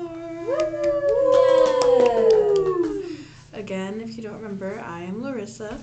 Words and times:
Again, 3.52 4.00
if 4.00 4.16
you 4.16 4.22
don't 4.22 4.40
remember, 4.40 4.80
I 4.80 5.02
am 5.02 5.22
Larissa, 5.22 5.78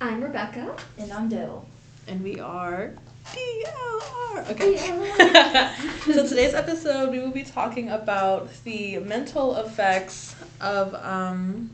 I'm 0.00 0.22
Rebecca. 0.22 0.76
And 0.98 1.10
I'm 1.12 1.28
Dell. 1.28 1.66
and 2.06 2.22
we 2.22 2.38
are 2.38 2.92
DLR. 3.32 4.50
Okay. 4.50 4.76
so 6.12 6.26
today's 6.28 6.52
episode, 6.54 7.10
we 7.10 7.18
will 7.18 7.30
be 7.30 7.42
talking 7.44 7.88
about 7.90 8.50
the 8.64 8.98
mental 8.98 9.56
effects 9.56 10.36
of 10.60 10.94
um, 10.94 11.70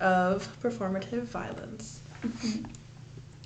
of 0.00 0.48
performative 0.60 1.22
violence. 1.22 2.00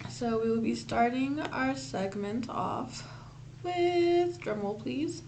So 0.08 0.40
we 0.42 0.50
will 0.50 0.60
be 0.62 0.74
starting 0.74 1.40
our 1.40 1.76
segment 1.76 2.48
off 2.48 3.06
with 3.64 4.40
drumroll, 4.40 4.78
please. 4.78 5.22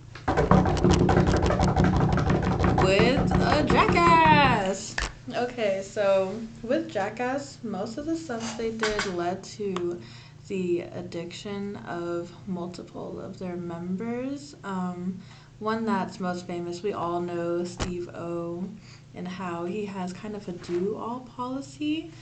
With 2.84 3.32
a 3.32 3.66
jackass. 3.66 4.95
Okay, 5.34 5.82
so 5.82 6.38
with 6.62 6.88
Jackass, 6.92 7.59
most 7.64 7.98
of 7.98 8.06
the 8.06 8.16
stuff 8.16 8.56
they 8.56 8.70
did 8.70 9.06
led 9.06 9.42
to 9.42 10.00
the 10.46 10.82
addiction 10.82 11.76
of 11.88 12.30
multiple 12.46 13.20
of 13.20 13.40
their 13.40 13.56
members. 13.56 14.54
Um, 14.62 15.20
one 15.59 15.84
that's 15.84 16.20
most 16.20 16.46
famous, 16.46 16.82
we 16.82 16.92
all 16.92 17.20
know 17.20 17.64
Steve 17.64 18.09
O, 18.10 18.68
and 19.14 19.26
how 19.26 19.64
he 19.64 19.84
has 19.87 20.12
kind 20.12 20.37
of 20.37 20.46
a 20.48 20.52
do 20.52 20.96
all 20.96 21.20
policy. 21.20 22.12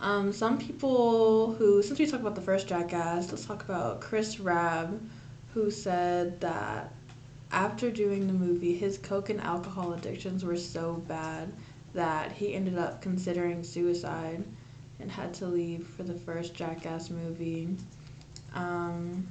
Um, 0.00 0.32
some 0.32 0.58
people 0.58 1.54
who, 1.54 1.82
since 1.82 1.98
we 2.00 2.06
talked 2.06 2.22
about 2.22 2.34
the 2.34 2.40
first 2.40 2.66
Jackass, 2.66 3.30
let's 3.30 3.44
talk 3.44 3.62
about 3.62 4.00
Chris 4.00 4.40
Raab, 4.40 5.00
who 5.54 5.70
said 5.70 6.40
that 6.40 6.92
after 7.52 7.90
doing 7.90 8.26
the 8.26 8.32
movie, 8.32 8.76
his 8.76 8.98
coke 8.98 9.30
and 9.30 9.40
alcohol 9.40 9.92
addictions 9.92 10.44
were 10.44 10.56
so 10.56 10.94
bad 11.08 11.52
that 11.94 12.30
he 12.30 12.54
ended 12.54 12.78
up 12.78 13.02
considering 13.02 13.64
suicide 13.64 14.44
and 15.00 15.10
had 15.10 15.34
to 15.34 15.46
leave 15.46 15.86
for 15.86 16.04
the 16.04 16.14
first 16.14 16.54
Jackass 16.54 17.10
movie. 17.10 17.76
Um, 18.54 19.26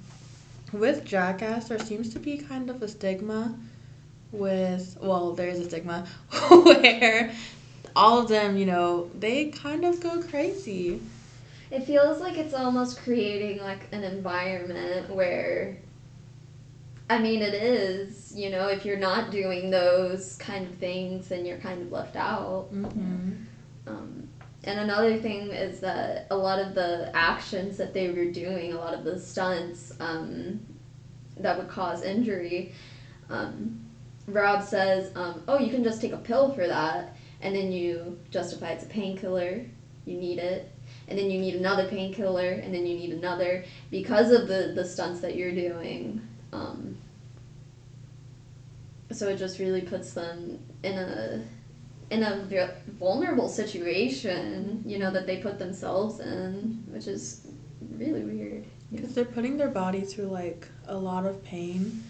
with 0.73 1.05
Jackass, 1.05 1.69
there 1.69 1.79
seems 1.79 2.13
to 2.13 2.19
be 2.19 2.37
kind 2.37 2.69
of 2.69 2.81
a 2.81 2.87
stigma 2.87 3.55
with, 4.31 4.97
well, 5.01 5.33
there 5.33 5.47
is 5.47 5.59
a 5.59 5.65
stigma 5.65 6.05
where 6.49 7.33
all 7.95 8.19
of 8.19 8.27
them, 8.27 8.57
you 8.57 8.65
know, 8.65 9.09
they 9.17 9.45
kind 9.45 9.85
of 9.85 10.01
go 10.01 10.21
crazy. 10.21 11.01
It 11.71 11.83
feels 11.83 12.19
like 12.19 12.37
it's 12.37 12.53
almost 12.53 12.99
creating 12.99 13.59
like 13.61 13.87
an 13.91 14.03
environment 14.03 15.09
where 15.09 15.77
I 17.09 17.17
mean 17.19 17.41
it 17.41 17.53
is, 17.53 18.33
you 18.35 18.49
know, 18.49 18.67
if 18.67 18.85
you're 18.85 18.97
not 18.97 19.31
doing 19.31 19.71
those 19.71 20.35
kind 20.37 20.67
of 20.67 20.75
things 20.75 21.27
then 21.29 21.45
you're 21.45 21.57
kind 21.57 21.81
of 21.81 21.91
left 21.91 22.15
out. 22.15 22.69
Mm-hmm. 22.73 23.31
Um, 23.87 24.29
and 24.63 24.79
another 24.79 25.17
thing 25.17 25.49
is 25.49 25.79
that 25.79 26.27
a 26.31 26.37
lot 26.37 26.59
of 26.59 26.75
the 26.75 27.11
actions 27.15 27.77
that 27.77 27.93
they 27.93 28.11
were 28.11 28.31
doing, 28.31 28.73
a 28.73 28.77
lot 28.77 28.93
of 28.93 29.03
the 29.03 29.17
stunts 29.19 29.93
um, 29.99 30.59
that 31.37 31.57
would 31.57 31.69
cause 31.69 32.03
injury, 32.03 32.73
um, 33.29 33.79
Rob 34.27 34.63
says, 34.63 35.11
um, 35.15 35.43
"Oh, 35.47 35.59
you 35.59 35.71
can 35.71 35.83
just 35.83 36.01
take 36.01 36.11
a 36.11 36.17
pill 36.17 36.51
for 36.53 36.67
that," 36.67 37.15
and 37.41 37.55
then 37.55 37.71
you 37.71 38.19
justify 38.31 38.69
it's 38.69 38.83
a 38.83 38.87
painkiller, 38.87 39.65
you 40.05 40.17
need 40.17 40.39
it, 40.39 40.71
and 41.07 41.17
then 41.17 41.31
you 41.31 41.39
need 41.39 41.55
another 41.55 41.87
painkiller, 41.87 42.51
and 42.51 42.73
then 42.73 42.85
you 42.85 42.97
need 42.97 43.13
another 43.13 43.63
because 43.89 44.31
of 44.31 44.47
the 44.47 44.73
the 44.75 44.85
stunts 44.85 45.21
that 45.21 45.35
you're 45.35 45.55
doing. 45.55 46.21
Um, 46.51 46.97
so 49.11 49.27
it 49.29 49.37
just 49.37 49.59
really 49.59 49.81
puts 49.81 50.13
them 50.13 50.59
in 50.83 50.97
a 50.97 51.43
in 52.11 52.23
a 52.23 52.73
vulnerable 52.99 53.47
situation, 53.47 54.83
you 54.85 54.97
know, 54.97 55.11
that 55.11 55.27
they 55.27 55.37
put 55.37 55.59
themselves 55.59 56.19
in, 56.19 56.83
which 56.87 57.07
is 57.07 57.47
really 57.97 58.23
weird. 58.23 58.65
Because 58.91 59.13
they're 59.13 59.25
putting 59.25 59.57
their 59.57 59.69
body 59.69 60.01
through 60.01 60.25
like 60.25 60.67
a 60.87 60.97
lot 60.97 61.25
of 61.25 61.43
pain. 61.43 62.03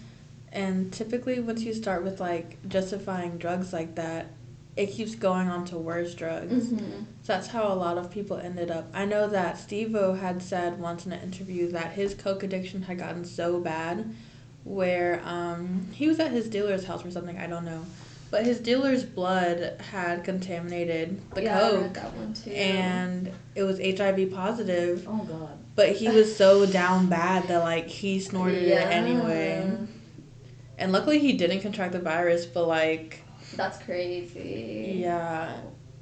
And 0.51 0.91
typically, 0.91 1.39
once 1.41 1.61
you 1.61 1.73
start 1.73 2.03
with 2.03 2.19
like 2.19 2.57
justifying 2.69 3.37
drugs 3.37 3.73
like 3.73 3.95
that, 3.95 4.27
it 4.75 4.87
keeps 4.87 5.15
going 5.15 5.49
on 5.49 5.65
to 5.65 5.77
worse 5.77 6.13
drugs. 6.15 6.67
Mm-hmm. 6.67 7.03
So 7.23 7.33
that's 7.33 7.47
how 7.47 7.67
a 7.71 7.75
lot 7.75 7.97
of 7.97 8.09
people 8.11 8.37
ended 8.37 8.71
up. 8.71 8.87
I 8.93 9.05
know 9.05 9.27
that 9.27 9.57
Steve 9.57 9.93
O 9.95 10.13
had 10.13 10.41
said 10.41 10.79
once 10.79 11.05
in 11.05 11.11
an 11.11 11.21
interview 11.21 11.69
that 11.71 11.91
his 11.93 12.13
coke 12.13 12.43
addiction 12.43 12.83
had 12.83 12.97
gotten 12.97 13.25
so 13.25 13.59
bad 13.59 14.13
where 14.63 15.21
um, 15.25 15.87
he 15.93 16.07
was 16.07 16.19
at 16.19 16.31
his 16.31 16.47
dealer's 16.49 16.85
house 16.85 17.03
or 17.05 17.11
something, 17.11 17.37
I 17.37 17.47
don't 17.47 17.65
know. 17.65 17.85
But 18.31 18.45
his 18.45 18.59
dealer's 18.59 19.03
blood 19.03 19.81
had 19.91 20.23
contaminated 20.23 21.19
the 21.33 21.43
yeah, 21.43 21.59
coke 21.59 21.93
that 21.95 22.13
one 22.13 22.33
too. 22.35 22.51
and 22.51 23.31
it 23.55 23.63
was 23.63 23.79
HIV 23.79 24.31
positive. 24.31 25.03
Oh 25.09 25.23
God. 25.23 25.57
But 25.75 25.93
he 25.93 26.09
was 26.09 26.35
so 26.35 26.65
down 26.71 27.07
bad 27.07 27.47
that 27.47 27.63
like 27.63 27.87
he 27.87 28.19
snorted 28.19 28.61
Yeah. 28.63 28.87
it 28.87 28.91
anyway. 28.93 29.77
And 30.77 30.91
luckily 30.91 31.17
he 31.19 31.33
didn't 31.33 31.61
contract 31.61 31.93
the 31.93 31.99
virus, 31.99 32.45
but 32.45 32.67
like 32.67 33.23
That's 33.55 33.77
crazy. 33.83 34.95
yeah. 34.97 35.61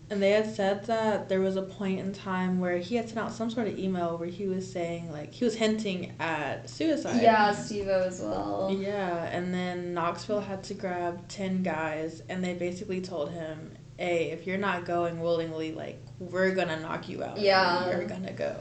And 0.09 0.23
they 0.23 0.31
had 0.31 0.55
said 0.55 0.85
that 0.85 1.27
there 1.27 1.41
was 1.41 1.57
a 1.57 1.61
point 1.61 1.99
in 1.99 2.13
time 2.13 2.61
where 2.61 2.77
he 2.77 2.95
had 2.95 3.07
sent 3.09 3.19
out 3.19 3.33
some 3.33 3.49
sort 3.49 3.67
of 3.67 3.77
email 3.77 4.17
where 4.17 4.29
he 4.29 4.47
was 4.47 4.69
saying 4.71 5.11
like 5.11 5.33
he 5.33 5.43
was 5.43 5.53
hinting 5.53 6.13
at 6.19 6.69
suicide. 6.69 7.21
Yeah, 7.21 7.51
Steve 7.51 7.89
as 7.89 8.21
well. 8.21 8.73
Yeah, 8.79 9.25
and 9.25 9.53
then 9.53 9.93
Knoxville 9.93 10.39
had 10.39 10.63
to 10.65 10.73
grab 10.73 11.27
10 11.27 11.61
guys 11.61 12.21
and 12.29 12.41
they 12.41 12.53
basically 12.53 13.01
told 13.01 13.31
him, 13.31 13.73
"Hey, 13.97 14.31
if 14.31 14.47
you're 14.47 14.57
not 14.57 14.85
going 14.85 15.19
willingly, 15.19 15.73
like 15.73 15.99
we're 16.19 16.55
going 16.55 16.69
to 16.69 16.79
knock 16.79 17.09
you 17.09 17.21
out. 17.21 17.37
Yeah. 17.37 17.89
You're 17.89 18.05
going 18.05 18.25
to 18.27 18.33
go." 18.33 18.55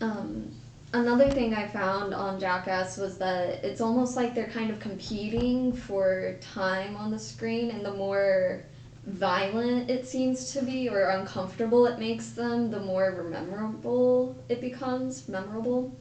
Um, 0.00 0.52
another 0.92 1.30
thing 1.30 1.54
I 1.54 1.66
found 1.68 2.14
on 2.14 2.40
Jackass 2.40 2.96
was 2.96 3.18
that 3.18 3.64
it's 3.64 3.80
almost 3.80 4.16
like 4.16 4.34
they're 4.34 4.48
kind 4.48 4.70
of 4.70 4.78
competing 4.80 5.72
for 5.72 6.36
time 6.40 6.96
on 6.96 7.10
the 7.10 7.18
screen, 7.18 7.70
and 7.70 7.84
the 7.84 7.92
more 7.94 8.64
violent 9.06 9.88
it 9.88 10.06
seems 10.06 10.52
to 10.52 10.62
be 10.62 10.88
or 10.88 11.10
uncomfortable 11.10 11.86
it 11.86 11.98
makes 11.98 12.30
them, 12.30 12.70
the 12.70 12.80
more 12.80 13.22
memorable 13.24 14.36
it 14.48 14.60
becomes. 14.60 15.28
Memorable. 15.28 15.96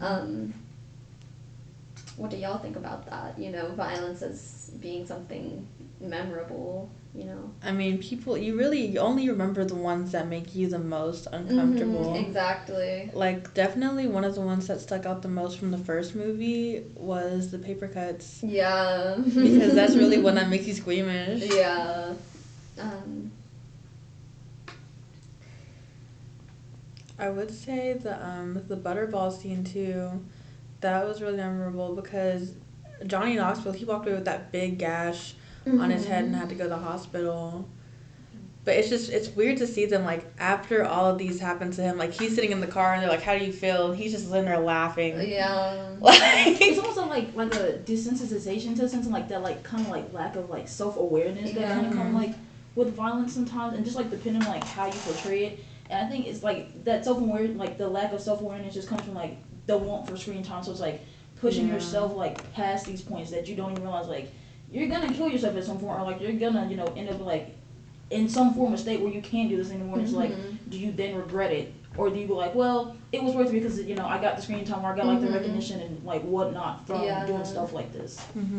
Um, 0.00 0.54
what 2.16 2.30
do 2.30 2.36
y'all 2.36 2.58
think 2.58 2.76
about 2.76 3.06
that? 3.08 3.38
You 3.38 3.50
know, 3.50 3.68
violence 3.72 4.22
as 4.22 4.70
being 4.80 5.06
something 5.06 5.66
memorable. 6.00 6.90
You 7.14 7.24
know, 7.24 7.50
I 7.62 7.72
mean, 7.72 7.98
people, 7.98 8.36
you 8.38 8.56
really 8.56 8.84
you 8.86 9.00
only 9.00 9.28
remember 9.28 9.64
the 9.64 9.74
ones 9.74 10.12
that 10.12 10.28
make 10.28 10.54
you 10.54 10.68
the 10.68 10.78
most 10.78 11.26
uncomfortable. 11.32 12.14
Mhm, 12.14 12.28
exactly. 12.28 13.10
Like, 13.12 13.54
definitely 13.54 14.06
one 14.06 14.24
of 14.24 14.34
the 14.34 14.40
ones 14.42 14.66
that 14.68 14.80
stuck 14.80 15.04
out 15.06 15.22
the 15.22 15.28
most 15.28 15.58
from 15.58 15.70
the 15.70 15.78
first 15.78 16.14
movie 16.14 16.84
was 16.94 17.50
the 17.50 17.58
paper 17.58 17.88
cuts. 17.88 18.42
Yeah. 18.42 19.16
Because 19.34 19.74
that's 19.74 19.96
really 19.96 20.18
one 20.18 20.34
that 20.36 20.48
makes 20.48 20.66
you 20.66 20.74
squeamish. 20.74 21.42
Yeah. 21.42 22.14
Um, 22.78 23.32
I 27.18 27.28
would 27.30 27.50
say 27.50 27.94
the 27.94 28.24
um 28.24 28.62
the 28.68 28.76
butterball 28.76 29.32
scene 29.36 29.64
too, 29.64 30.24
that 30.80 31.04
was 31.06 31.20
really 31.20 31.36
memorable 31.38 31.94
because 31.94 32.52
Johnny 33.06 33.34
Knoxville 33.36 33.72
he 33.72 33.84
walked 33.84 34.06
away 34.06 34.14
with 34.16 34.24
that 34.26 34.52
big 34.52 34.78
gash 34.78 35.34
on 35.76 35.90
his 35.90 36.06
head 36.06 36.24
and 36.24 36.34
mhm. 36.34 36.38
had 36.38 36.48
to 36.50 36.54
go 36.54 36.64
to 36.64 36.70
the 36.70 36.78
hospital. 36.78 37.68
But 38.64 38.76
it's 38.76 38.88
just 38.90 39.10
it's 39.10 39.28
weird 39.30 39.56
to 39.58 39.66
see 39.66 39.86
them 39.86 40.04
like 40.04 40.24
after 40.38 40.84
all 40.84 41.06
of 41.06 41.16
these 41.18 41.40
happened 41.40 41.72
to 41.74 41.82
him, 41.82 41.96
like 41.96 42.12
he's 42.12 42.34
sitting 42.34 42.52
in 42.52 42.60
the 42.60 42.66
car 42.66 42.92
and 42.92 43.02
they're 43.02 43.08
like, 43.08 43.22
How 43.22 43.38
do 43.38 43.44
you 43.44 43.52
feel? 43.52 43.92
He's 43.92 44.12
just 44.12 44.28
sitting 44.28 44.44
there 44.44 44.58
laughing. 44.58 45.18
Yeah. 45.20 45.94
Like 46.00 46.60
It's 46.60 46.78
almost 46.78 46.98
like 46.98 47.34
like 47.34 47.54
a 47.54 47.78
desensitization 47.84 48.76
to 48.76 48.88
something 48.88 49.10
like 49.12 49.28
that, 49.28 49.42
like 49.42 49.62
kind 49.62 49.84
of 49.84 49.90
like 49.90 50.12
lack 50.12 50.36
of 50.36 50.50
like 50.50 50.68
self 50.68 50.96
awareness 50.96 51.52
that 51.52 51.68
kind 51.72 51.86
of 51.86 51.92
come 51.94 52.14
like 52.14 52.34
with 52.74 52.94
violence 52.94 53.32
sometimes, 53.34 53.74
and 53.74 53.84
just 53.84 53.96
like 53.96 54.10
depending 54.10 54.42
on 54.42 54.48
like 54.48 54.64
how 54.64 54.86
you 54.86 54.92
portray 54.92 55.46
it. 55.46 55.64
And 55.90 56.06
I 56.06 56.10
think 56.10 56.26
it's 56.26 56.42
like 56.42 56.84
that 56.84 57.04
self 57.04 57.18
awareness, 57.18 57.56
like 57.56 57.78
the 57.78 57.88
lack 57.88 58.12
of 58.12 58.20
self 58.20 58.40
awareness, 58.42 58.74
just 58.74 58.88
comes 58.88 59.02
from 59.02 59.14
like 59.14 59.38
the 59.66 59.78
want 59.78 60.06
for 60.08 60.16
screen 60.16 60.42
time. 60.42 60.62
So 60.62 60.72
it's 60.72 60.80
like 60.80 61.00
pushing 61.40 61.68
Yeah. 61.68 61.74
yourself 61.74 62.14
like 62.14 62.52
past 62.52 62.84
these 62.86 63.00
points 63.00 63.30
that 63.30 63.48
you 63.48 63.56
don't 63.56 63.70
even 63.72 63.82
realize 63.82 64.08
like 64.08 64.30
you're 64.72 64.88
gonna 64.88 65.12
kill 65.12 65.28
yourself 65.28 65.56
at 65.56 65.64
some 65.64 65.78
point, 65.78 65.98
or 65.98 66.04
like 66.04 66.20
you're 66.20 66.32
gonna 66.32 66.68
you 66.68 66.76
know 66.76 66.86
end 66.96 67.08
up 67.08 67.20
like 67.20 67.54
in 68.10 68.28
some 68.28 68.54
form 68.54 68.72
of 68.72 68.80
state 68.80 69.00
where 69.00 69.12
you 69.12 69.20
can't 69.20 69.48
do 69.50 69.56
this 69.56 69.70
anymore. 69.70 69.96
And 69.98 70.04
it's 70.06 70.14
like, 70.16 70.30
Mhm. 70.32 70.56
do 70.70 70.78
you 70.78 70.92
then 70.92 71.14
regret 71.16 71.52
it? 71.52 71.72
Or 71.96 72.08
do 72.10 72.18
you 72.18 72.26
go 72.26 72.36
like, 72.36 72.54
well, 72.54 72.96
it 73.12 73.22
was 73.22 73.34
worth 73.34 73.48
it 73.48 73.52
because 73.54 73.80
you 73.82 73.94
know 73.96 74.06
I 74.06 74.18
got 74.20 74.36
the 74.36 74.42
screen 74.42 74.64
time 74.64 74.84
or 74.84 74.92
I 74.92 74.96
got 74.96 75.06
like 75.06 75.18
Mhm. 75.18 75.26
the 75.26 75.32
recognition 75.32 75.80
and 75.80 76.02
like 76.04 76.22
whatnot 76.22 76.86
from 76.86 77.02
Yeah. 77.02 77.26
doing 77.26 77.44
stuff 77.44 77.72
like 77.72 77.92
this. 77.92 78.18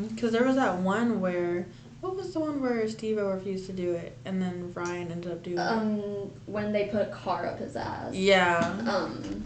Because 0.10 0.32
there 0.34 0.44
was 0.46 0.56
that 0.56 0.78
one 0.80 1.20
where, 1.22 1.66
what 2.02 2.16
was 2.16 2.32
the 2.34 2.40
one 2.40 2.62
where 2.62 2.88
Steve 2.90 3.18
refused 3.18 3.66
to 3.68 3.74
do 3.74 3.94
it 3.94 4.16
and 4.26 4.42
then 4.42 4.72
Ryan 4.76 5.12
ended 5.12 5.32
up 5.32 5.42
doing 5.44 5.58
it? 5.58 5.62
Um, 5.62 6.00
when 6.46 6.72
they 6.72 6.86
put 6.88 7.02
a 7.02 7.12
car 7.12 7.46
up 7.48 7.60
his 7.60 7.76
ass. 7.76 8.14
Yeah. 8.14 8.76
Um, 8.88 9.44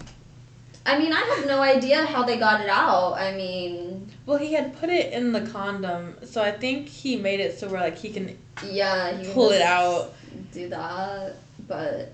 I 0.85 0.99
mean, 0.99 1.13
I 1.13 1.19
have 1.21 1.47
no 1.47 1.61
idea 1.61 2.05
how 2.05 2.23
they 2.23 2.37
got 2.37 2.59
it 2.61 2.69
out. 2.69 3.13
I 3.13 3.31
mean, 3.33 4.11
Well, 4.25 4.37
he 4.37 4.53
had 4.53 4.77
put 4.77 4.89
it 4.89 5.13
in 5.13 5.31
the 5.31 5.41
condom, 5.41 6.17
so 6.25 6.41
I 6.41 6.51
think 6.51 6.87
he 6.89 7.15
made 7.15 7.39
it 7.39 7.57
so 7.57 7.69
where 7.69 7.79
like 7.81 7.97
he 7.97 8.09
can 8.11 8.37
yeah, 8.65 9.17
he 9.17 9.31
pull 9.33 9.51
it 9.51 9.61
out. 9.61 10.13
Do 10.51 10.67
that, 10.69 11.35
but 11.67 12.11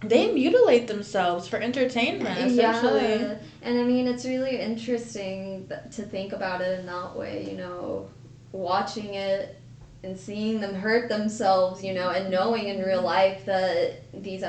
They 0.00 0.30
mutilate 0.32 0.86
themselves 0.86 1.48
for 1.48 1.56
entertainment, 1.56 2.38
essentially. 2.38 3.00
yeah, 3.22 3.34
and 3.62 3.78
I 3.80 3.82
mean, 3.82 4.06
it's 4.06 4.24
really 4.24 4.60
interesting 4.60 5.68
to 5.92 6.02
think 6.02 6.32
about 6.32 6.60
it 6.60 6.78
in 6.80 6.86
that 6.86 7.16
way. 7.16 7.48
You 7.50 7.56
know, 7.56 8.08
watching 8.52 9.14
it 9.14 9.56
and 10.04 10.16
seeing 10.18 10.60
them 10.60 10.74
hurt 10.74 11.08
themselves. 11.08 11.82
You 11.82 11.94
know, 11.94 12.10
and 12.10 12.30
knowing 12.30 12.68
in 12.68 12.82
real 12.82 13.02
life 13.02 13.44
that 13.46 14.02
these 14.12 14.44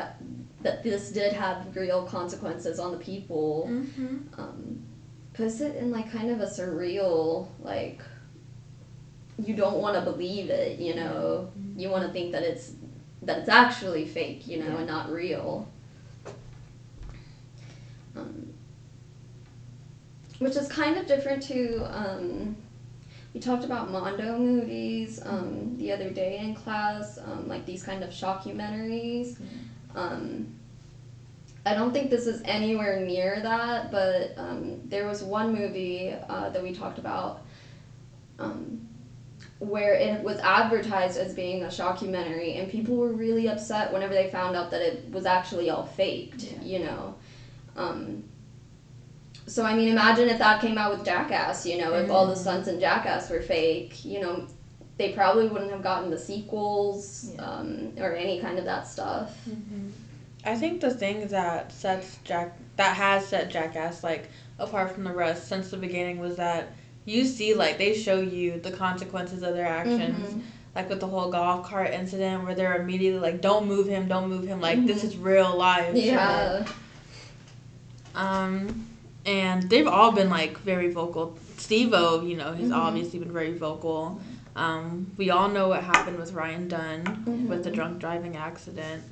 that 0.68 0.84
this 0.84 1.12
did 1.12 1.32
have 1.32 1.74
real 1.78 2.04
consequences 2.04 2.78
on 2.78 2.92
the 2.92 2.98
people. 2.98 3.70
Mm-hmm. 3.72 4.18
um, 4.42 4.84
puts 5.34 5.62
it 5.62 5.76
in 5.76 5.92
like 5.92 6.12
kind 6.12 6.32
of 6.32 6.42
a 6.42 6.48
surreal 6.48 7.48
like 7.60 8.02
you 9.38 9.56
don't 9.56 9.78
want 9.78 9.94
to 9.96 10.02
believe 10.02 10.50
it 10.50 10.80
you 10.80 10.96
know 10.96 11.52
you 11.76 11.90
want 11.92 12.04
to 12.04 12.12
think 12.12 12.32
that 12.32 12.42
it's 12.42 12.72
that 13.22 13.38
it's 13.42 13.50
actually 13.50 14.04
fake 14.08 14.48
you 14.48 14.58
know 14.58 14.66
Yeah. 14.66 14.78
and 14.80 14.88
not 14.88 15.12
real 15.12 15.72
um, 18.16 18.52
which 20.40 20.56
is 20.56 20.68
kind 20.68 20.98
of 20.98 21.06
different 21.06 21.44
to 21.44 21.84
um, 21.96 22.56
we 23.36 23.40
talked 23.40 23.64
about 23.64 23.92
mondo 23.92 24.40
movies 24.40 25.22
um, 25.24 25.78
the 25.78 25.92
other 25.92 26.10
day 26.10 26.40
in 26.40 26.56
class 26.56 27.20
um, 27.24 27.48
like 27.48 27.64
these 27.68 27.84
kind 27.84 28.04
of 28.04 28.10
shockumentaries 28.10 29.38
um, 29.96 30.48
I 31.68 31.74
don't 31.74 31.92
think 31.92 32.10
this 32.10 32.28
is 32.28 32.42
anywhere 32.46 33.00
near 33.06 33.42
that, 33.42 33.92
but 33.92 34.34
um, 34.38 34.80
there 34.88 35.06
was 35.06 35.22
one 35.22 35.54
movie 35.54 36.14
uh, 36.30 36.50
that 36.50 36.64
we 36.64 36.72
talked 36.72 36.98
about 36.98 37.42
um, 38.40 38.88
where 39.60 39.94
it 39.94 40.24
was 40.24 40.40
advertised 40.40 41.18
as 41.18 41.34
being 41.34 41.64
a 41.64 41.68
shockumentary, 41.68 42.58
and 42.58 42.70
people 42.70 42.96
were 42.96 43.12
really 43.12 43.48
upset 43.50 43.92
whenever 43.92 44.14
they 44.14 44.30
found 44.32 44.56
out 44.56 44.72
that 44.72 44.82
it 44.82 45.10
was 45.12 45.26
actually 45.26 45.70
all 45.70 45.84
faked, 45.84 46.44
Yeah. 46.44 46.62
you 46.62 46.80
know. 46.80 47.16
Um, 47.76 48.24
so, 49.46 49.66
I 49.66 49.74
mean, 49.74 49.90
imagine 49.90 50.30
if 50.30 50.38
that 50.40 50.62
came 50.62 50.78
out 50.78 50.90
with 50.90 51.04
Jackass, 51.04 51.66
you 51.66 51.76
know, 51.78 51.94
if 51.96 52.10
all 52.10 52.26
the 52.26 52.34
Mm. 52.34 52.38
stunts 52.38 52.68
in 52.68 52.80
Jackass 52.80 53.30
were 53.30 53.42
fake, 53.42 54.06
you 54.06 54.20
know, 54.20 54.46
they 54.98 55.10
probably 55.10 55.48
wouldn't 55.48 55.70
have 55.72 55.82
gotten 55.82 56.10
the 56.10 56.18
sequels 56.18 57.30
Yeah. 57.34 57.42
um, 57.46 57.94
or 58.00 58.14
any 58.14 58.38
kind 58.38 58.58
of 58.58 58.66
that 58.66 58.88
stuff. 58.88 59.30
Mm-hmm. 59.50 59.90
I 60.48 60.56
think 60.56 60.80
the 60.82 60.90
thing 60.92 61.28
that 61.28 61.72
sets 61.72 62.20
Jack 62.24 62.58
that 62.78 62.96
has 62.96 63.28
set 63.28 63.50
Jackass 63.52 64.04
like 64.04 64.30
apart 64.60 64.92
from 64.94 65.04
the 65.04 65.12
rest 65.14 65.48
since 65.48 65.70
the 65.70 65.78
beginning 65.78 66.20
was 66.20 66.38
that 66.38 66.74
you 67.06 67.26
see 67.26 67.54
like 67.54 67.78
they 67.78 67.94
show 67.94 68.20
you 68.22 68.60
the 68.62 68.72
consequences 68.72 69.44
of 69.44 69.54
their 69.56 69.68
actions. 69.68 70.34
Mhm. 70.36 70.42
Like 70.76 70.90
with 70.90 71.00
the 71.00 71.08
whole 71.08 71.30
golf 71.32 71.68
cart 71.68 71.92
incident 71.92 72.44
where 72.46 72.56
they're 72.56 72.80
immediately 72.82 73.20
like, 73.20 73.42
Don't 73.42 73.68
move 73.68 73.88
him, 73.88 74.08
don't 74.08 74.30
move 74.30 74.48
him, 74.48 74.62
like 74.62 74.86
this 74.86 75.02
Mhm. 75.02 75.06
is 75.06 75.18
real 75.18 75.56
life. 75.58 75.96
Yeah. 75.96 76.66
Um 78.16 78.88
and 79.26 79.64
they've 79.70 79.88
all 79.88 80.12
been 80.14 80.30
like 80.30 80.58
very 80.60 80.90
vocal. 80.92 81.38
Steve 81.58 81.92
O, 81.94 82.22
you 82.22 82.38
know, 82.38 82.54
he's 82.54 82.70
Mhm. 82.70 82.76
obviously 82.78 83.20
been 83.20 83.34
very 83.34 83.54
vocal. 83.58 84.22
Um, 84.56 85.12
we 85.18 85.30
all 85.30 85.50
know 85.50 85.68
what 85.68 85.84
happened 85.84 86.18
with 86.18 86.32
Ryan 86.34 86.68
Dunn 86.68 87.46
with 87.50 87.64
the 87.64 87.70
drunk 87.70 88.00
driving 88.00 88.38
accident. 88.38 89.04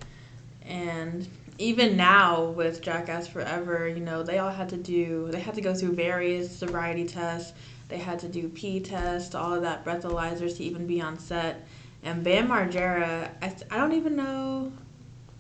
And 0.68 1.28
even 1.58 1.96
now 1.96 2.46
with 2.46 2.82
Jackass 2.82 3.28
Forever, 3.28 3.88
you 3.88 4.02
know, 4.02 4.24
they 4.24 4.40
all 4.40 4.52
had 4.52 4.70
to 4.70 4.78
do, 4.78 5.28
they 5.32 5.40
had 5.40 5.56
to 5.56 5.62
go 5.62 5.74
through 5.74 5.94
various 5.94 6.56
sobriety 6.56 7.06
tests. 7.06 7.54
They 7.88 7.98
had 8.00 8.20
to 8.20 8.28
do 8.28 8.50
pee 8.50 8.80
tests, 8.80 9.36
all 9.36 9.54
of 9.54 9.62
that 9.62 9.86
breathalyzers 9.86 10.58
to 10.58 10.64
even 10.64 10.88
be 10.88 11.02
on 11.02 11.20
set. 11.20 11.66
And 12.04 12.24
Bam 12.24 12.48
Margera, 12.50 13.30
I, 13.42 13.56
I 13.72 13.78
don't 13.78 13.94
even 13.94 14.16
know 14.16 14.72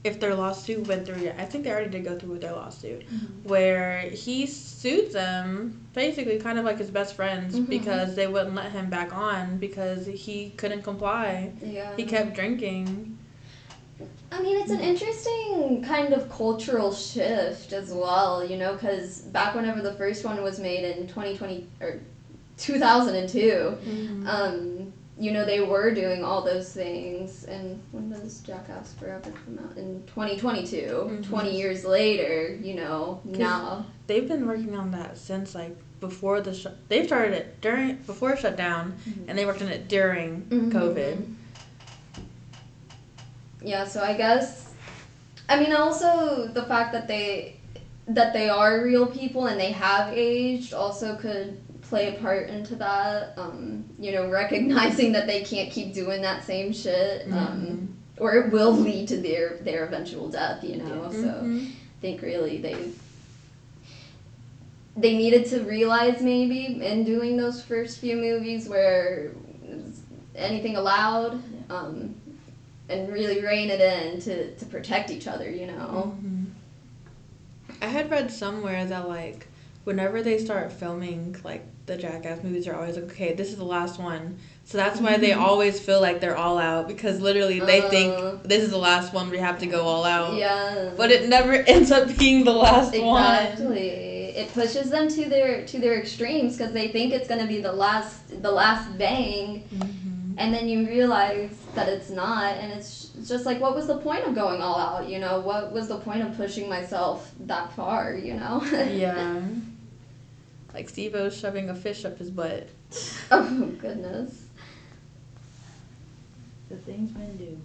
if 0.04 0.19
their 0.19 0.36
lawsuit 0.36 0.88
went 0.88 1.06
through 1.06 1.22
yet. 1.22 1.36
I 1.39 1.45
think 1.45 1.63
they 1.63 1.72
already 1.72 1.89
did 1.89 2.04
go 2.06 2.18
through 2.18 2.33
with 2.33 2.42
their 2.42 2.54
lawsuit, 2.54 3.04
where 3.44 4.01
he 4.01 4.45
sued 4.45 5.12
them 5.12 5.88
basically 5.94 6.38
kind 6.39 6.60
of 6.60 6.66
like 6.66 6.77
his 6.77 6.92
best 6.92 7.16
friends 7.16 7.56
Mhm. 7.56 7.68
because 7.68 8.16
they 8.16 8.27
wouldn't 8.27 8.54
let 8.54 8.72
him 8.72 8.89
back 8.92 9.16
on 9.16 9.57
because 9.57 10.06
he 10.06 10.51
couldn't 10.57 10.83
comply. 10.83 11.51
Yeah. 11.63 11.95
He 11.98 12.04
kept 12.04 12.36
drinking. 12.36 13.18
I 14.32 14.42
mean, 14.42 14.58
it's 14.62 14.72
an 14.72 14.82
interesting 14.82 15.84
kind 15.88 16.14
of 16.14 16.30
cultural 16.30 16.94
shift 16.94 17.72
as 17.74 17.92
well, 17.94 18.46
you 18.46 18.58
know, 18.58 18.74
because 18.74 19.20
back 19.22 19.56
whenever 19.56 19.82
the 19.82 19.94
first 19.94 20.26
one 20.26 20.42
was 20.44 20.60
made 20.60 20.84
in 20.84 21.08
2020 21.08 21.68
or 21.80 22.00
2002, 22.58 23.78
um, 24.26 24.94
you 25.18 25.32
know, 25.32 25.46
they 25.46 25.62
were 25.62 25.94
doing 25.94 26.24
all 26.24 26.42
those 26.44 26.74
things. 26.74 27.46
And 27.46 27.82
when 27.92 28.10
does 28.10 28.40
Jackass 28.42 28.94
Forever 28.96 29.32
come 29.46 29.60
out? 29.64 29.78
In 29.78 30.04
2022. 30.08 30.76
Mhm. 31.10 31.24
20 31.30 31.58
years 31.58 31.86
later, 31.86 32.54
you 32.62 32.74
know, 32.76 33.22
now. 33.24 33.86
They've 34.08 34.28
been 34.28 34.46
working 34.48 34.76
on 34.76 34.92
that 34.92 35.18
since 35.18 35.56
like 35.56 35.76
before 36.02 36.42
the 36.42 36.54
sh- 36.54 36.68
they 36.90 37.08
started 37.08 37.34
it 37.34 37.62
during 37.62 37.96
before 38.06 38.34
it 38.34 38.40
shut 38.40 38.58
down, 38.58 38.94
Mhm. 39.08 39.24
and 39.30 39.38
they 39.38 39.46
worked 39.46 39.62
on 39.62 39.70
it 39.70 39.88
during 39.88 40.42
Mhm. 40.50 40.72
COVID. 40.72 41.24
Yeah, 43.66 43.86
so 43.86 44.02
I 44.02 44.16
guess 44.16 44.72
I 45.50 45.60
mean 45.60 45.74
also 45.74 46.48
the 46.48 46.64
fact 46.64 46.92
that 46.94 47.08
they 47.08 47.58
that 48.08 48.34
they 48.34 48.48
are 48.48 48.84
real 48.84 49.08
people 49.08 49.48
and 49.48 49.60
they 49.60 49.72
have 49.72 50.14
aged 50.14 50.74
also 50.74 51.18
could 51.18 51.58
play 51.82 52.16
a 52.16 52.20
part 52.20 52.50
into 52.50 52.76
that. 52.76 53.34
Um, 53.38 53.86
you 53.98 54.12
know, 54.12 54.30
recognizing 54.30 55.12
that 55.14 55.26
they 55.26 55.42
can't 55.42 55.72
keep 55.72 55.94
doing 55.94 56.22
that 56.22 56.44
same 56.44 56.72
shit. 56.72 57.28
Um, 57.32 57.96
or 58.18 58.36
it 58.36 58.52
will 58.52 58.74
lead 58.74 59.08
to 59.10 59.18
their 59.18 59.58
their 59.58 59.86
eventual 59.86 60.30
death, 60.30 60.64
you 60.64 60.78
know. 60.78 61.10
So 61.12 61.18
Mhm. 61.18 61.66
I 61.66 62.02
think 62.02 62.22
really 62.22 62.60
they 62.60 62.92
they 64.96 65.18
needed 65.18 65.46
to 65.48 65.64
realize 65.64 66.22
maybe 66.22 66.66
in 66.82 67.04
doing 67.04 67.36
those 67.36 67.62
first 67.62 67.98
few 68.00 68.16
movies 68.16 68.70
where 68.70 69.32
anything 70.36 70.78
allowed 70.78 71.42
um, 71.70 72.16
and 72.90 73.12
really 73.12 73.42
rein 73.44 73.70
it 73.70 73.82
in 73.82 74.20
to, 74.22 74.56
to 74.56 74.66
protect 74.66 75.10
each 75.12 75.28
other 75.28 75.50
you 75.50 75.68
know 75.68 76.16
Mhm. 76.24 76.46
I 77.82 77.88
had 77.88 78.10
read 78.10 78.32
somewhere 78.32 78.86
that 78.86 79.08
like 79.08 79.48
whenever 79.84 80.22
they 80.22 80.38
start 80.38 80.72
filming 80.72 81.36
like 81.44 81.65
the 81.88 81.98
Jackass 81.98 82.42
movies, 82.44 82.68
are 82.68 82.75
always 82.75 82.96
like, 82.96 83.06
okay, 83.12 83.34
this 83.34 83.50
is 83.50 83.58
the 83.58 83.63
last 83.63 84.00
one. 84.00 84.39
So 84.63 84.75
that's 84.80 85.00
why 85.00 85.18
they 85.18 85.30
Mhm. 85.32 85.42
always 85.42 85.80
feel 85.80 86.01
like 86.01 86.20
they're 86.20 86.36
all 86.38 86.58
out 86.58 86.88
because 86.88 87.22
literally 87.22 87.60
they 87.60 87.82
Uh. 87.82 87.89
think 87.89 88.44
this 88.44 88.63
is 88.63 88.72
the 88.72 88.77
last 88.80 89.13
one. 89.13 89.30
We 89.30 89.38
have 89.38 89.60
to 89.60 89.68
go 89.68 89.84
all 89.86 90.04
out. 90.04 90.36
yeah 90.36 90.89
But 90.98 91.12
it 91.12 91.30
never 91.30 91.54
ends 91.75 91.92
up 91.92 92.08
being 92.18 92.44
the 92.44 92.54
last 92.54 92.98
one. 93.00 93.24
exactly 93.36 93.89
it 94.36 94.51
pushes 94.54 94.89
them 94.89 95.08
to 95.10 95.30
their 95.30 95.65
to 95.68 95.80
their 95.80 96.00
extremes 96.00 96.58
because 96.58 96.74
they 96.74 96.88
think 96.88 97.13
it's 97.13 97.27
going 97.27 97.42
to 97.42 97.48
be 97.48 97.60
the 97.62 97.72
last 97.72 98.42
the 98.42 98.51
last 98.51 98.98
bang 98.98 99.63
Mhm. 99.75 100.14
And 100.38 100.54
then 100.54 100.68
you 100.68 100.86
realize 100.88 101.56
that 101.75 101.88
it's 101.88 102.10
not 102.10 102.56
and 102.58 102.72
it's 102.74 103.12
it's 103.18 103.30
just 103.30 103.46
like 103.46 103.60
what 103.60 103.75
was 103.75 103.88
the 103.88 103.98
point 104.00 104.24
of 104.25 104.36
going 104.36 104.62
all 104.62 104.77
out 104.77 105.08
you 105.10 105.20
know 105.20 105.39
what 105.39 105.72
was 105.72 105.88
the 105.88 105.98
point 106.00 106.22
of 106.22 106.36
pushing 106.36 106.68
myself 106.70 107.32
that 107.42 107.72
far 107.74 108.13
you 108.13 108.34
know 108.34 108.62
Yeah. 108.92 109.42
Like 110.74 110.89
Steve 110.89 111.15
O's 111.15 111.38
shoving 111.38 111.70
a 111.70 111.75
fish 111.75 112.04
up 112.04 112.18
his 112.18 112.30
butt. 112.30 112.68
oh 113.32 113.72
goodness 113.80 114.44
The 116.70 116.75
things 116.77 117.12
men 117.18 117.38
do. 117.38 117.62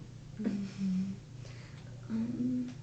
um, 2.09 2.73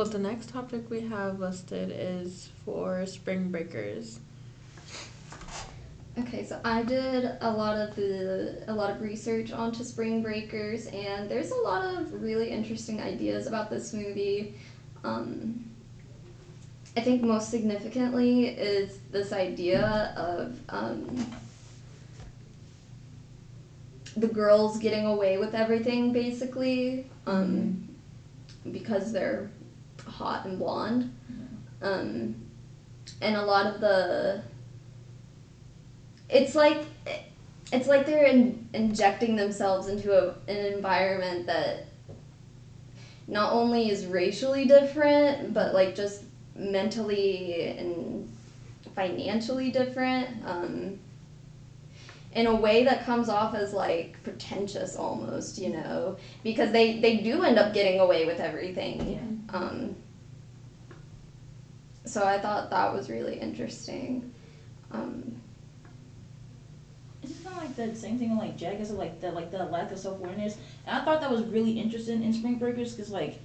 Well, 0.00 0.08
the 0.08 0.18
next 0.18 0.48
topic 0.48 0.88
we 0.88 1.02
have 1.02 1.40
listed 1.40 1.92
is 1.94 2.48
for 2.64 3.04
spring 3.04 3.50
breakers. 3.50 4.18
okay 6.18 6.42
so 6.42 6.58
i 6.64 6.82
did 6.82 7.36
a 7.42 7.50
lot 7.50 7.76
of 7.76 7.94
the 7.96 8.64
a 8.68 8.72
lot 8.72 8.90
of 8.90 9.02
research 9.02 9.52
onto 9.52 9.84
spring 9.84 10.22
breakers 10.22 10.86
and 10.86 11.30
there's 11.30 11.50
a 11.50 11.56
lot 11.56 11.84
of 11.84 12.14
really 12.14 12.48
interesting 12.48 12.98
ideas 13.02 13.46
about 13.46 13.68
this 13.68 13.92
movie 13.92 14.54
um, 15.04 15.62
i 16.96 17.02
think 17.02 17.20
most 17.20 17.50
significantly 17.50 18.46
is 18.46 19.00
this 19.10 19.34
idea 19.34 20.14
of 20.16 20.58
um, 20.70 21.26
the 24.16 24.28
girls 24.28 24.78
getting 24.78 25.04
away 25.04 25.36
with 25.36 25.54
everything 25.54 26.10
basically 26.10 27.04
um, 27.26 27.86
because 28.72 29.12
they're 29.12 29.50
hot 30.10 30.46
and 30.46 30.58
blonde. 30.58 31.14
Um, 31.82 32.36
and 33.22 33.36
a 33.36 33.42
lot 33.42 33.66
of 33.66 33.80
the 33.80 34.42
it's 36.28 36.54
like 36.54 36.84
it's 37.72 37.86
like 37.86 38.06
they're 38.06 38.26
in, 38.26 38.68
injecting 38.72 39.36
themselves 39.36 39.88
into 39.88 40.12
a, 40.12 40.34
an 40.48 40.72
environment 40.72 41.46
that 41.46 41.86
not 43.26 43.52
only 43.52 43.90
is 43.90 44.06
racially 44.06 44.64
different 44.66 45.52
but 45.52 45.74
like 45.74 45.94
just 45.94 46.24
mentally 46.54 47.68
and 47.68 48.30
financially 48.94 49.70
different 49.70 50.28
um, 50.44 50.98
in 52.32 52.46
a 52.46 52.54
way 52.54 52.84
that 52.84 53.04
comes 53.04 53.28
off 53.28 53.54
as 53.54 53.72
like 53.72 54.22
pretentious 54.22 54.96
almost 54.96 55.58
you 55.58 55.70
know 55.70 56.16
because 56.42 56.70
they 56.72 57.00
they 57.00 57.18
do 57.18 57.42
end 57.42 57.58
up 57.58 57.74
getting 57.74 58.00
away 58.00 58.26
with 58.26 58.40
everything 58.40 59.39
um, 59.52 59.94
so 62.04 62.24
i 62.24 62.38
thought 62.38 62.70
that 62.70 62.92
was 62.92 63.08
really 63.10 63.38
interesting 63.38 64.32
um, 64.92 65.40
kind 67.50 67.70
of 67.70 67.76
like 67.78 67.92
the 67.92 67.98
same 67.98 68.18
thing 68.18 68.30
with 68.30 68.38
like 68.38 68.56
Jackass, 68.56 68.90
like 68.90 69.20
the 69.20 69.32
like 69.32 69.50
the 69.50 69.64
lack 69.64 69.90
of 69.90 69.98
self 69.98 70.18
awareness. 70.18 70.56
And 70.86 70.98
I 70.98 71.04
thought 71.04 71.20
that 71.20 71.30
was 71.30 71.42
really 71.44 71.72
interesting 71.72 72.22
in 72.22 72.32
Spring 72.32 72.56
Breakers 72.56 72.92
because 72.92 73.10
like 73.10 73.38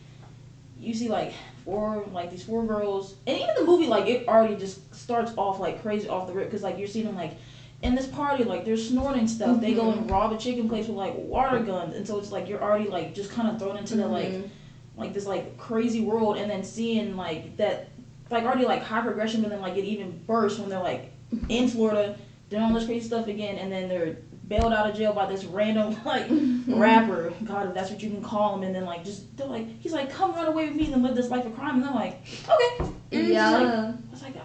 you 0.79 0.93
see 0.93 1.09
like 1.09 1.33
four 1.63 2.05
like 2.12 2.31
these 2.31 2.43
four 2.43 2.65
girls, 2.65 3.15
and 3.27 3.38
even 3.38 3.55
the 3.55 3.63
movie 3.63 3.88
like 3.88 4.07
it 4.07 4.27
already 4.27 4.55
just 4.55 4.93
starts 4.95 5.31
off 5.38 5.59
like 5.59 5.81
crazy 5.81 6.07
off 6.07 6.27
the 6.27 6.33
rip 6.33 6.45
because 6.47 6.63
like 6.63 6.77
you're 6.77 6.88
seeing 6.88 7.05
them 7.05 7.15
like 7.15 7.33
in 7.81 7.95
this 7.95 8.07
party 8.07 8.43
like 8.43 8.65
they're 8.65 8.77
snorting 8.77 9.27
stuff. 9.27 9.59
They 9.59 9.74
go 9.74 9.91
and 9.91 10.09
rob 10.09 10.31
a 10.31 10.38
chicken 10.38 10.69
place 10.69 10.88
with 10.88 10.97
like 10.97 11.13
water 11.15 11.59
guns, 11.59 11.95
and 11.95 12.05
so 12.05 12.17
it's 12.17 12.31
like 12.31 12.47
you're 12.47 12.62
already 12.62 12.89
like 12.89 13.13
just 13.13 13.31
kind 13.31 13.50
of 13.50 13.59
thrown 13.59 13.77
into 13.77 13.95
the 13.95 14.07
like 14.07 14.27
mhm. 14.29 14.50
Like 14.97 15.13
this 15.13 15.25
like 15.25 15.57
crazy 15.57 16.01
world 16.01 16.37
and 16.37 16.49
then 16.49 16.63
seeing 16.63 17.15
like 17.15 17.57
that 17.57 17.89
like 18.29 18.43
already 18.43 18.65
like 18.65 18.83
high 18.83 19.01
progression 19.01 19.41
but 19.41 19.49
then 19.49 19.61
like 19.61 19.75
it 19.77 19.83
even 19.83 20.17
bursts 20.25 20.59
when 20.59 20.69
they're 20.69 20.79
like 20.79 21.11
in 21.49 21.67
Florida 21.67 22.17
doing 22.49 22.63
all 22.63 22.73
this 22.73 22.85
crazy 22.85 23.05
stuff 23.05 23.27
again 23.27 23.57
and 23.57 23.71
then 23.71 23.89
they're 23.89 24.17
bailed 24.47 24.73
out 24.73 24.89
of 24.89 24.95
jail 24.95 25.11
by 25.11 25.25
this 25.25 25.43
random 25.45 25.95
like 26.05 26.27
rapper. 26.67 27.33
God 27.43 27.67
if 27.67 27.73
that's 27.73 27.89
what 27.89 28.01
you 28.01 28.09
can 28.09 28.21
call 28.21 28.55
him 28.55 28.63
and 28.63 28.73
then 28.73 28.85
like 28.85 29.03
just 29.03 29.35
they're 29.37 29.47
like 29.47 29.67
he's 29.79 29.93
like 29.93 30.09
come 30.09 30.33
run 30.33 30.47
away 30.47 30.67
with 30.67 30.75
me 30.75 30.91
and 30.91 31.03
live 31.03 31.15
this 31.15 31.29
life 31.29 31.45
of 31.45 31.55
crime 31.55 31.75
and 31.75 31.85
I'm 31.85 31.95
like 31.95 32.21
okay. 32.47 32.77
And 32.79 32.91
it's 33.11 33.11
like, 33.11 33.31
yeah. 33.31 33.93
it's 34.11 34.21
like 34.21 34.35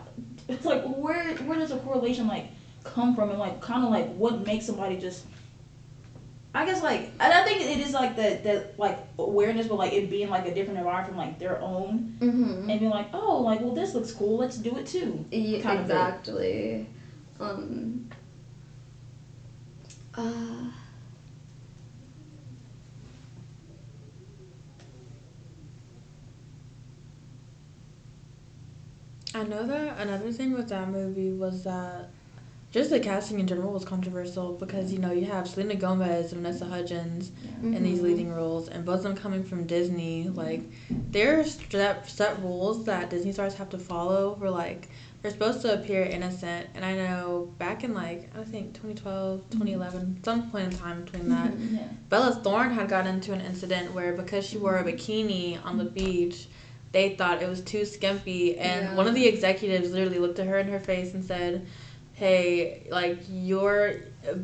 it's 0.49 0.65
like 0.65 0.85
where 0.85 1.35
where 1.37 1.59
does 1.59 1.71
a 1.71 1.79
correlation 1.79 2.27
like 2.27 2.47
come 2.83 3.15
from 3.15 3.31
and 3.31 3.39
like 3.39 3.61
kind 3.61 3.85
of 3.85 3.91
like 3.91 4.13
what 4.15 4.45
makes 4.47 4.67
somebody 4.67 4.97
just 4.97 5.27
I 6.53 6.65
guess 6.65 6.83
like 6.83 7.11
and 7.21 7.33
I 7.33 7.45
think 7.45 7.61
it 7.61 7.79
is 7.79 7.93
like 7.93 8.17
the 8.17 8.41
the 8.43 8.67
like 8.77 8.99
awareness 9.19 9.69
but 9.69 9.79
like 9.79 9.93
it 9.93 10.11
being 10.11 10.29
like 10.29 10.47
a 10.47 10.55
different 10.55 10.79
environment 10.79 11.07
from 11.09 11.17
like 11.17 11.39
their 11.39 11.61
own 11.61 12.17
mm-hmm. 12.21 12.69
and 12.69 12.81
being 12.81 12.91
like 12.91 13.09
oh 13.13 13.41
like 13.43 13.61
well 13.61 13.73
this 13.73 13.95
looks 13.95 14.11
cool 14.11 14.39
let's 14.39 14.57
do 14.57 14.77
it 14.77 14.87
too 14.87 15.25
Yeah, 15.31 15.61
kind 15.61 15.79
of 15.79 15.85
exactly. 15.85 16.87
Um, 17.39 18.11
uh, 20.15 20.65
I 29.35 29.45
know 29.45 29.65
that 29.67 29.99
another 29.99 30.33
thing 30.33 30.53
with 30.53 30.69
that 30.71 30.89
movie 30.89 31.31
was 31.31 31.63
that 31.63 32.11
just 32.73 32.91
the 32.91 33.01
casting 33.01 33.41
in 33.41 33.47
general 33.49 33.73
was 33.73 33.85
controversial 33.85 34.53
because 34.53 34.93
you 34.93 34.99
know 34.99 35.11
you 35.11 35.25
have 35.27 35.49
Selena 35.49 35.75
Gomez 35.75 36.33
and 36.33 36.43
Vanessa 36.43 36.65
Hudgens 36.67 37.33
in 37.63 37.83
these 37.83 38.01
leading 38.01 38.33
roles, 38.33 38.69
and 38.69 38.85
both 38.85 38.99
of 38.99 39.03
them 39.03 39.17
coming 39.17 39.43
from 39.45 39.67
Disney. 39.67 40.29
Like 40.29 40.63
there's 41.11 41.59
set, 41.71 42.09
set 42.09 42.41
rules 42.41 42.85
that 42.85 43.11
Disney 43.11 43.33
stars 43.33 43.55
have 43.55 43.71
to 43.71 43.79
follow. 43.79 44.37
For 44.39 44.49
like 44.51 44.89
they're 45.21 45.31
supposed 45.33 45.63
to 45.63 45.75
appear 45.75 46.03
innocent, 46.05 46.69
and 46.75 46.85
I 46.85 46.95
know 46.95 47.53
back 47.59 47.83
in 47.85 47.93
like 47.93 48.31
I 48.39 48.45
think 48.45 48.73
2012, 48.75 49.51
2011, 49.51 50.21
some 50.25 50.51
point 50.51 50.73
in 50.73 50.79
time 50.79 51.05
between 51.05 51.29
that, 51.29 51.51
Mhm. 51.53 51.75
yeah 51.77 51.89
Bella 52.09 52.35
Thorne 52.43 52.71
had 52.73 52.89
gotten 52.89 53.15
into 53.17 53.33
an 53.33 53.41
incident 53.41 53.93
where 53.95 54.13
because 54.15 54.47
she 54.47 54.59
wore 54.59 54.77
a 54.79 54.85
bikini 54.85 55.59
on 55.65 55.77
the 55.77 55.85
beach, 55.85 56.47
they 56.93 57.11
thought 57.17 57.43
it 57.43 57.49
was 57.49 57.61
too 57.61 57.85
skimpy, 57.85 58.57
and 58.59 58.83
Yeah. 58.87 58.97
one 58.97 59.07
of 59.09 59.15
the 59.15 59.27
executives 59.27 59.91
literally 59.93 60.19
looked 60.19 60.39
at 60.39 60.47
her 60.47 60.59
in 60.59 60.69
her 60.69 60.81
face 60.81 61.15
and 61.15 61.25
said, 61.25 61.67
"Hey, 62.21 62.87
like 62.91 63.19
you're 63.31 63.95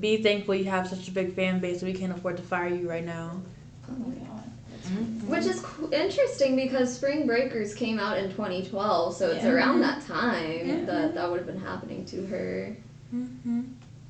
be 0.01 0.23
thankful 0.23 0.55
you 0.55 0.65
have 0.65 0.89
such 0.89 1.09
a 1.09 1.11
big 1.11 1.35
fan 1.35 1.61
base. 1.61 1.83
We 1.83 1.93
can't 1.93 2.11
afford 2.11 2.39
to 2.39 2.43
fire 2.43 2.75
you 2.75 2.89
right 2.89 3.05
now." 3.05 3.43
Oh 3.87 3.93
mm-hmm. 3.93 5.29
Which 5.31 5.45
is 5.45 5.63
interesting 5.93 6.57
because 6.57 6.97
Spring 6.97 7.27
Breakers 7.27 7.75
came 7.75 7.99
out 7.99 8.17
in 8.17 8.31
2012, 8.31 9.15
so 9.15 9.31
it's 9.31 9.45
Yeah. 9.45 9.51
around 9.51 9.83
that 9.83 10.01
time 10.07 10.67
Yeah. 10.67 10.85
that 10.87 11.15
that 11.15 11.31
would 11.31 11.37
have 11.37 11.47
been 11.47 11.61
happening 11.61 12.07
to 12.07 12.27
her. 12.27 12.75
hmm 13.11 13.61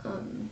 Um, 0.05 0.49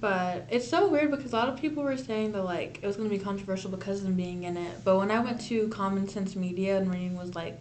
But 0.00 0.46
it's 0.50 0.66
so 0.66 0.88
weird 0.88 1.10
because 1.10 1.34
a 1.34 1.36
lot 1.36 1.50
of 1.50 1.60
people 1.60 1.82
were 1.82 1.98
saying 1.98 2.32
that 2.32 2.44
like 2.44 2.78
it 2.82 2.86
was 2.86 2.96
gonna 2.96 3.10
be 3.10 3.18
controversial 3.18 3.70
because 3.70 3.98
of 3.98 4.04
them 4.04 4.14
being 4.14 4.44
in 4.44 4.56
it. 4.56 4.78
But 4.82 4.96
when 4.96 5.10
I 5.10 5.20
went 5.20 5.42
to 5.42 5.68
Common 5.68 6.08
Sense 6.08 6.36
Media 6.36 6.78
and 6.78 6.90
reading 6.90 7.18
was 7.18 7.34
like, 7.34 7.60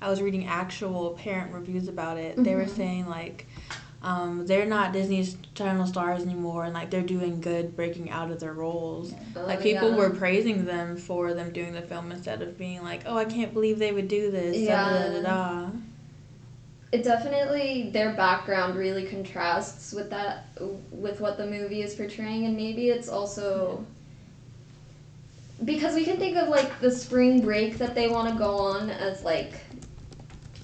I 0.00 0.10
was 0.10 0.20
reading 0.20 0.46
actual 0.46 1.10
parent 1.10 1.52
reviews 1.54 1.88
about 1.88 2.18
it. 2.18 2.42
They 2.42 2.54
were 2.54 2.64
Mhm. 2.64 2.76
saying 2.76 3.06
like, 3.08 3.46
um, 4.02 4.46
they're 4.46 4.66
not 4.66 4.92
Disney's 4.92 5.36
Channel 5.54 5.86
stars 5.86 6.22
anymore, 6.22 6.64
and 6.64 6.74
like 6.74 6.90
they're 6.90 7.02
doing 7.02 7.40
good 7.40 7.74
breaking 7.74 8.10
out 8.10 8.30
of 8.30 8.38
their 8.40 8.52
roles. 8.52 9.12
Yeah. 9.12 9.42
Like 9.42 9.62
people 9.62 9.90
yeah. 9.90 9.96
were 9.96 10.10
praising 10.10 10.64
them 10.64 10.96
for 10.96 11.32
them 11.34 11.50
doing 11.52 11.72
the 11.72 11.82
film 11.82 12.12
instead 12.12 12.42
of 12.42 12.58
being 12.58 12.82
like, 12.82 13.02
oh, 13.06 13.16
I 13.16 13.24
can't 13.24 13.52
believe 13.52 13.78
they 13.78 13.92
would 13.92 14.08
do 14.08 14.30
this. 14.30 14.56
Yeah. 14.56 14.90
Da, 14.90 15.08
da, 15.08 15.12
da, 15.12 15.22
da. 15.22 15.70
it 16.92 17.02
definitely 17.02 17.90
their 17.92 18.12
background 18.12 18.76
really 18.76 19.06
contrasts 19.06 19.92
with 19.92 20.08
that 20.10 20.46
with 20.92 21.20
what 21.20 21.36
the 21.36 21.46
movie 21.46 21.82
is 21.82 21.94
portraying 21.94 22.44
and 22.46 22.56
maybe 22.56 22.90
it's 22.90 23.08
also 23.08 23.84
because 25.64 25.94
we 25.96 26.04
can 26.04 26.16
think 26.16 26.36
of 26.36 26.48
like 26.48 26.78
the 26.80 26.90
spring 26.90 27.40
break 27.40 27.76
that 27.78 27.94
they 27.94 28.08
want 28.08 28.32
to 28.32 28.38
go 28.38 28.56
on 28.56 28.88
as 28.88 29.24
like 29.24 29.54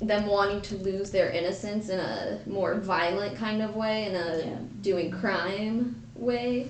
them 0.03 0.27
wanting 0.27 0.61
to 0.63 0.77
lose 0.77 1.11
their 1.11 1.31
innocence 1.31 1.89
in 1.89 2.01
a 2.01 2.41
more 2.47 2.75
violent 2.81 3.37
kind 3.37 3.63
of 3.63 3.77
way 3.77 4.07
in 4.07 4.15
a 4.17 4.39
Yeah. 4.39 4.57
doing 4.81 5.11
crime 5.11 6.03
way 6.17 6.69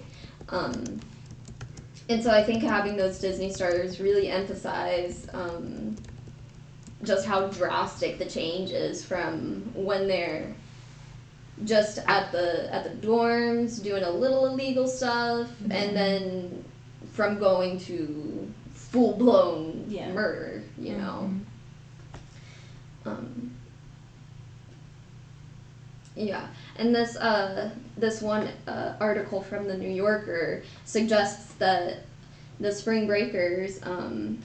um, 0.51 1.01
and 2.09 2.23
so 2.23 2.31
i 2.31 2.43
think 2.43 2.63
having 2.63 2.97
those 2.97 3.19
disney 3.19 3.51
stars 3.51 4.01
really 4.01 4.29
emphasize 4.29 5.27
um, 5.33 5.97
just 7.05 7.27
how 7.27 7.47
drastic 7.49 8.19
the 8.19 8.25
change 8.27 8.71
is 8.71 9.05
from 9.05 9.63
when 9.75 10.07
they're 10.07 10.47
just 11.65 11.99
at 12.07 12.31
the 12.33 12.73
at 12.75 12.85
the 12.85 13.07
dorms 13.07 13.83
doing 13.83 14.03
a 14.03 14.11
little 14.11 14.47
illegal 14.47 14.87
stuff 14.87 15.49
Mhm. 15.65 15.73
and 15.73 15.97
then 15.97 16.65
from 17.13 17.39
going 17.39 17.79
to 17.81 18.51
full 18.75 19.17
blown 19.17 19.85
Yeah. 19.89 20.13
murder 20.13 20.63
you 20.79 20.97
know 20.97 21.31
Mhm. 21.31 21.41
Um, 23.05 23.51
yeah, 26.15 26.47
and 26.77 26.95
this 26.95 27.17
uh, 27.17 27.71
this 27.97 28.21
one 28.21 28.49
uh, 28.67 28.95
article 29.01 29.43
from 29.43 29.67
the 29.67 29.77
New 29.77 29.91
Yorker 29.91 30.63
suggests 30.85 31.55
that 31.55 32.01
the 32.61 32.71
spring 32.71 33.07
breakers 33.07 33.81
um, 33.83 34.39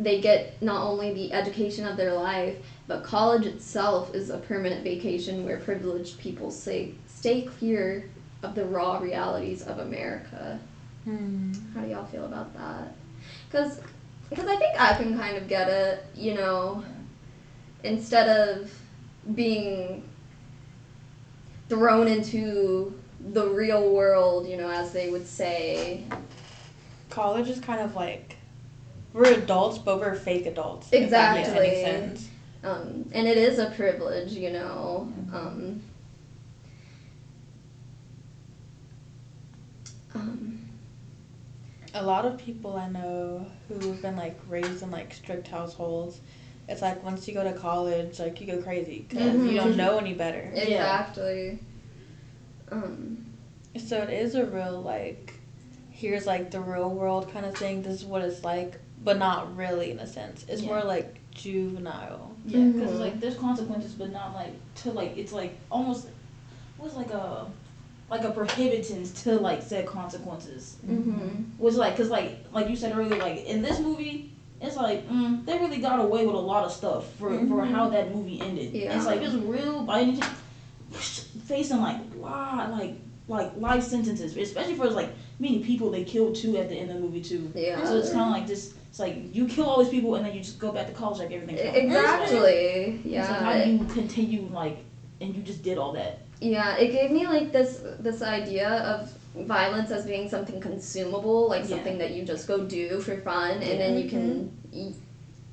they 0.00 0.20
get 0.20 0.60
not 0.62 0.82
only 0.82 1.12
the 1.12 1.32
education 1.32 1.84
of 1.86 1.96
their 1.96 2.14
life, 2.14 2.56
but 2.86 3.04
college 3.04 3.44
itself 3.46 4.14
is 4.14 4.30
a 4.30 4.38
permanent 4.38 4.82
vacation 4.82 5.44
where 5.44 5.58
privileged 5.58 6.18
people 6.18 6.50
say 6.50 6.94
stay 7.06 7.42
clear 7.42 8.08
of 8.42 8.54
the 8.54 8.64
raw 8.64 8.98
realities 8.98 9.62
of 9.62 9.78
America. 9.78 10.58
Hmm. 11.04 11.52
How 11.74 11.82
do 11.82 11.88
y'all 11.88 12.06
feel 12.06 12.24
about 12.24 12.54
that? 12.54 12.94
Because 13.46 13.80
because 14.30 14.46
I 14.46 14.56
think 14.56 14.80
I 14.80 14.94
can 14.94 15.18
kind 15.18 15.36
of 15.36 15.48
get 15.48 15.68
it, 15.68 16.04
you 16.14 16.34
know, 16.34 16.84
instead 17.82 18.28
of 18.28 18.72
being 19.34 20.08
thrown 21.68 22.08
into 22.08 22.98
the 23.32 23.48
real 23.48 23.90
world, 23.90 24.48
you 24.48 24.56
know, 24.56 24.70
as 24.70 24.92
they 24.92 25.10
would 25.10 25.26
say. 25.26 26.04
College 27.10 27.48
is 27.48 27.60
kind 27.60 27.80
of 27.80 27.94
like 27.96 28.36
we're 29.12 29.34
adults, 29.34 29.78
but 29.78 29.98
we're 29.98 30.14
fake 30.14 30.46
adults. 30.46 30.88
If 30.92 31.10
that 31.10 31.34
makes 31.34 31.48
any 31.48 31.68
Exactly. 31.68 32.26
Um, 32.62 33.10
and 33.12 33.26
it 33.26 33.36
is 33.36 33.58
a 33.58 33.70
privilege, 33.70 34.32
you 34.32 34.50
know. 34.50 35.12
Um, 35.32 35.82
um, 40.14 40.59
A 41.94 42.04
lot 42.04 42.24
of 42.24 42.38
people 42.38 42.76
I 42.76 42.88
know 42.88 43.46
who've 43.68 44.00
been 44.00 44.16
like 44.16 44.38
raised 44.48 44.82
in 44.82 44.90
like 44.90 45.12
strict 45.12 45.48
households, 45.48 46.20
it's 46.68 46.82
like 46.82 47.02
once 47.04 47.26
you 47.26 47.34
go 47.34 47.42
to 47.44 47.52
college, 47.52 48.18
like 48.20 48.40
you 48.40 48.46
go 48.46 48.62
crazy 48.62 49.04
because 49.08 49.34
Mhm. 49.40 49.48
you 49.50 49.54
don't 49.56 49.76
know 49.76 49.98
any 49.98 50.14
better. 50.14 50.52
exactly. 50.54 51.58
Um, 52.70 53.26
So 53.76 54.02
it 54.02 54.10
is 54.10 54.34
a 54.34 54.44
real 54.46 54.80
like, 54.80 55.34
here's 55.90 56.26
like 56.26 56.50
the 56.50 56.60
real 56.60 56.90
world 56.90 57.32
kind 57.32 57.46
of 57.46 57.56
thing. 57.56 57.82
This 57.82 57.94
is 58.00 58.04
what 58.04 58.22
it's 58.22 58.44
like. 58.44 58.78
but 59.02 59.16
not 59.16 59.56
really 59.56 59.90
in 59.90 59.98
a 59.98 60.06
sense. 60.06 60.44
It's 60.46 60.60
Yeah. 60.60 60.68
more 60.68 60.84
like 60.84 61.18
juvenile. 61.30 62.32
Yeah, 62.44 62.66
because 62.66 62.90
Mhm. 62.92 63.00
like 63.00 63.18
there's 63.18 63.34
consequences, 63.36 63.94
but 63.94 64.12
not 64.12 64.34
like 64.34 64.52
to 64.82 64.92
like 64.92 65.16
it's 65.16 65.32
like 65.32 65.56
almost 65.70 66.06
was 66.78 66.94
like 66.96 67.10
a 67.10 67.46
like 68.10 68.24
a 68.24 68.30
prohibitance 68.32 69.22
to 69.22 69.36
like 69.38 69.62
said 69.62 69.86
consequences. 69.86 70.76
Mm-hmm. 70.86 71.44
Was 71.58 71.76
like 71.76 71.92
because 71.94 72.10
like 72.10 72.44
like 72.52 72.68
you 72.68 72.76
said 72.76 72.96
earlier, 72.96 73.16
like 73.18 73.44
in 73.46 73.62
this 73.62 73.78
movie, 73.78 74.32
it's 74.60 74.76
like 74.76 75.08
mm, 75.08 75.44
they 75.46 75.58
really 75.58 75.78
got 75.78 76.00
away 76.00 76.26
with 76.26 76.34
a 76.34 76.38
lot 76.38 76.64
of 76.64 76.72
stuff 76.72 77.12
for 77.14 77.30
for 77.30 77.62
Mhm. 77.62 77.70
how 77.70 77.88
that 77.90 78.14
movie 78.14 78.40
ended. 78.40 78.72
Yeah. 78.72 78.96
It's 78.96 79.06
like 79.06 79.20
it's 79.22 79.34
real 79.34 79.82
by 79.84 80.00
any 80.00 80.16
chance 80.16 80.36
facing 81.46 81.80
like 81.80 82.00
wow 82.16 82.68
like 82.70 82.94
like 83.28 83.52
life 83.56 83.84
sentences, 83.84 84.36
especially 84.36 84.74
for 84.74 84.90
like 84.90 85.10
many 85.38 85.60
people 85.62 85.90
they 85.90 86.02
killed 86.04 86.34
too 86.34 86.56
at 86.56 86.68
the 86.68 86.74
end 86.74 86.90
of 86.90 86.96
the 86.96 87.02
movie 87.02 87.22
too. 87.22 87.50
Yeah. 87.54 87.84
So 87.84 87.96
it's 87.98 88.10
kind 88.10 88.22
of 88.22 88.30
like 88.40 88.46
just 88.48 88.74
It's 88.88 88.98
like 88.98 89.32
you 89.32 89.46
kill 89.46 89.66
all 89.66 89.78
these 89.82 89.88
people 89.96 90.16
and 90.16 90.26
then 90.26 90.34
you 90.34 90.40
just 90.40 90.58
go 90.58 90.72
back 90.72 90.88
to 90.88 90.92
college 90.92 91.18
like 91.20 91.30
everything's 91.30 91.60
fine. 91.60 91.74
Exactly. 91.76 93.00
It's 93.04 93.30
like 93.30 93.40
how 93.40 93.64
do 93.64 93.70
you 93.70 93.84
continue 93.84 94.48
like, 94.52 94.78
and 95.20 95.32
you 95.34 95.42
just 95.42 95.62
did 95.62 95.78
all 95.78 95.92
that. 95.92 96.18
Yeah. 96.40 96.76
It 96.76 96.92
gave 96.92 97.10
me 97.10 97.26
like 97.26 97.52
this 97.52 97.80
this 98.00 98.22
idea 98.22 98.68
of 98.68 99.12
violence 99.46 99.90
as 99.90 100.06
being 100.06 100.28
something 100.28 100.60
consumable, 100.60 101.48
like 101.48 101.62
Yeah. 101.62 101.76
something 101.76 101.98
that 101.98 102.12
you 102.12 102.24
just 102.24 102.48
go 102.48 102.64
do 102.64 103.00
for 103.00 103.16
fun, 103.20 103.62
and 103.62 103.80
then 103.80 103.98
you 103.98 104.08
can. 104.08 104.50
y- 104.72 104.92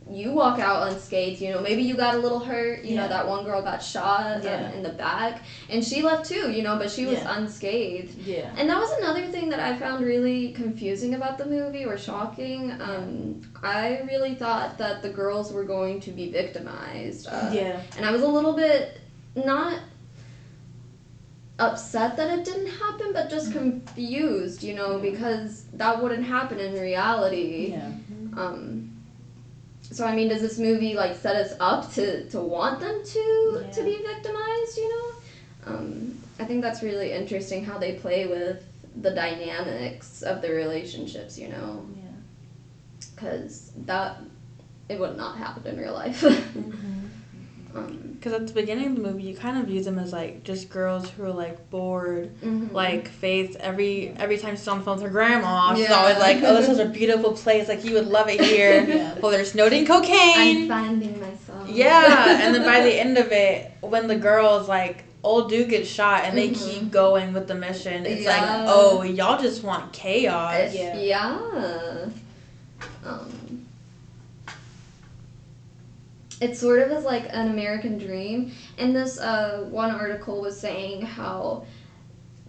You 0.10 0.32
walk 0.32 0.58
out 0.58 0.88
unscathed, 0.89 1.41
you 1.41 1.51
know. 1.51 1.60
Maybe 1.60 1.82
you 1.82 1.94
got 1.98 2.15
a 2.15 2.17
little 2.17 2.39
hurt, 2.39 2.86
you 2.86 2.96
Yeah. 2.96 3.01
know. 3.01 3.08
That 3.10 3.27
one 3.27 3.44
girl 3.44 3.62
got 3.62 3.84
shot 3.84 4.38
um, 4.46 4.63
in 4.75 4.82
the 4.82 4.94
back, 5.08 5.41
and 5.70 5.84
she 5.84 6.01
left 6.01 6.24
too, 6.29 6.50
you 6.50 6.63
know. 6.63 6.77
But 6.77 6.89
she 6.89 7.06
was 7.06 7.17
Yeah. 7.17 7.36
unscathed. 7.38 8.17
Yeah. 8.25 8.50
And 8.58 8.70
that 8.70 8.79
was 8.79 8.89
another 9.01 9.25
thing 9.27 9.50
that 9.50 9.60
I 9.60 9.75
found 9.75 10.06
really 10.06 10.53
confusing 10.53 11.13
about 11.15 11.38
the 11.38 11.46
movie 11.46 11.84
or 11.84 11.98
shocking. 11.98 12.72
Um, 12.79 13.41
I 13.62 14.00
really 14.10 14.34
thought 14.34 14.77
that 14.77 15.01
the 15.01 15.10
girls 15.10 15.51
were 15.51 15.65
going 15.65 16.00
to 16.00 16.12
be 16.12 16.32
victimized. 16.32 17.27
Uh, 17.29 17.50
yeah. 17.51 17.77
And 17.98 18.06
I 18.06 18.12
was 18.13 18.22
a 18.22 18.29
little 18.29 18.53
bit 18.53 19.01
not 19.36 19.79
upset 21.59 22.15
that 22.17 22.29
it 22.37 22.45
didn't 22.45 22.67
happen, 22.67 23.13
but 23.13 23.29
just 23.29 23.51
confused, 23.51 24.61
you 24.63 24.75
know, 24.75 24.99
because 24.99 25.63
that 25.73 26.01
wouldn't 26.01 26.23
happen 26.25 26.59
in 26.59 26.73
reality. 26.79 27.71
Yeah. 27.71 27.87
Um, 28.35 28.91
so 29.81 30.05
I 30.05 30.15
mean, 30.15 30.27
does 30.27 30.41
this 30.41 30.59
movie 30.59 30.93
like 30.95 31.15
set 31.15 31.35
us 31.35 31.55
up 31.59 31.91
to, 31.93 32.29
to 32.29 32.39
want 32.41 32.79
them 32.79 33.01
to 33.03 33.67
to 33.73 33.83
be 33.83 33.97
victimized? 34.05 34.77
You 34.77 34.89
know, 34.89 35.11
um, 35.73 36.17
I 36.39 36.45
think 36.45 36.61
that's 36.61 36.83
really 36.83 37.11
interesting 37.13 37.63
how 37.63 37.77
they 37.77 37.93
play 37.93 38.27
with 38.27 38.63
the 39.01 39.11
dynamics 39.11 40.21
of 40.23 40.41
the 40.41 40.49
relationships. 40.51 41.37
You 41.37 41.49
know, 41.49 41.85
Yeah. 41.95 42.03
because 43.15 43.71
that 43.85 44.17
it 44.89 44.99
would 44.99 45.17
not 45.17 45.37
happen 45.37 45.65
in 45.67 45.77
real 45.79 45.93
life. 45.93 46.23
um, 46.23 47.06
Because 47.86 48.34
at 48.34 48.48
the 48.48 48.53
beginning 48.53 48.88
of 48.88 48.96
the 48.96 49.01
movie, 49.01 49.24
you 49.24 49.36
kind 49.36 49.57
of 49.60 49.65
view 49.67 49.81
them 49.84 50.00
as 50.00 50.12
like 50.12 50.43
just 50.43 50.69
girls 50.69 51.10
who 51.10 51.24
are 51.24 51.31
like 51.31 51.69
bored. 51.69 52.31
mhm. 52.41 52.74
Like 52.74 53.07
Faith, 53.07 53.55
every 53.60 54.10
every 54.17 54.38
time 54.38 54.55
she's 54.55 54.67
on 54.67 54.79
the 54.79 54.84
phone 54.86 54.96
with 54.96 55.03
her 55.03 55.10
grandma, 55.10 55.75
she's 55.75 55.88
Yeah. 55.89 55.96
always 55.96 56.17
like, 56.17 56.38
"Oh, 56.43 56.53
this 56.55 56.67
is 56.69 56.79
a 56.79 56.86
beautiful 56.86 57.34
place. 57.34 57.67
Like 57.67 57.86
you 57.86 57.93
would 57.93 58.07
love 58.07 58.27
it 58.29 58.41
here." 58.41 58.84
Yeah. 58.88 59.15
well, 59.22 59.31
there's 59.31 59.53
no 59.55 59.69
doing 59.69 59.81
I'm 59.89 60.01
cocaine. 60.01 60.67
finding 60.67 61.19
myself. 61.19 61.67
Yeah, 61.69 62.39
and 62.41 62.55
then 62.55 62.63
by 62.65 62.81
the 62.81 62.93
end 63.05 63.17
of 63.17 63.31
it, 63.31 63.72
when 63.81 64.07
the 64.07 64.17
girls 64.17 64.67
like 64.67 65.03
old 65.24 65.50
dude 65.50 65.69
gets 65.69 65.89
shot 65.89 66.24
and 66.25 66.38
they 66.38 66.50
Mhm. 66.50 66.57
keep 66.65 66.91
going 66.91 67.34
with 67.34 67.48
the 67.48 67.55
mission, 67.55 68.05
it's 68.05 68.24
Yeah. 68.24 68.31
like, 68.31 68.65
oh, 68.67 69.03
y'all 69.03 69.41
just 69.41 69.63
want 69.63 69.91
chaos. 69.93 70.74
Yeah. 70.74 70.98
yeah. 71.00 71.38
Um, 73.05 73.29
it 76.41 76.56
sort 76.56 76.79
of 76.79 76.91
is 76.91 77.03
like 77.03 77.25
an 77.34 77.48
American 77.50 77.98
dream. 77.98 78.51
And 78.77 78.96
this 78.96 79.20
uh, 79.20 79.65
one 79.70 79.91
article 79.91 80.41
was 80.41 80.60
saying 80.60 81.01
how 81.01 81.65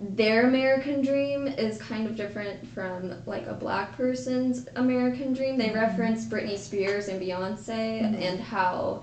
their 0.01 0.47
American 0.49 1.03
dream 1.03 1.49
is 1.49 1.79
kind 1.79 2.07
of 2.07 2.17
different 2.17 2.67
from 2.69 3.15
like 3.27 3.47
a 3.47 3.55
black 3.55 3.97
person's 3.97 4.67
American 4.77 5.33
dream. 5.33 5.59
They 5.59 5.71
reference 5.71 6.25
Britney 6.25 6.57
Spears 6.57 7.09
and 7.09 7.21
Beyonce 7.21 7.69
and 8.23 8.41
how 8.41 9.03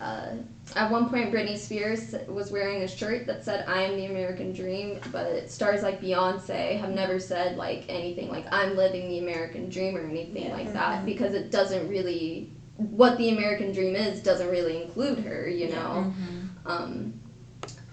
uh, 0.00 0.30
at 0.76 0.90
one 0.90 1.10
point 1.10 1.30
Britney 1.30 1.58
Spears 1.58 2.14
was 2.26 2.50
wearing 2.50 2.82
a 2.82 2.88
shirt 2.88 3.26
that 3.26 3.44
said 3.44 3.64
"I 3.66 3.82
am 3.82 3.96
the 3.96 4.06
American 4.06 4.54
dream," 4.54 4.98
but 5.12 5.50
stars 5.50 5.82
like 5.82 6.00
Beyonce 6.00 6.78
have 6.78 6.90
never 6.90 7.18
said 7.18 7.56
like 7.56 7.84
anything 7.90 8.30
like 8.30 8.46
"I'm 8.50 8.76
living 8.76 9.08
the 9.08 9.18
American 9.18 9.68
dream" 9.68 9.94
or 9.94 10.08
anything 10.08 10.44
Yeah. 10.44 10.54
like 10.54 10.72
that 10.72 11.04
because 11.04 11.34
it 11.34 11.50
doesn't 11.50 11.86
really 11.86 12.48
what 12.90 13.18
the 13.18 13.30
American 13.30 13.72
dream 13.72 13.94
is 13.94 14.22
doesn't 14.22 14.48
really 14.48 14.82
include 14.82 15.18
her, 15.20 15.48
you 15.48 15.66
Yeah. 15.66 15.74
know. 15.76 16.14
Mhm. 16.14 16.48
Um, 16.66 17.20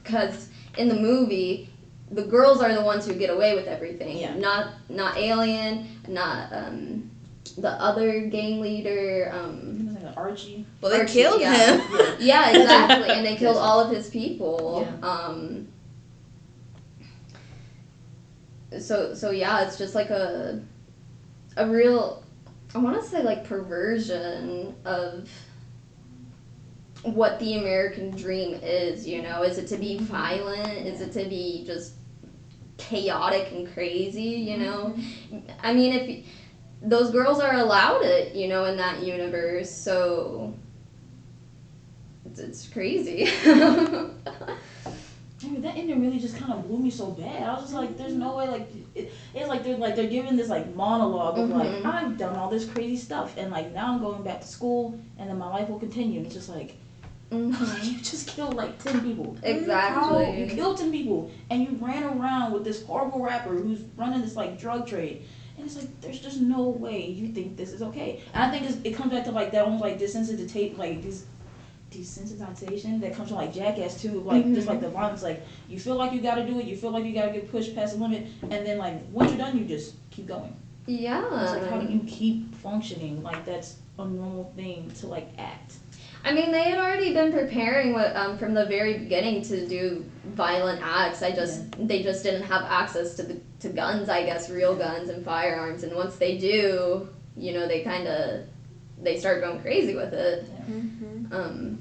because 0.04 0.48
in 0.78 0.88
the 0.88 0.96
movie, 0.96 1.70
the 2.12 2.24
girls 2.24 2.62
are 2.62 2.74
the 2.74 2.82
ones 2.82 3.06
who 3.06 3.14
get 3.14 3.30
away 3.30 3.56
with 3.56 3.68
everything. 3.68 4.18
Yeah. 4.18 4.36
Not 4.36 4.68
not 4.90 5.18
Alien, 5.18 5.88
not 6.08 6.54
um, 6.54 7.10
the 7.58 7.72
other 7.72 8.22
gang 8.28 8.62
leader. 8.62 9.30
Um, 9.34 9.80
It 9.82 9.86
was 9.96 10.04
like 10.04 10.18
Archie. 10.18 10.66
Well, 10.80 10.92
they 10.92 11.00
Archie, 11.02 11.14
killed 11.14 11.42
yeah. 11.42 11.76
him. 11.78 11.82
Yeah. 12.20 12.52
yeah, 12.52 12.62
exactly, 12.62 13.10
and 13.10 13.26
they 13.26 13.36
killed 13.44 13.58
all 13.58 13.80
of 13.82 13.92
his 13.92 14.10
people. 14.10 14.88
Yeah. 15.02 15.08
Um, 15.10 15.68
so 18.80 19.14
so 19.14 19.32
yeah, 19.32 19.66
it's 19.68 19.78
just 19.78 19.96
like 19.96 20.10
a 20.10 20.62
a 21.58 21.68
real 21.68 22.24
I 22.78 22.80
want 22.80 23.02
to 23.02 23.10
say 23.10 23.24
like 23.24 23.44
perversion 23.44 24.76
of 24.86 25.28
what 27.02 27.40
the 27.40 27.58
American 27.58 28.12
dream 28.12 28.60
is, 28.62 29.08
you 29.08 29.24
know? 29.24 29.42
Is 29.42 29.58
it 29.58 29.66
to 29.70 29.78
be 29.78 29.98
violent? 29.98 30.86
Is 30.86 31.02
it 31.02 31.12
to 31.14 31.28
be 31.28 31.64
just 31.66 31.94
chaotic 32.78 33.52
and 33.52 33.74
crazy, 33.74 34.22
you 34.22 34.58
know? 34.58 34.94
Mm-hmm. 34.96 35.40
I 35.64 35.74
mean, 35.74 35.94
if 35.94 36.26
those 36.84 37.10
girls 37.10 37.40
are 37.40 37.56
allowed 37.56 38.04
it, 38.04 38.36
you 38.36 38.48
know, 38.48 38.66
in 38.66 38.78
that 38.78 39.02
universe, 39.02 39.72
so 39.72 40.54
it's, 42.28 42.40
it's 42.40 42.68
crazy. 42.68 43.28
I 45.44 45.48
mean, 45.50 45.62
that 45.62 45.78
ending 45.78 46.02
really 46.02 46.20
just 46.20 46.36
kind 46.36 46.52
of 46.52 46.68
blew 46.68 46.80
me 46.80 46.90
so 46.90 47.08
bad. 47.12 47.44
I 47.44 47.54
was 47.54 47.64
just 47.64 47.74
like, 47.74 47.96
"There's 47.96 48.14
no 48.14 48.36
way." 48.38 48.48
Like, 48.48 48.70
it, 48.96 49.12
it's 49.36 49.48
like 49.48 49.64
they're 49.64 49.78
like 49.78 49.96
they're 49.96 50.08
giving 50.08 50.36
this 50.36 50.50
like 50.50 50.74
monologue 50.74 51.38
of 51.38 51.50
like, 51.50 51.70
Mhm. 51.70 51.86
"I've 51.86 52.18
done 52.18 52.36
all 52.36 52.50
this 52.50 52.66
crazy 52.66 52.96
stuff, 52.98 53.36
and 53.38 53.52
like 53.52 53.72
now 53.74 53.92
I'm 53.94 54.00
going 54.00 54.24
back 54.24 54.42
to 54.42 54.48
school, 54.48 54.96
and 55.20 55.30
then 55.30 55.38
my 55.38 55.48
life 55.50 55.70
will 55.70 55.80
continue." 55.80 56.18
And 56.18 56.26
it's 56.26 56.36
just 56.36 56.50
like, 56.50 56.76
Mhm. 57.30 57.52
you 57.92 58.00
just 58.02 58.26
killed 58.28 58.56
like 58.56 58.82
ten 58.84 59.02
people. 59.02 59.36
How 59.94 60.18
you 60.40 60.48
killed 60.56 60.78
ten 60.78 60.92
people, 60.92 61.30
and 61.52 61.62
you 61.64 61.78
ran 61.80 62.04
around 62.04 62.52
with 62.54 62.64
this 62.64 62.82
horrible 62.84 63.20
rapper 63.20 63.52
who's 63.54 63.82
running 63.96 64.22
this 64.22 64.36
like 64.36 64.58
drug 64.58 64.88
trade. 64.88 65.22
And 65.58 65.66
it's 65.66 65.76
like 65.76 66.02
there's 66.02 66.20
just 66.20 66.40
no 66.40 66.70
way 66.70 67.06
you 67.08 67.28
think 67.30 67.58
this 67.58 67.74
is 67.74 67.82
okay. 67.82 68.22
And 68.34 68.44
I 68.44 68.50
think 68.52 68.66
it's, 68.66 68.78
it 68.84 68.92
comes 68.96 69.12
back 69.12 69.24
to 69.26 69.32
like 69.32 69.52
that 69.52 69.66
almost 69.66 69.82
like 69.82 69.98
distance 69.98 70.30
to 70.30 70.48
tape 70.48 70.78
like 70.78 71.02
this 71.02 71.24
desensitization 71.92 73.00
that 73.02 73.16
comes 73.16 73.30
from 73.30 73.38
like 73.38 73.54
Jackass 73.54 74.02
too, 74.02 74.22
like 74.22 74.46
just 74.54 74.68
like 74.68 74.82
the 74.82 74.90
violence. 74.90 75.24
Like 75.24 75.46
you 75.70 75.80
feel 75.80 75.96
like 75.96 76.12
you 76.14 76.22
got 76.22 76.36
to 76.36 76.46
do 76.46 76.60
it, 76.60 76.66
you 76.66 76.76
feel 76.76 76.92
like 76.92 77.06
you 77.06 77.14
got 77.14 77.26
to 77.28 77.32
get 77.32 77.52
pushed 77.52 77.76
past 77.76 77.96
the 77.98 78.02
limit, 78.02 78.28
and 78.44 78.66
then 78.66 78.78
like 78.78 78.96
once 79.12 79.30
you're 79.32 79.38
done, 79.38 79.58
you 79.58 79.66
just 79.66 79.96
keep 80.12 80.28
going. 80.28 80.56
Yeah 80.86 81.44
it's 81.44 81.52
like 81.52 81.70
how 81.70 81.80
do 81.80 81.92
you 81.92 82.02
keep 82.08 82.56
functioning? 82.56 83.22
Like 83.24 83.46
that's 83.46 83.78
a 84.00 84.06
normal 84.06 84.52
thing 84.56 84.92
to 85.00 85.08
like 85.08 85.28
act. 85.38 85.76
I 86.24 86.34
mean, 86.34 86.52
they 86.52 86.64
had 86.64 86.78
already 86.78 87.14
been 87.14 87.32
preparing 87.32 87.94
what, 87.94 88.14
um, 88.16 88.38
from 88.38 88.54
the 88.54 88.66
very 88.66 88.98
beginning 88.98 89.44
to 89.44 89.66
do 89.68 90.04
violent 90.26 90.82
acts. 90.84 91.22
I 91.24 91.32
just 91.32 91.72
they 91.88 92.04
just 92.04 92.24
didn't 92.24 92.44
have 92.44 92.64
access 92.64 93.16
to 93.16 93.24
the 93.24 93.40
to 93.60 93.70
guns, 93.70 94.10
I 94.10 94.24
guess, 94.24 94.50
real 94.50 94.76
guns 94.76 95.10
and 95.10 95.24
firearms. 95.24 95.84
And 95.84 95.96
once 95.96 96.16
they 96.18 96.38
do, 96.38 97.08
you 97.36 97.54
know, 97.54 97.68
they 97.68 97.82
kind 97.82 98.08
of 98.08 98.46
they 99.02 99.20
start 99.20 99.42
going 99.42 99.62
crazy 99.62 99.96
with 99.96 100.14
it. 100.14 100.46
Mhm. 100.70 101.17
Um, 101.32 101.80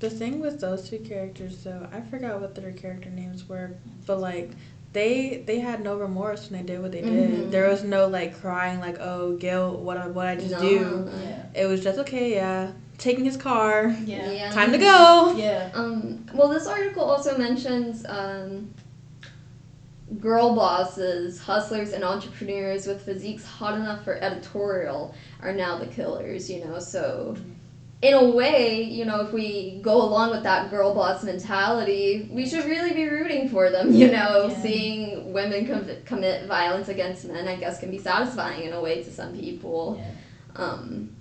The 0.00 0.10
thing 0.10 0.40
with 0.40 0.60
those 0.60 0.88
two 0.88 0.98
characters, 0.98 1.64
though, 1.64 1.86
I 1.92 2.00
forgot 2.02 2.40
what 2.40 2.54
their 2.54 2.72
character 2.72 3.10
names 3.10 3.48
were, 3.48 3.70
but 4.06 4.18
like 4.20 4.50
they 4.92 5.42
they 5.46 5.60
had 5.60 5.82
no 5.82 5.96
remorse 5.96 6.50
when 6.50 6.60
they 6.60 6.66
did 6.72 6.80
what 6.82 6.92
they 6.92 7.00
did. 7.02 7.30
Mhm. 7.30 7.50
There 7.50 7.68
was 7.68 7.82
no 7.84 8.06
like 8.08 8.40
crying, 8.40 8.80
like 8.80 8.98
oh 9.00 9.36
guilt, 9.36 9.80
what 9.80 9.96
I 9.96 10.06
what 10.08 10.26
I 10.26 10.36
just 10.36 10.50
no. 10.52 10.60
do. 10.60 11.10
Yeah. 11.22 11.62
It 11.62 11.66
was 11.66 11.82
just 11.82 11.98
okay, 12.00 12.34
yeah, 12.34 12.72
taking 12.98 13.24
his 13.24 13.36
car, 13.36 13.94
Yeah. 14.04 14.30
Yeah. 14.30 14.50
time 14.50 14.72
to 14.72 14.78
go. 14.78 15.34
Yeah. 15.36 15.70
Um, 15.74 16.26
well, 16.34 16.48
this 16.48 16.66
article 16.66 17.02
also 17.04 17.36
mentions 17.38 18.04
um, 18.08 18.72
girl 20.20 20.54
bosses, 20.54 21.40
hustlers, 21.40 21.92
and 21.92 22.04
entrepreneurs 22.04 22.86
with 22.86 23.02
physiques 23.02 23.44
hot 23.44 23.74
enough 23.74 24.04
for 24.04 24.14
editorial 24.14 25.14
are 25.40 25.52
now 25.52 25.78
the 25.78 25.86
killers, 25.86 26.50
you 26.50 26.64
know. 26.64 26.78
So, 26.78 27.36
in 28.04 28.12
a 28.12 28.22
way, 28.22 28.82
you 28.82 29.06
know, 29.06 29.22
if 29.22 29.32
we 29.32 29.78
go 29.80 30.02
along 30.02 30.30
with 30.30 30.42
that 30.42 30.70
girl 30.70 30.94
boss 30.94 31.24
mentality, 31.24 32.28
we 32.30 32.46
should 32.46 32.66
really 32.66 32.92
be 32.92 33.08
rooting 33.08 33.48
for 33.48 33.70
them, 33.70 33.94
you 33.94 34.08
know. 34.12 34.48
Yeah. 34.48 34.60
Seeing 34.60 35.32
women 35.32 35.66
com- 35.66 35.88
commit 36.04 36.46
violence 36.46 36.88
against 36.88 37.24
men, 37.24 37.48
I 37.48 37.56
guess, 37.56 37.80
can 37.80 37.90
be 37.90 37.96
satisfying 37.96 38.64
in 38.64 38.74
a 38.74 38.80
way 38.82 39.02
to 39.02 39.10
some 39.10 39.32
people. 39.34 39.98
Yeah. 39.98 40.62
Um, 40.62 41.16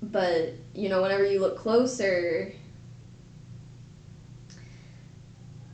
but 0.00 0.54
you 0.74 0.88
know, 0.88 1.02
whenever 1.02 1.24
you 1.26 1.40
look 1.40 1.58
closer, 1.58 2.52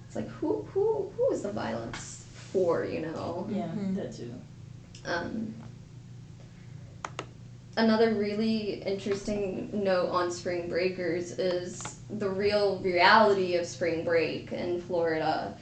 it's 0.07 0.17
like 0.17 0.29
who 0.29 0.63
who 0.73 1.13
who 1.15 1.31
is 1.33 1.43
the 1.43 1.53
violence 1.53 2.25
for? 2.53 2.87
You 2.87 3.01
know. 3.03 3.47
Yeah, 3.51 3.67
Mhm. 3.69 3.97
that 3.97 4.17
too. 4.17 4.33
Um, 5.05 5.55
another 7.77 8.15
really 8.15 8.83
interesting 8.83 9.71
note 9.73 10.09
on 10.09 10.31
spring 10.31 10.69
breakers 10.69 11.33
is 11.33 12.01
the 12.19 12.29
real 12.29 12.79
reality 12.79 13.57
of 13.57 13.67
spring 13.67 14.05
break 14.05 14.53
in 14.53 14.81
Florida. 14.81 15.57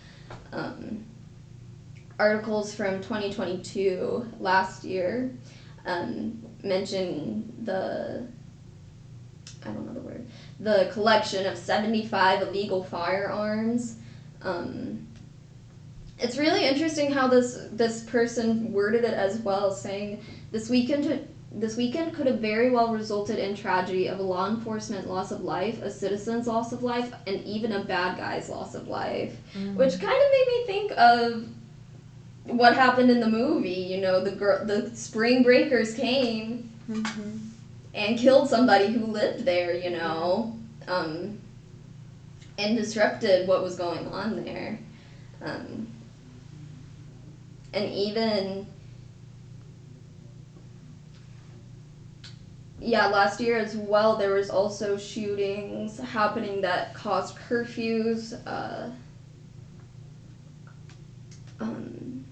Um, 0.53 1.05
articles 2.19 2.75
from 2.75 3.03
2022 3.03 4.33
last 4.39 4.85
year 4.85 5.37
um, 5.87 6.41
mention 6.63 7.53
the 7.65 8.27
I 9.65 9.67
don't 9.67 9.87
know 9.87 9.95
the 9.95 10.01
word 10.01 10.27
the 10.61 10.91
collection 10.93 11.47
of 11.47 11.59
75 11.59 12.43
illegal 12.43 12.85
firearms. 12.85 13.97
Um, 14.43 15.09
it's 16.19 16.39
really 16.39 16.65
interesting 16.65 17.11
how 17.11 17.27
this 17.27 17.59
this 17.73 18.05
person 18.05 18.73
worded 18.73 19.05
it 19.05 19.15
as 19.15 19.39
well, 19.41 19.73
saying 19.73 20.23
this 20.53 20.71
weekend 20.71 21.29
this 21.57 21.77
weekend 21.77 22.15
could 22.15 22.27
have 22.27 22.39
very 22.41 22.71
well 22.71 22.93
resulted 22.93 23.39
in 23.39 23.55
tragedy 23.55 24.09
of 24.09 24.19
a 24.19 24.23
law 24.23 24.49
enforcement 24.49 25.09
loss 25.09 25.31
of 25.31 25.43
life, 25.43 25.81
a 25.83 25.91
citizen's 25.91 26.47
loss 26.47 26.73
of 26.73 26.83
life, 26.83 27.13
and 27.27 27.45
even 27.45 27.73
a 27.73 27.85
bad 27.85 28.17
guy's 28.19 28.49
loss 28.49 28.75
of 28.75 28.89
life, 28.89 29.37
which 29.75 29.93
kind 29.93 30.03
of 30.03 30.31
made 30.33 30.47
me 30.49 30.67
think 30.67 30.93
of 30.99 31.49
what 32.47 32.75
happened 32.75 33.11
in 33.11 33.21
the 33.21 33.29
movie. 33.29 33.71
You 33.71 33.99
know, 34.01 34.21
the 34.21 34.33
girl, 34.33 34.65
the 34.65 34.95
spring 34.95 35.43
breakers 35.43 35.95
came 35.95 36.71
Mhm. 36.89 37.39
and 37.95 38.19
killed 38.19 38.49
somebody 38.49 38.93
who 38.93 39.07
lived 39.07 39.45
there. 39.45 39.73
You 39.73 39.91
know, 39.91 40.53
um, 40.89 41.39
and 42.59 42.77
disrupted 42.77 43.47
what 43.47 43.63
was 43.63 43.77
going 43.77 44.07
on 44.09 44.45
there. 44.45 44.79
Um, 45.41 45.87
and 47.73 47.89
even 47.89 48.67
yeah 52.85 53.07
last 53.07 53.41
year 53.41 53.59
as 53.59 53.77
well 53.77 54.17
there 54.17 54.35
was 54.35 54.51
also 54.51 54.97
shootings 54.97 55.99
happening 55.99 56.61
that 56.61 56.95
caused 56.95 57.37
curfews 57.37 58.39
uh, 58.47 58.91
um, 61.61 62.25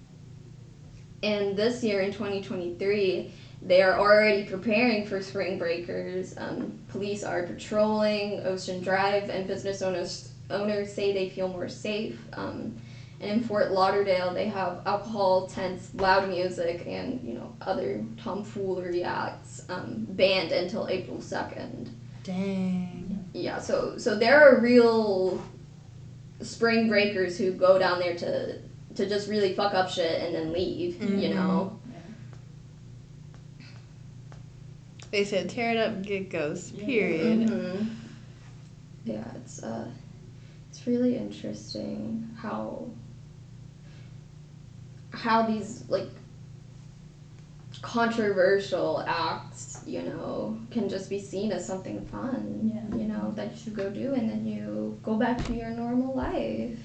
and 1.23 1.57
this 1.57 1.83
year 1.83 2.01
in 2.01 2.11
2023 2.11 3.31
they 3.65 3.81
are 3.81 3.97
already 3.97 4.43
preparing 4.43 5.07
for 5.07 5.21
spring 5.21 5.57
breakers. 5.57 6.35
Um, 6.37 6.77
police 6.89 7.23
are 7.23 7.43
patrolling 7.43 8.45
ocean 8.45 8.81
drive 8.81 9.29
and 9.29 9.47
business 9.47 9.81
owners 9.81 10.29
owners 10.49 10.93
say 10.93 11.13
they 11.13 11.29
feel 11.29 11.47
more 11.47 11.69
safe. 11.69 12.19
Um, 12.33 12.75
and 13.21 13.31
in 13.31 13.43
Fort 13.43 13.71
Lauderdale, 13.71 14.33
they 14.33 14.47
have 14.47 14.81
alcohol, 14.85 15.47
tents, 15.47 15.93
loud 15.95 16.29
music, 16.29 16.83
and 16.87 17.21
you 17.23 17.33
know 17.35 17.55
other 17.61 18.03
tomfoolery 18.21 19.03
acts 19.03 19.65
um, 19.69 20.05
banned 20.09 20.51
until 20.51 20.87
April 20.87 21.21
second. 21.21 21.89
Dang. 22.23 23.23
Yeah, 23.33 23.59
so 23.59 23.97
so 23.97 24.17
there 24.17 24.39
are 24.41 24.59
real 24.59 25.41
spring 26.41 26.87
breakers 26.89 27.37
who 27.37 27.51
go 27.51 27.77
down 27.79 27.99
there 27.99 28.15
to 28.17 28.57
to 28.95 29.09
just 29.09 29.27
really 29.29 29.53
fuck 29.53 29.73
up 29.73 29.89
shit 29.89 30.21
and 30.21 30.35
then 30.35 30.51
leave. 30.53 31.01
You 31.01 31.29
Mhm. 31.29 31.35
know. 31.35 31.79
They 35.11 35.23
said 35.23 35.49
tear 35.49 35.71
it 35.71 35.77
up, 35.77 36.01
get 36.01 36.29
ghosts. 36.29 36.71
Yeah. 36.71 36.85
Period. 36.85 37.39
Mhm. 37.49 37.87
Yeah, 39.05 39.23
it's 39.35 39.61
uh, 39.61 39.87
it's 40.69 40.87
really 40.87 41.17
interesting 41.17 42.29
how 42.35 42.87
how 45.13 45.43
these 45.43 45.85
like 45.87 46.09
controversial 47.81 49.03
acts, 49.07 49.81
you 49.85 50.01
know, 50.03 50.57
can 50.71 50.89
just 50.89 51.09
be 51.09 51.19
seen 51.19 51.51
as 51.51 51.65
something 51.65 52.03
fun. 52.05 52.71
Yeah. 52.73 52.97
You 52.97 53.07
know 53.07 53.31
that 53.35 53.51
you 53.51 53.57
should 53.57 53.75
go 53.75 53.89
do, 53.89 54.13
and 54.13 54.29
then 54.29 54.45
you 54.45 54.99
go 55.03 55.15
back 55.15 55.43
to 55.45 55.53
your 55.53 55.69
normal 55.69 56.15
life. 56.15 56.79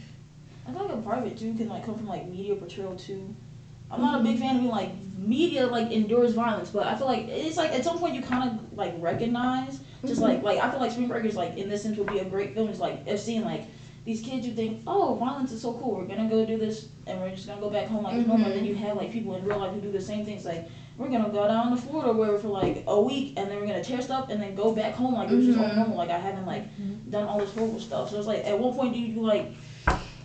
I 0.67 0.73
feel 0.73 0.85
like 0.85 0.95
a 0.95 0.99
part 0.99 1.19
of 1.19 1.27
it 1.27 1.39
too 1.39 1.55
can 1.55 1.69
like 1.69 1.85
come 1.85 1.97
from 1.97 2.07
like 2.09 2.29
media 2.29 2.55
portrayal 2.57 2.95
too. 2.97 3.35
I'm 3.91 4.03
not 4.03 4.21
a 4.21 4.23
big 4.23 4.39
fan 4.39 4.57
of 4.57 4.61
being 4.61 4.71
like 4.71 4.91
media 5.17 5.67
like 5.67 5.91
endures 5.91 6.35
violence, 6.35 6.71
but 6.71 6.87
I 6.87 6.95
feel 6.97 7.07
like 7.07 7.27
it's 7.29 7.57
like 7.57 7.73
at 7.73 7.85
some 7.85 7.99
point 7.99 8.15
you 8.15 8.23
kind 8.23 8.51
of 8.51 8.77
like 8.77 8.95
recognize 8.99 9.81
just 10.05 10.21
Mhm. 10.21 10.25
like 10.25 10.43
like 10.43 10.59
I 10.59 10.71
feel 10.71 10.81
like 10.81 10.93
Spring 10.93 11.09
Breakers 11.09 11.37
like 11.37 11.57
in 11.57 11.69
this 11.71 11.83
sense 11.83 11.97
would 11.97 12.09
be 12.09 12.19
a 12.19 12.25
great 12.25 12.55
film. 12.55 12.69
It's 12.69 12.81
like 12.81 13.07
of 13.07 13.19
seeing 13.19 13.45
like 13.45 13.65
these 14.09 14.23
kids 14.23 14.47
you 14.47 14.55
think 14.55 14.81
oh 14.87 15.15
violence 15.17 15.53
is 15.53 15.61
so 15.61 15.75
cool 15.75 15.95
we're 15.97 16.07
gonna 16.07 16.27
go 16.31 16.43
do 16.47 16.57
this 16.57 16.89
and 17.07 17.21
we're 17.21 17.29
just 17.31 17.47
gonna 17.47 17.61
go 17.61 17.69
back 17.69 17.87
home 17.89 18.05
like 18.05 18.15
it's 18.15 18.27
normal. 18.27 18.47
And 18.47 18.57
then 18.57 18.65
you 18.65 18.75
have 18.75 18.97
like 18.97 19.13
people 19.13 19.35
in 19.37 19.45
real 19.45 19.59
life 19.59 19.75
who 19.75 19.83
do 19.83 19.93
the 19.93 20.01
same 20.01 20.25
things 20.25 20.47
like 20.47 20.67
we're 20.97 21.11
gonna 21.11 21.29
go 21.29 21.47
down 21.47 21.71
to 21.73 21.77
Florida 21.77 22.15
where 22.15 22.39
for 22.39 22.49
like 22.49 22.85
a 22.87 22.99
week 22.99 23.35
and 23.37 23.51
then 23.51 23.61
we're 23.61 23.67
gonna 23.67 23.85
tear 23.85 24.01
stuff 24.01 24.31
and 24.31 24.41
then 24.41 24.55
go 24.55 24.75
back 24.75 24.95
home 24.95 25.13
like 25.13 25.31
it 25.31 25.35
was 25.37 25.45
just 25.45 25.59
all 25.59 25.67
Mhm. 25.69 25.77
normal 25.77 25.99
like 25.99 26.09
I 26.09 26.17
haven't 26.19 26.47
like 26.47 26.65
done 27.11 27.29
all 27.29 27.39
this 27.39 27.53
horrible 27.53 27.81
stuff. 27.81 28.09
So 28.11 28.17
it's 28.17 28.27
like 28.27 28.47
at 28.47 28.59
one 28.59 28.73
point 28.73 28.95
do 28.95 28.99
you 28.99 29.21
like 29.21 29.53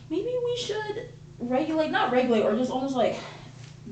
maybe 0.09 0.33
we 0.45 0.55
should 0.57 1.09
regulate 1.39 1.91
not 1.91 2.13
regulate 2.13 2.43
or 2.43 2.55
just 2.55 2.71
almost 2.71 2.95
like 2.95 3.17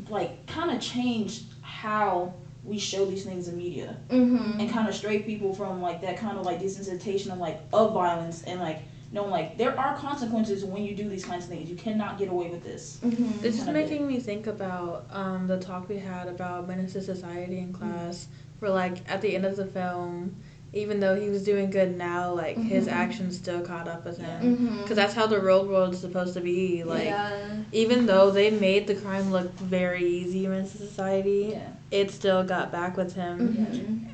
like 0.10 0.48
kind 0.48 0.72
of 0.72 0.80
change 0.80 1.42
how 1.62 2.34
we 2.64 2.78
show 2.80 3.04
these 3.06 3.26
things 3.26 3.50
in 3.50 3.58
media 3.58 3.98
Mm-hmm. 4.10 4.58
and 4.62 4.70
kind 4.72 4.88
of 4.88 4.96
stray 4.96 5.20
people 5.20 5.54
from 5.54 5.82
like 5.82 6.00
that 6.02 6.16
kind 6.16 6.38
of 6.38 6.46
like 6.46 6.62
desensitization 6.62 7.34
of 7.34 7.40
like 7.40 7.60
of 7.74 7.92
violence 7.94 8.44
and 8.44 8.62
like 8.62 8.80
knowing 9.12 9.30
like 9.32 9.58
there 9.58 9.78
are 9.78 9.96
consequences 9.98 10.64
when 10.64 10.84
you 10.84 10.96
do 10.96 11.10
these 11.10 11.26
kinds 11.26 11.44
of 11.46 11.50
things 11.50 11.70
you 11.70 11.76
cannot 11.76 12.18
get 12.18 12.30
away 12.30 12.50
with 12.50 12.64
this 12.64 13.00
Mm-hmm. 13.04 13.42
This 13.42 13.60
is 13.60 13.68
making 13.68 14.08
me 14.08 14.20
think 14.20 14.48
about 14.48 15.06
um, 15.12 15.48
the 15.48 15.60
talk 15.60 15.90
we 15.90 15.98
had 15.98 16.28
about 16.28 16.68
menace 16.68 16.94
to 16.94 17.02
society 17.02 17.58
in 17.60 17.74
class. 17.74 18.28
Where 18.60 18.72
like 18.72 18.98
at 19.10 19.22
the 19.22 19.36
end 19.36 19.46
of 19.46 19.56
the 19.58 19.66
film, 19.66 20.36
even 20.74 21.00
though 21.00 21.20
he 21.20 21.30
was 21.30 21.44
doing 21.44 21.70
good 21.72 21.98
now, 21.98 22.34
like 22.34 22.58
his 22.58 22.88
Mhm. 22.88 22.92
actions 22.92 23.36
still 23.38 23.62
caught 23.62 23.88
up 23.88 24.06
with 24.06 24.20
him. 24.20 24.56
Mm-hmm. 24.56 24.82
Because 24.82 24.96
that's 24.96 25.14
how 25.16 25.26
the 25.28 25.40
real 25.40 25.66
world 25.68 25.94
is 25.96 26.00
supposed 26.00 26.34
to 26.36 26.42
be. 26.42 26.84
Like 26.84 27.06
yeah. 27.06 27.58
even 27.72 28.06
though 28.06 28.30
they 28.32 28.52
made 28.52 28.86
the 28.88 28.96
crime 28.96 29.32
look 29.32 29.52
very 29.60 30.06
easy 30.06 30.46
in 30.46 30.66
society, 30.68 31.50
yeah 31.54 31.70
it 31.92 32.10
still 32.10 32.42
got 32.44 32.72
back 32.72 32.96
with 32.96 33.16
him. 33.16 33.38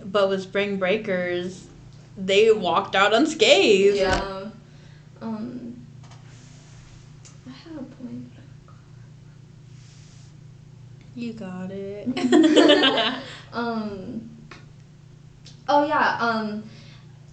Mhm. 0.02 0.12
But 0.12 0.30
with 0.30 0.42
Spring 0.42 0.78
Breakers, 0.78 1.68
they 2.18 2.52
walked 2.52 2.96
out 2.96 3.14
unscathed. 3.14 3.98
Yeah. 3.98 4.37
Um. 5.22 5.86
I 7.48 7.52
had 7.52 7.74
a 7.78 7.84
point. 7.84 8.32
You 11.16 11.34
got 11.34 11.72
it. 11.72 12.08
um. 13.54 14.30
Oh 15.68 15.86
yeah. 15.86 16.18
Um. 16.20 16.64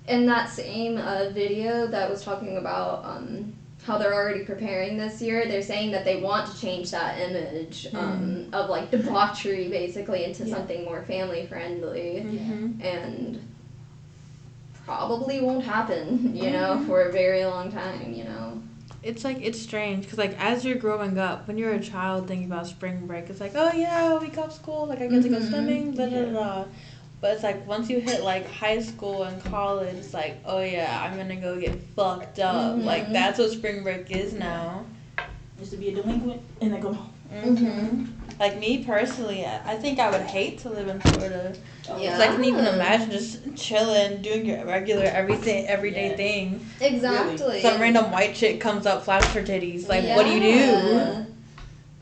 In 0.06 0.26
that 0.26 0.50
same 0.50 0.98
uh, 0.98 1.30
video 1.30 1.86
that 1.86 2.10
was 2.10 2.22
talking 2.22 2.58
about 2.58 3.04
um 3.04 3.54
how 3.84 3.98
they're 3.98 4.14
already 4.14 4.44
preparing 4.44 4.96
this 4.96 5.20
year, 5.20 5.46
they're 5.46 5.60
saying 5.62 5.90
that 5.92 6.04
they 6.06 6.16
want 6.20 6.50
to 6.50 6.58
change 6.58 6.90
that 6.90 7.18
image 7.20 7.86
um, 7.92 8.48
of 8.54 8.70
like 8.70 8.90
debauchery 8.90 9.68
basically 9.68 10.24
into 10.24 10.44
Yeah. 10.44 10.54
something 10.56 10.84
more 10.86 11.02
family 11.04 11.44
friendly 11.46 12.22
Mhm. 12.24 12.82
and 12.82 13.40
probably 14.84 15.40
won't 15.40 15.64
happen, 15.64 16.34
you 16.42 16.50
know, 16.50 16.76
Mhm. 16.76 16.86
for 16.86 17.02
a 17.02 17.12
very 17.12 17.44
long 17.44 17.70
time, 17.72 18.12
you 18.12 18.24
know. 18.24 18.62
It's 19.02 19.22
like 19.24 19.38
it's 19.42 19.60
strange 19.60 20.04
because 20.04 20.18
like 20.18 20.34
as 20.40 20.64
you're 20.64 20.76
growing 20.76 21.18
up, 21.18 21.46
when 21.46 21.58
you're 21.58 21.72
a 21.74 21.80
child 21.80 22.26
thinking 22.26 22.46
about 22.50 22.66
spring 22.66 23.06
break, 23.06 23.28
it's 23.28 23.40
like 23.40 23.52
oh 23.54 23.72
yeah, 23.72 24.18
we 24.18 24.28
go 24.28 24.44
to 24.46 24.50
school, 24.50 24.86
like 24.86 25.00
I 25.00 25.06
get 25.08 25.22
to 25.22 25.28
go 25.28 25.38
Mhm. 25.40 25.48
swimming, 25.50 25.92
da 25.94 26.06
da 26.06 26.20
Yeah. 26.20 26.32
da. 26.32 26.64
But 27.20 27.34
it's 27.34 27.42
like 27.42 27.66
once 27.66 27.88
you 27.90 28.00
hit 28.00 28.22
like 28.22 28.50
high 28.50 28.80
school 28.80 29.24
and 29.24 29.42
college, 29.44 29.94
it's 29.96 30.14
like 30.14 30.36
oh 30.46 30.60
yeah, 30.60 31.02
I'm 31.02 31.16
gonna 31.18 31.36
go 31.36 31.58
get 31.60 31.74
fucked 31.96 32.38
up. 32.38 32.78
Like 32.78 33.08
Mhm. 33.08 33.12
that's 33.12 33.38
what 33.38 33.50
spring 33.50 33.82
break 33.82 34.10
is 34.10 34.32
now. 34.34 34.84
just 35.58 35.70
to 35.70 35.76
be 35.76 35.88
a 35.90 35.94
delinquent 35.94 36.42
and 36.60 36.72
then 36.72 36.80
go 36.80 36.92
home 36.92 37.13
Mhm. 37.42 38.06
Like 38.38 38.58
me 38.58 38.84
personally, 38.84 39.44
I 39.44 39.72
I 39.72 39.76
think 39.76 39.98
I 39.98 40.10
would 40.10 40.22
hate 40.22 40.58
to 40.60 40.70
live 40.70 40.88
in 40.88 41.00
Florida. 41.00 41.52
Yeah. 41.98 42.10
Cause 42.10 42.20
I 42.20 42.26
can 42.28 42.44
even 42.44 42.66
imagine 42.66 43.10
just 43.10 43.56
chilling, 43.56 44.22
doing 44.22 44.46
your 44.46 44.64
regular 44.64 45.04
everything, 45.04 45.66
everyday 45.68 46.10
Yeah. 46.10 46.16
thing. 46.16 46.66
Exactly. 46.80 47.60
Some 47.62 47.80
random 47.80 48.10
white 48.10 48.34
chick 48.34 48.60
comes 48.60 48.86
up, 48.86 49.04
flaps 49.04 49.32
her 49.34 49.42
titties. 49.42 49.88
Like, 49.88 50.04
what 50.16 50.26
do 50.26 50.32
you 50.32 50.40
do? 50.40 51.23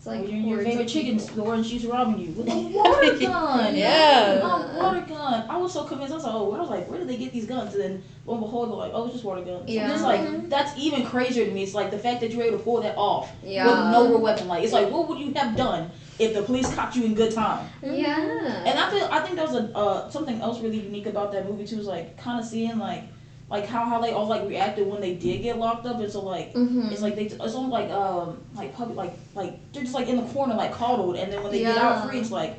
Yeah. 0.05 0.13
It's 0.15 0.23
like 0.25 0.29
in 0.29 0.49
your 0.49 0.63
favorite 0.63 0.89
chicken 0.89 1.19
store 1.19 1.55
and 1.55 1.65
she's 1.65 1.87
robbing 1.87 2.19
you 2.19 2.33
with 2.33 2.49
a 2.49 2.55
water 2.75 3.19
gun. 3.19 3.75
Yeah. 3.77 4.39
A 4.41 4.77
water 4.77 5.01
gun. 5.09 5.45
I 5.49 5.57
was 5.57 5.73
so 5.73 5.85
convinced. 5.85 6.13
I 6.13 6.17
was 6.17 6.25
like, 6.25 6.35
oh, 6.35 6.53
I 6.53 6.61
was 6.61 6.71
like, 6.71 6.89
where 6.91 6.99
did 6.99 7.09
they 7.09 7.17
get 7.17 7.33
these 7.33 7.47
guns? 7.47 7.75
And 7.75 7.83
then 7.83 8.03
lo 8.27 8.35
and 8.35 8.43
behold, 8.43 8.71
they're 8.71 8.77
like, 8.77 8.91
oh, 8.95 9.05
it's 9.05 9.13
just 9.15 9.25
water 9.25 9.43
guns. 9.43 9.69
Yeah. 9.71 9.87
So 9.89 9.95
it's 9.95 10.03
like 10.03 10.49
that's 10.49 10.77
even 10.79 11.07
crazier 11.07 11.45
to 11.47 11.51
me. 11.53 11.63
It's 11.63 11.75
like 11.75 11.91
the 11.93 11.99
fact 11.99 12.21
that 12.21 12.33
you're 12.33 12.43
able 12.43 12.59
to 12.59 12.65
pull 12.65 12.81
that 12.83 12.97
off 12.97 13.31
Yeah. 13.45 13.67
with 13.67 13.93
no 13.93 14.09
real 14.09 14.21
weapon. 14.21 14.49
Like 14.49 14.65
it's 14.65 14.73
like, 14.73 14.91
what 14.91 15.09
would 15.09 15.19
you 15.19 15.33
have 15.35 15.57
done 15.57 15.91
if 16.19 16.35
the 16.35 16.43
police 16.43 16.73
caught 16.75 16.97
you 16.97 17.05
in 17.05 17.15
good 17.15 17.33
time? 17.33 17.69
Yeah. 17.83 18.65
And 18.67 18.79
I 18.79 18.91
feel 18.91 19.09
I 19.11 19.21
think 19.21 19.37
that 19.37 19.47
was 19.47 19.55
a 19.57 19.77
uh, 19.77 20.11
something 20.11 20.41
else 20.41 20.61
really 20.61 20.81
unique 20.81 21.07
about 21.07 21.31
that 21.33 21.49
movie 21.49 21.65
too. 21.67 21.79
Is 21.79 21.87
like 21.87 22.17
kind 22.19 22.41
of 22.41 22.45
seeing 22.47 22.79
like 22.79 23.05
like 23.53 23.67
how 23.67 23.85
how 23.85 24.01
they 24.01 24.13
all 24.13 24.27
like 24.27 24.49
reacted 24.49 24.89
when 24.89 25.01
they 25.03 25.15
did 25.15 25.43
get 25.43 25.59
locked 25.59 25.85
up. 25.87 26.01
It's 26.01 26.15
so 26.15 26.23
like 26.25 26.53
hmm 26.55 26.91
it's 26.91 27.03
like 27.03 27.15
they 27.15 27.25
it's 27.27 27.55
almost 27.55 27.71
like 27.71 27.91
um 27.91 28.39
like 28.55 28.75
public 28.75 28.97
like 28.97 29.13
like 29.35 29.53
they're 29.73 29.83
just 29.83 29.95
like 29.95 30.09
in 30.09 30.17
the 30.17 30.23
corner 30.33 30.55
like 30.55 30.73
coddled, 30.73 31.17
and 31.17 31.31
then 31.31 31.43
when 31.43 31.53
they 31.53 31.59
get 31.61 31.77
Yeah. 31.77 31.91
out 32.01 32.05
free, 32.07 32.19
it's 32.19 32.31
like 32.33 32.55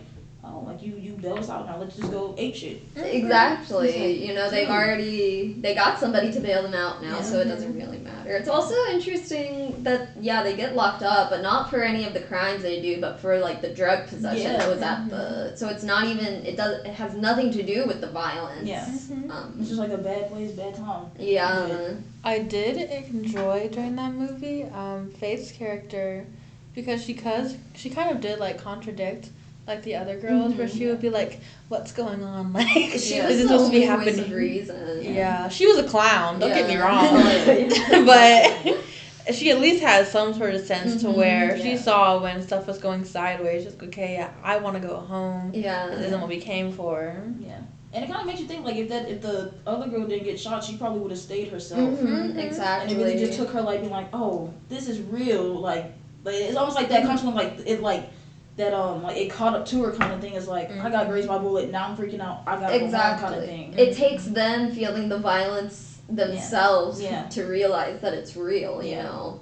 oh 0.45 0.60
like 0.65 0.82
you 0.84 0.95
you 0.97 1.13
bail 1.13 1.38
us 1.38 1.49
out 1.49 1.65
now. 1.65 1.77
Let's 1.77 1.95
just 1.95 2.12
go 2.12 2.36
ape 2.38 2.56
shit. 2.56 2.82
Exactly. 2.95 3.88
It's 3.89 3.97
like, 3.97 4.27
you 4.27 4.34
know, 4.34 4.49
they've 4.49 4.67
already 4.69 5.53
they 5.53 5.73
got 5.73 5.99
somebody 5.99 6.32
to 6.34 6.39
bail 6.39 6.63
them 6.63 6.73
out 6.73 7.01
now, 7.01 7.17
Yeah. 7.17 7.21
so 7.21 7.39
it 7.39 7.45
doesn't 7.45 7.73
really 7.75 7.99
matter. 7.99 8.32
It's 8.36 8.49
also 8.49 8.75
interesting 8.91 9.82
that 9.84 10.10
yeah, 10.19 10.43
they 10.43 10.56
get 10.56 10.75
locked 10.75 11.03
up, 11.03 11.29
but 11.29 11.41
not 11.41 11.69
for 11.69 11.82
any 11.82 12.06
of 12.06 12.13
the 12.13 12.19
crimes 12.21 12.62
they 12.63 12.82
do, 12.82 12.99
but 12.99 13.19
for 13.19 13.38
like 13.39 13.62
the 13.62 13.69
drug 13.73 14.08
possession 14.08 14.51
Yeah. 14.51 14.58
that 14.58 14.67
was 14.69 14.82
at 14.82 15.10
the. 15.10 15.56
So 15.56 15.69
it's 15.69 15.84
not 15.84 16.06
even 16.08 16.45
it 16.45 16.58
does 16.58 16.84
it 16.86 16.91
has 16.93 17.13
nothing 17.15 17.51
to 17.53 17.63
do 17.63 17.86
with 17.88 18.01
the 18.01 18.10
violence. 18.10 18.67
Yeah. 18.67 18.86
Mhm. 18.86 19.29
Um, 19.32 19.56
It's 19.60 19.69
just 19.69 19.79
like 19.79 19.91
a 19.91 19.97
bad 19.97 20.29
place, 20.29 20.51
bad 20.51 20.75
time. 20.75 21.06
yeah. 21.19 21.91
I 22.25 22.39
did 22.39 22.77
enjoy 22.77 23.69
during 23.71 23.95
that 23.97 24.13
movie 24.13 24.63
um, 24.63 25.12
Faith's 25.12 25.51
character 25.51 26.25
because 26.73 27.03
she 27.03 27.13
cause 27.13 27.56
she 27.75 27.89
kind 27.89 28.10
of 28.10 28.19
did 28.21 28.39
like 28.39 28.58
contradict 28.58 29.29
like 29.67 29.82
the 29.84 29.95
other 29.95 30.17
girls 30.17 30.54
where 30.56 30.67
Mhm. 30.67 30.78
she 30.78 30.88
would 30.88 30.99
be 31.02 31.10
like, 31.10 31.39
"What's 31.69 31.91
going 31.91 32.23
on?" 32.23 32.52
Like 32.54 32.67
she 32.67 33.15
yeah, 33.17 33.28
was 33.28 33.39
it's 33.39 33.49
supposed 33.49 33.65
to 33.67 33.71
be 33.71 33.86
the 33.86 33.91
only 33.93 34.06
voice 34.06 34.13
of 34.13 34.19
happening. 34.26 34.38
reason. 34.38 35.02
Yeah, 35.15 35.47
she 35.49 35.65
was 35.67 35.78
a 35.78 35.84
clown. 35.84 36.39
Don't 36.39 36.54
get 36.54 36.67
me 36.67 36.76
wrong, 36.78 37.13
but 38.06 39.34
she 39.34 39.52
at 39.52 39.60
least 39.62 39.82
had 39.82 40.06
some 40.08 40.34
sort 40.34 40.54
of 40.56 40.65
sense 40.65 41.02
to 41.02 41.08
Mhm, 41.08 41.15
where 41.15 41.56
yeah. 41.56 41.63
she 41.63 41.78
saw 41.78 42.21
when 42.21 42.41
stuff 42.41 42.67
was 42.67 42.78
going 42.78 43.06
sideways. 43.06 43.63
Just 43.63 43.82
okay, 43.84 44.13
yeah. 44.13 44.32
I 44.43 44.58
want 44.58 44.82
to 44.82 44.86
go 44.86 44.95
home. 44.97 45.52
Yeah. 45.54 45.88
This 45.89 46.08
isn't 46.08 46.19
what 46.19 46.30
we 46.30 46.39
came 46.39 46.71
for. 46.71 47.23
Yeah. 47.39 47.60
And 47.93 48.04
it 48.04 48.08
kind 48.08 48.21
of 48.21 48.26
makes 48.28 48.39
you 48.41 48.47
think 48.47 48.65
like 48.65 48.76
if 48.76 48.89
that 48.89 49.08
if 49.08 49.21
the 49.21 49.54
other 49.67 49.88
girl 49.88 50.06
didn't 50.08 50.26
get 50.26 50.39
shot, 50.39 50.63
she 50.63 50.76
probably 50.78 50.99
would 50.99 51.12
have 51.12 51.19
stayed 51.19 51.47
herself. 51.49 51.80
Mhm, 51.99 52.34
Mhm. 52.34 52.38
Exactly. 52.47 52.91
And 52.93 53.02
it 53.02 53.04
really 53.06 53.17
just 53.26 53.38
took 53.39 53.52
her 53.52 53.62
like 53.62 53.80
being 53.82 53.93
like, 53.93 54.08
oh, 54.13 54.52
this 54.67 54.89
is 54.89 54.99
real. 54.99 55.43
Like, 55.62 55.86
like 56.26 56.36
it's 56.36 56.58
almost 56.58 56.76
like 56.76 56.89
that 56.89 57.06
comes 57.06 57.21
when 57.23 57.36
like 57.36 57.54
it 57.65 57.82
like 57.82 58.10
that 58.56 58.74
um 58.74 59.02
like 59.04 59.18
it 59.18 59.32
caught 59.32 59.56
up 59.56 59.66
to 59.68 59.84
her 59.84 59.92
kind 59.92 60.13
of 60.13 60.22
thing. 60.22 60.34
Is 60.34 60.48
like 60.48 60.72
I 60.72 60.89
got 60.89 61.08
grazed 61.08 61.28
by 61.28 61.38
a 61.38 61.39
bullet. 61.39 61.72
Now 61.72 61.88
I'm 61.89 61.98
freaking 61.98 62.20
out. 62.20 62.44
I 62.46 62.56
gotta 62.60 62.66
go 62.68 62.72
home 62.80 62.82
Exactly. 62.86 63.28
kind 63.30 63.39
of 63.42 63.46
thing. 63.46 63.74
It 63.78 63.96
takes 63.96 64.26
them 64.26 64.72
feeling 64.72 65.10
the 65.10 65.18
violence 65.20 66.00
themselves 66.10 67.02
Yeah. 67.02 67.28
to 67.30 67.46
realize 67.46 68.00
that 68.02 68.13
it's 68.13 68.36
real, 68.36 68.84
you 68.84 68.92
Yeah. 68.92 69.04
know. 69.04 69.39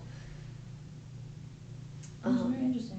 Um, 2.24 2.54
very 2.54 2.65
interesting. 2.65 2.97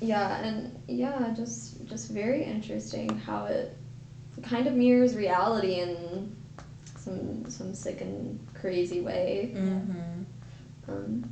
yeah, 0.00 0.38
and 0.42 0.74
yeah, 0.88 1.32
just 1.36 1.86
just 1.86 2.10
very 2.10 2.42
interesting 2.42 3.08
how 3.18 3.44
it 3.44 3.76
kind 4.42 4.66
of 4.66 4.72
mirrors 4.74 5.14
reality 5.14 5.74
in 5.80 6.34
some 6.96 7.44
some 7.50 7.74
sick 7.74 8.00
and 8.00 8.38
crazy 8.54 9.00
way. 9.02 9.52
Mm-hmm. 9.54 10.22
Um, 10.88 11.30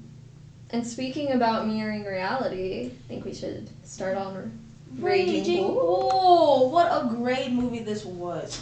and 0.71 0.87
speaking 0.87 1.33
about 1.33 1.67
mirroring 1.67 2.05
reality, 2.05 2.93
I 3.05 3.09
think 3.09 3.25
we 3.25 3.35
should 3.35 3.71
start 3.85 4.17
on 4.17 4.59
Raging 4.99 5.39
Raging 5.39 5.57
Bull. 5.67 6.71
What 6.71 6.87
a 6.91 7.09
great 7.09 7.53
movie 7.53 7.81
this 7.81 8.05
was. 8.05 8.61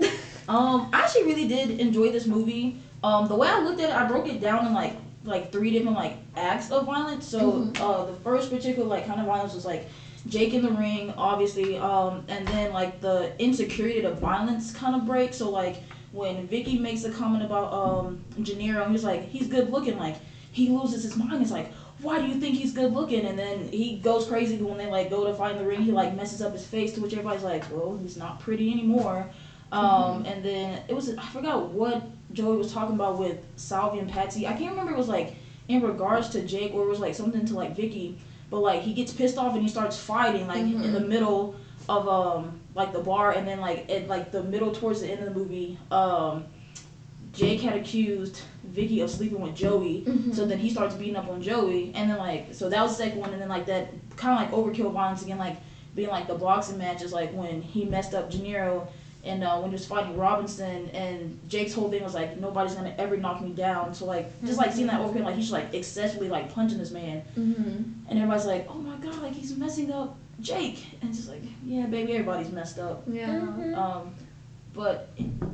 um, 0.48 0.90
I 0.92 1.02
actually 1.02 1.24
really 1.24 1.46
did 1.48 1.78
enjoy 1.80 2.10
this 2.10 2.26
movie. 2.26 2.80
Um, 3.02 3.28
the 3.28 3.34
way 3.36 3.48
I 3.48 3.60
looked 3.60 3.80
at 3.80 3.90
it, 3.90 3.94
I 3.96 4.06
broke 4.06 4.26
it 4.28 4.40
down 4.40 4.66
in 4.66 4.72
like 4.72 4.94
like 5.24 5.50
three 5.50 5.70
different 5.70 5.96
like 5.96 6.16
acts 6.36 6.70
of 6.70 6.84
violence. 6.86 7.26
So 7.26 7.52
Mhm. 7.52 7.80
uh, 7.80 8.04
the 8.04 8.14
first 8.14 8.50
particular 8.50 8.86
like 8.86 9.06
kind 9.06 9.20
of 9.20 9.26
violence 9.26 9.54
was 9.54 9.64
like 9.64 9.86
Jake 10.26 10.54
in 10.54 10.62
the 10.62 10.70
ring, 10.70 11.12
obviously, 11.16 11.76
um, 11.78 12.24
and 12.28 12.46
then 12.48 12.72
like 12.72 13.00
the 13.00 13.32
insecurity 13.38 14.02
of 14.02 14.18
violence 14.18 14.72
kind 14.72 14.94
of 14.96 15.06
break. 15.06 15.32
So 15.34 15.50
like 15.50 15.76
when 16.12 16.46
Vicky 16.46 16.76
makes 16.78 17.04
a 17.04 17.10
comment 17.10 17.42
about 17.44 17.72
um 17.72 18.20
Janiro, 18.38 18.90
he's 18.90 19.04
like 19.04 19.28
he's 19.28 19.46
good 19.46 19.70
looking, 19.70 19.98
like 19.98 20.16
he 20.54 20.70
loses 20.70 21.02
his 21.02 21.16
mind. 21.16 21.42
It's 21.42 21.50
like 21.50 21.72
why 22.00 22.20
do 22.20 22.26
you 22.26 22.34
think 22.34 22.56
he's 22.56 22.72
good 22.72 22.92
looking? 22.92 23.26
And 23.26 23.38
then 23.38 23.68
he 23.68 23.96
goes 23.96 24.26
crazy 24.26 24.56
when 24.58 24.78
they 24.78 24.86
like 24.86 25.10
go 25.10 25.24
to 25.24 25.34
find 25.34 25.58
the 25.58 25.64
ring. 25.64 25.82
He 25.82 25.92
like 25.92 26.14
messes 26.14 26.42
up 26.42 26.52
his 26.52 26.66
face, 26.66 26.92
to 26.94 27.00
which 27.00 27.12
everybody's 27.12 27.44
like, 27.44 27.64
well, 27.70 27.96
he's 27.96 28.16
not 28.16 28.40
pretty 28.40 28.70
anymore. 28.72 29.28
Um, 29.72 30.24
and 30.24 30.44
then 30.44 30.82
it 30.88 30.94
was 30.94 31.16
I 31.16 31.26
forgot 31.26 31.70
what 31.70 32.02
Joey 32.32 32.56
was 32.56 32.72
talking 32.72 32.94
about 32.94 33.18
with 33.18 33.44
Salvy 33.56 33.98
and 33.98 34.10
Patsy. 34.10 34.46
I 34.46 34.52
can't 34.52 34.70
remember. 34.70 34.92
It 34.92 34.98
was 34.98 35.08
like 35.08 35.34
in 35.68 35.82
regards 35.82 36.28
to 36.30 36.42
Jake, 36.42 36.74
or 36.74 36.84
it 36.84 36.88
was 36.88 37.00
like 37.00 37.14
something 37.14 37.44
to 37.46 37.54
like 37.54 37.74
Vicky. 37.74 38.18
But 38.50 38.60
like 38.60 38.82
he 38.82 38.92
gets 38.92 39.12
pissed 39.12 39.38
off 39.38 39.54
and 39.54 39.62
he 39.62 39.68
starts 39.68 39.98
fighting 39.98 40.46
like 40.46 40.60
in 40.60 40.92
the 40.92 41.00
middle 41.00 41.56
of 41.88 42.08
um 42.08 42.60
like 42.74 42.92
the 42.92 43.00
bar, 43.00 43.32
and 43.32 43.48
then 43.48 43.60
like 43.60 43.90
at 43.90 44.08
like 44.08 44.30
the 44.30 44.42
middle 44.42 44.72
towards 44.72 45.00
the 45.00 45.08
end 45.08 45.20
of 45.26 45.32
the 45.32 45.38
movie, 45.38 45.78
um, 45.90 46.44
Jake 47.32 47.60
had 47.60 47.76
accused 47.76 48.42
Vicky 48.74 49.00
of 49.00 49.08
sleeping 49.10 49.40
with 49.40 49.54
Joey. 49.54 50.02
Mhm. 50.06 50.34
So 50.34 50.44
then 50.46 50.58
he 50.58 50.68
starts 50.68 50.94
beating 50.96 51.16
up 51.16 51.28
on 51.28 51.40
Joey, 51.40 51.92
and 51.94 52.10
then 52.10 52.18
like 52.18 52.52
so 52.52 52.68
that 52.68 52.82
was 52.82 52.96
the 52.96 53.04
second 53.04 53.20
one, 53.20 53.30
and 53.32 53.40
then 53.40 53.48
like 53.48 53.66
that 53.66 53.88
kind 54.16 54.34
of 54.34 54.40
like 54.42 54.50
overkill 54.58 54.92
violence 54.92 55.22
again, 55.22 55.38
like 55.38 55.56
being 55.94 56.08
like 56.08 56.26
the 56.26 56.34
boxing 56.34 56.76
matches, 56.78 57.12
like 57.12 57.32
when 57.32 57.62
he 57.62 57.84
messed 57.84 58.14
up 58.14 58.30
Janiro, 58.32 58.86
and 59.22 59.44
uh, 59.44 59.56
when 59.58 59.70
he 59.70 59.74
was 59.74 59.86
fighting 59.86 60.16
Robinson, 60.18 60.88
and 60.90 61.38
Jake's 61.48 61.72
whole 61.72 61.88
thing 61.88 62.02
was 62.02 62.14
like 62.14 62.36
nobody's 62.40 62.74
gonna 62.74 62.94
ever 62.98 63.16
knock 63.16 63.40
me 63.40 63.50
down. 63.52 63.94
So 63.94 64.06
like 64.06 64.26
just 64.44 64.58
like 64.58 64.72
seeing 64.72 64.88
that 64.88 65.00
overkill, 65.00 65.22
like 65.24 65.36
he's 65.36 65.52
like 65.52 65.72
excessively 65.72 66.28
like 66.28 66.52
punching 66.52 66.78
this 66.78 66.90
man, 66.90 67.22
Mhm. 67.38 67.92
and 68.08 68.18
everybody's 68.18 68.46
like, 68.46 68.66
oh 68.68 68.74
my 68.74 68.96
god, 68.96 69.22
like 69.22 69.32
he's 69.34 69.56
messing 69.56 69.92
up 69.92 70.16
Jake, 70.40 70.84
and 71.00 71.14
just 71.14 71.28
like 71.28 71.42
yeah, 71.64 71.86
baby, 71.86 72.14
everybody's 72.14 72.50
messed 72.50 72.80
up. 72.80 73.04
Yeah. 73.08 73.38
Um, 73.76 74.12
but 74.74 75.08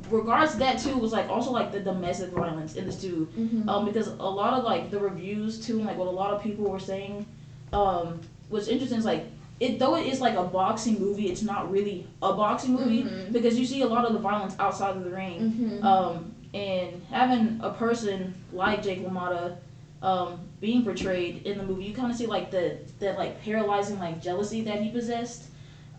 regards 0.09 0.53
to 0.53 0.57
that 0.59 0.79
too 0.79 0.97
was 0.97 1.11
like 1.11 1.29
also 1.29 1.51
like 1.51 1.71
the 1.71 1.79
domestic 1.79 2.29
violence 2.31 2.75
in 2.75 2.85
this 2.85 2.99
too 2.99 3.27
Mhm. 3.37 3.67
um, 3.69 3.85
because 3.85 4.07
a 4.07 4.13
lot 4.13 4.53
of 4.53 4.63
like 4.65 4.89
the 4.91 4.99
reviews 4.99 5.63
too, 5.65 5.77
and 5.77 5.85
like 5.85 5.97
what 5.97 6.07
a 6.07 6.11
lot 6.11 6.31
of 6.31 6.41
people 6.41 6.65
were 6.65 6.79
saying, 6.79 7.25
um, 7.71 8.19
was 8.49 8.67
interesting. 8.67 8.97
Is 8.97 9.05
like 9.05 9.25
it 9.59 9.77
though 9.79 9.95
it 9.95 10.05
is 10.07 10.19
like 10.19 10.35
a 10.35 10.43
boxing 10.43 10.99
movie, 10.99 11.27
it's 11.27 11.43
not 11.43 11.71
really 11.71 12.07
a 12.21 12.33
boxing 12.33 12.73
movie 12.73 13.03
Mhm. 13.03 13.31
because 13.31 13.57
you 13.57 13.65
see 13.65 13.81
a 13.81 13.87
lot 13.87 14.05
of 14.05 14.13
the 14.13 14.19
violence 14.19 14.55
outside 14.59 14.95
of 14.97 15.03
the 15.03 15.09
ring. 15.11 15.79
Mhm. 15.81 15.83
Um, 15.83 16.31
and 16.53 17.01
having 17.09 17.59
a 17.61 17.69
person 17.69 18.33
like 18.51 18.81
Jake 18.81 19.05
LaMotta 19.05 19.55
um, 20.01 20.39
being 20.59 20.83
portrayed 20.83 21.45
in 21.45 21.59
the 21.59 21.63
movie, 21.63 21.83
you 21.85 21.93
kind 21.93 22.09
of 22.11 22.17
see 22.17 22.25
like 22.25 22.49
the 22.49 22.75
that 22.99 23.17
like 23.19 23.39
paralyzing 23.43 23.99
like 23.99 24.19
jealousy 24.19 24.61
that 24.63 24.81
he 24.81 24.89
possessed. 24.89 25.43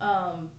Um, 0.00 0.50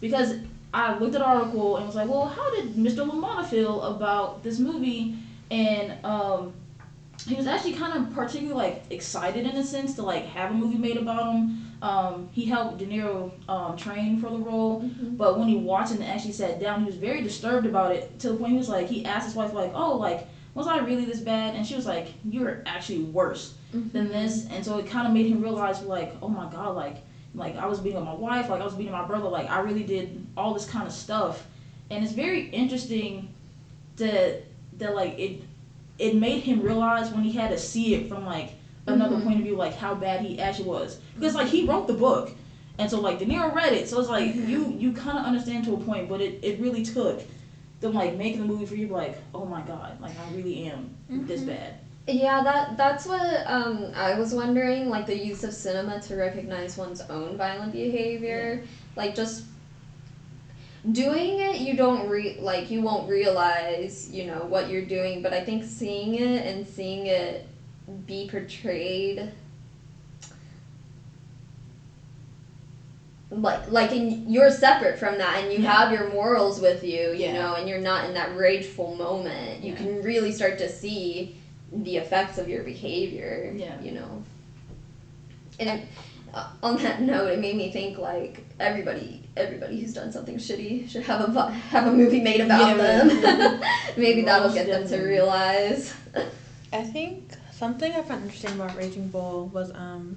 because 0.00 0.34
I 0.76 0.98
looked 0.98 1.14
at 1.14 1.20
the 1.20 1.24
article 1.24 1.76
and 1.78 1.86
was 1.86 1.94
like, 1.94 2.06
well, 2.08 2.26
how 2.26 2.50
did 2.54 2.74
Mr. 2.74 3.08
LaMotta 3.08 3.46
feel 3.46 3.80
about 3.82 4.42
this 4.42 4.58
movie? 4.58 5.16
And 5.50 6.04
um, 6.04 6.52
he 7.26 7.34
was 7.34 7.46
actually 7.46 7.72
kind 7.72 7.94
of 7.96 8.12
particularly 8.14 8.52
like 8.52 8.82
excited 8.90 9.46
in 9.46 9.56
a 9.56 9.64
sense 9.64 9.94
to 9.94 10.02
like 10.02 10.24
have 10.26 10.50
a 10.50 10.54
movie 10.54 10.76
made 10.76 10.98
about 10.98 11.32
him. 11.32 11.62
Um, 11.80 12.28
he 12.32 12.44
helped 12.44 12.76
De 12.78 12.86
Niro 12.86 13.30
um, 13.48 13.74
train 13.76 14.18
for 14.20 14.28
the 14.30 14.36
role, 14.38 14.82
Mhm. 14.82 15.16
but 15.16 15.38
when 15.38 15.48
he 15.48 15.56
watched 15.56 15.92
it 15.92 16.00
and 16.00 16.04
actually 16.04 16.32
sat 16.32 16.60
down, 16.60 16.80
he 16.80 16.86
was 16.86 16.96
very 16.96 17.22
disturbed 17.22 17.64
about 17.66 17.92
it 17.92 18.18
to 18.20 18.28
the 18.30 18.34
point 18.36 18.52
he 18.52 18.58
was 18.58 18.68
like, 18.68 18.86
he 18.88 19.04
asked 19.06 19.26
his 19.26 19.34
wife 19.34 19.54
like, 19.54 19.72
oh, 19.74 19.96
like 19.96 20.26
was 20.54 20.66
I 20.66 20.78
really 20.78 21.04
this 21.06 21.20
bad? 21.20 21.54
And 21.54 21.66
she 21.66 21.74
was 21.74 21.86
like, 21.86 22.08
you're 22.28 22.62
actually 22.66 23.00
worse 23.04 23.54
than 23.72 24.08
this. 24.10 24.46
And 24.50 24.64
so 24.64 24.78
it 24.78 24.86
kind 24.86 25.06
of 25.06 25.12
made 25.14 25.26
him 25.26 25.40
realize 25.42 25.82
like, 25.82 26.14
oh 26.22 26.28
my 26.28 26.50
god, 26.50 26.74
like 26.74 26.98
like 27.36 27.56
I 27.56 27.66
was 27.66 27.78
beating 27.80 27.98
up 27.98 28.04
my 28.04 28.12
wife, 28.12 28.48
like 28.48 28.60
I 28.60 28.64
was 28.64 28.74
beating 28.74 28.92
my 28.92 29.02
brother, 29.02 29.28
like 29.28 29.48
I 29.48 29.58
really 29.58 29.82
did 29.84 30.26
all 30.36 30.52
this 30.52 30.64
kind 30.64 30.86
of 30.86 30.92
stuff. 30.92 31.46
And 31.90 32.02
it's 32.02 32.12
very 32.12 32.48
interesting 32.50 33.28
that 33.96 34.42
that 34.78 34.94
like 34.94 35.18
it 35.18 35.42
it 35.98 36.14
made 36.14 36.40
him 36.40 36.60
realize 36.62 37.10
when 37.10 37.22
he 37.22 37.30
had 37.32 37.50
to 37.50 37.58
see 37.58 37.94
it 37.94 38.08
from 38.08 38.24
like 38.24 38.54
another 38.86 39.16
Mhm. 39.16 39.22
point 39.24 39.38
of 39.38 39.44
view, 39.44 39.54
like 39.54 39.74
how 39.74 39.94
bad 39.94 40.20
he 40.20 40.38
actually 40.38 40.68
was. 40.68 40.96
Because 41.14 41.34
like 41.34 41.46
he 41.46 41.62
wrote 41.64 41.86
the 41.86 41.94
book. 41.94 42.30
And 42.78 42.90
so 42.90 42.98
like 42.98 43.18
De 43.18 43.24
Niro 43.24 43.54
read 43.54 43.72
it, 43.72 43.88
so 43.88 43.98
it's 43.98 44.08
like 44.08 44.26
Mhm. 44.26 44.48
you 44.48 44.74
you 44.78 44.90
kind 44.92 45.18
of 45.18 45.24
understand 45.24 45.64
to 45.64 45.72
a 45.74 45.78
point, 45.78 46.08
but 46.08 46.20
it, 46.20 46.38
it 46.42 46.58
really 46.60 46.82
took 46.82 47.20
them 47.80 47.92
like 47.94 48.12
making 48.14 48.40
the 48.40 48.44
movie 48.46 48.64
for 48.66 48.74
you, 48.76 48.86
like 48.88 49.14
oh 49.34 49.44
my 49.46 49.62
god, 49.62 49.96
like 50.00 50.12
I 50.18 50.34
really 50.34 50.66
am 50.66 50.90
this 51.08 51.40
Mhm. 51.42 51.46
bad. 51.46 51.74
Yeah, 52.08 52.42
that 52.44 52.76
that's 52.76 53.04
what 53.04 53.42
um, 53.46 53.90
I 53.94 54.18
was 54.18 54.32
wondering, 54.32 54.88
like 54.88 55.06
the 55.06 55.16
use 55.16 55.42
of 55.42 55.52
cinema 55.52 56.00
to 56.02 56.14
recognize 56.14 56.76
one's 56.76 57.00
own 57.00 57.36
violent 57.36 57.72
behavior, 57.72 58.62
yeah. 58.62 58.70
like 58.94 59.14
just 59.14 59.44
doing 60.92 61.40
it 61.40 61.60
you 61.60 61.76
don't 61.76 62.08
re- 62.08 62.38
like 62.40 62.70
you 62.70 62.80
won't 62.80 63.08
realize 63.08 64.08
you 64.12 64.24
know 64.24 64.44
what 64.48 64.68
you're 64.68 64.84
doing 64.84 65.20
but 65.20 65.32
i 65.32 65.42
think 65.42 65.64
seeing 65.64 66.14
it 66.14 66.46
and 66.46 66.66
seeing 66.66 67.06
it 67.06 67.46
be 68.06 68.28
portrayed 68.30 69.32
like 73.30 73.68
like 73.70 73.90
in 73.90 74.30
you're 74.30 74.50
separate 74.50 74.98
from 74.98 75.18
that 75.18 75.42
and 75.42 75.52
you 75.52 75.58
yeah. 75.58 75.72
have 75.72 75.92
your 75.92 76.08
morals 76.10 76.60
with 76.60 76.84
you 76.84 77.10
you 77.10 77.26
yeah. 77.26 77.32
know 77.32 77.54
and 77.54 77.68
you're 77.68 77.80
not 77.80 78.04
in 78.04 78.14
that 78.14 78.36
rageful 78.36 78.94
moment 78.94 79.64
you 79.64 79.74
can 79.74 80.00
really 80.02 80.30
start 80.30 80.56
to 80.56 80.68
see 80.68 81.34
the 81.84 81.96
effects 81.96 82.38
of 82.38 82.48
your 82.48 82.62
behavior 82.62 83.52
Yeah. 83.56 83.80
you 83.80 83.92
know 83.92 84.22
and 85.58 85.68
it, 85.80 85.88
uh, 86.34 86.48
on 86.62 86.76
that 86.82 87.00
note 87.02 87.28
it 87.32 87.38
made 87.38 87.56
me 87.56 87.70
think 87.72 87.98
like 87.98 88.44
everybody 88.60 89.22
everybody 89.36 89.80
who's 89.80 89.92
done 89.94 90.10
something 90.12 90.36
shitty 90.36 90.88
should 90.88 91.02
have 91.02 91.34
a 91.36 91.50
have 91.50 91.86
a 91.86 91.92
movie 91.92 92.20
made 92.20 92.40
about 92.40 92.76
Yeah, 92.76 93.04
them 93.04 93.60
maybe 93.96 94.22
that'll 94.22 94.52
get 94.52 94.66
them 94.66 94.86
to 94.88 94.96
realize 95.02 95.94
I 96.72 96.82
think 96.82 97.30
something 97.52 97.92
I 97.92 98.02
found 98.02 98.24
interesting 98.24 98.52
about 98.52 98.76
Raging 98.76 99.08
Bull 99.08 99.46
was 99.52 99.70
um, 99.72 100.16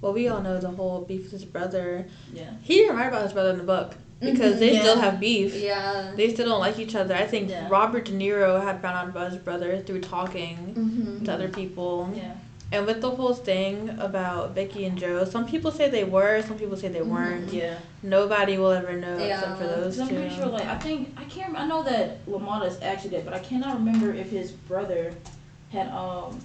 well 0.00 0.12
we 0.12 0.28
all 0.28 0.40
know 0.40 0.58
the 0.60 0.70
whole 0.70 1.02
beef 1.02 1.24
with 1.24 1.32
his 1.32 1.44
brother. 1.44 2.06
Yeah. 2.32 2.50
He 2.62 2.76
didn't 2.76 2.96
write 2.96 3.08
about 3.08 3.22
his 3.24 3.32
brother 3.32 3.50
in 3.50 3.58
the 3.58 3.64
book 3.64 3.96
because 4.20 4.56
Mhm. 4.56 4.58
they 4.58 4.72
Yeah. 4.74 4.80
still 4.80 4.98
have 4.98 5.18
beef. 5.20 5.54
yeah 5.54 6.12
They 6.16 6.32
still 6.32 6.48
don't 6.48 6.60
like 6.60 6.78
each 6.78 6.94
other. 6.94 7.14
I 7.14 7.26
think 7.26 7.50
Yeah. 7.50 7.66
Robert 7.70 8.04
De 8.06 8.12
Niro 8.12 8.62
had 8.62 8.80
found 8.82 8.96
out 8.96 9.08
about 9.08 9.30
his 9.32 9.40
brother 9.40 9.78
through 9.78 10.00
talking 10.02 10.56
mm-hmm. 10.76 11.24
to 11.24 11.32
other 11.32 11.48
people. 11.48 12.10
Yeah. 12.14 12.32
And 12.72 12.86
with 12.86 13.00
the 13.00 13.10
whole 13.10 13.34
thing 13.34 13.90
about 13.98 14.54
Vicky 14.54 14.84
and 14.84 14.96
Joe, 14.96 15.24
some 15.24 15.44
people 15.44 15.72
say 15.72 15.88
they 15.90 16.04
were, 16.04 16.40
some 16.42 16.56
people 16.56 16.76
say 16.76 16.86
they 16.88 17.00
Mhm. 17.00 17.06
weren't. 17.06 17.52
Yeah. 17.52 17.74
Nobody 18.02 18.58
will 18.58 18.70
ever 18.70 18.92
know 18.92 19.16
except 19.18 19.58
for 19.58 19.64
those 19.66 19.96
Cause 19.96 20.00
I'm 20.00 20.08
two. 20.08 20.14
pretty 20.14 20.34
sure, 20.36 20.46
like, 20.46 20.66
I 20.66 20.76
think 20.76 21.12
I 21.16 21.24
can't. 21.24 21.58
I 21.58 21.66
know 21.66 21.82
that 21.82 22.18
Lamont 22.28 22.64
is 22.64 22.78
actually 22.80 23.10
dead, 23.10 23.24
but 23.24 23.34
I 23.34 23.40
cannot 23.40 23.74
remember 23.74 24.12
if 24.14 24.30
his 24.30 24.52
brother 24.52 25.12
had 25.72 25.88
um 25.88 26.38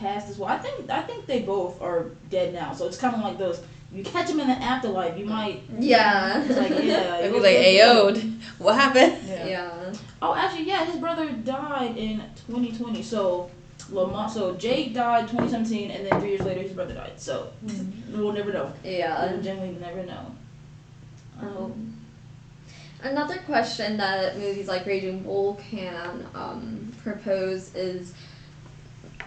passed 0.00 0.28
as 0.30 0.38
well. 0.38 0.48
I 0.48 0.58
think 0.58 0.90
I 0.90 1.02
think 1.02 1.26
they 1.26 1.40
both 1.42 1.80
are 1.80 2.06
dead 2.30 2.52
now. 2.54 2.72
So 2.72 2.86
it's 2.88 2.96
kind 2.96 3.14
of 3.14 3.20
like 3.22 3.38
those. 3.38 3.60
You 3.92 4.02
catch 4.02 4.28
them 4.28 4.40
in 4.40 4.46
the 4.48 4.54
afterlife, 4.54 5.18
you 5.18 5.26
might. 5.26 5.62
yeah 5.78 6.42
It's 6.42 6.56
like 6.58 6.70
yeah. 6.82 7.14
I'd 7.22 7.32
be 7.32 7.40
like, 7.40 7.56
good. 7.56 8.16
"Ayo, 8.16 8.40
what 8.58 8.74
happened?" 8.74 9.18
Yeah. 9.28 9.46
yeah 9.46 9.92
Oh, 10.22 10.34
actually, 10.34 10.64
yeah, 10.64 10.84
his 10.84 10.96
brother 10.96 11.30
died 11.30 11.96
in 11.96 12.22
2020. 12.46 13.02
So 13.02 13.50
Lamont, 13.90 14.30
so 14.30 14.54
Jake 14.54 14.94
died 14.94 15.28
2017, 15.28 15.90
and 15.90 16.06
then 16.06 16.20
three 16.20 16.30
years 16.30 16.42
later 16.42 16.62
his 16.62 16.72
brother 16.72 16.94
died. 16.94 17.20
So 17.20 17.50
we'll 18.10 18.32
never 18.32 18.52
know. 18.52 18.72
yeah 18.84 19.32
We'll 19.32 19.42
generally 19.42 19.76
never 19.80 20.04
know. 20.04 20.34
Um, 21.40 21.96
another 23.02 23.38
question 23.44 23.96
that 23.96 24.38
movies 24.38 24.68
like 24.68 24.86
Raging 24.86 25.22
Bull 25.24 25.60
can 25.70 26.24
um, 26.34 26.92
propose 27.02 27.74
is 27.74 28.14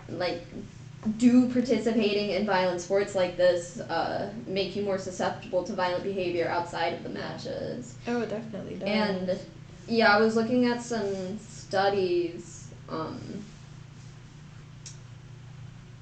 like, 0.09 0.41
do 1.17 1.49
participating 1.51 2.31
in 2.31 2.45
violent 2.45 2.81
sports 2.81 3.15
like 3.15 3.37
this 3.37 3.79
uh, 3.79 4.31
make 4.47 4.75
you 4.75 4.83
more 4.83 4.97
susceptible 4.97 5.63
to 5.63 5.73
violent 5.73 6.03
behavior 6.03 6.47
outside 6.49 6.93
of 6.93 7.03
the 7.03 7.09
matches? 7.09 7.95
Oh, 8.07 8.25
definitely 8.25 8.75
does. 8.75 8.87
And 8.87 9.39
yeah, 9.87 10.15
I 10.15 10.19
was 10.19 10.35
looking 10.35 10.65
at 10.65 10.81
some 10.81 11.37
studies. 11.39 12.69
Um, 12.89 13.19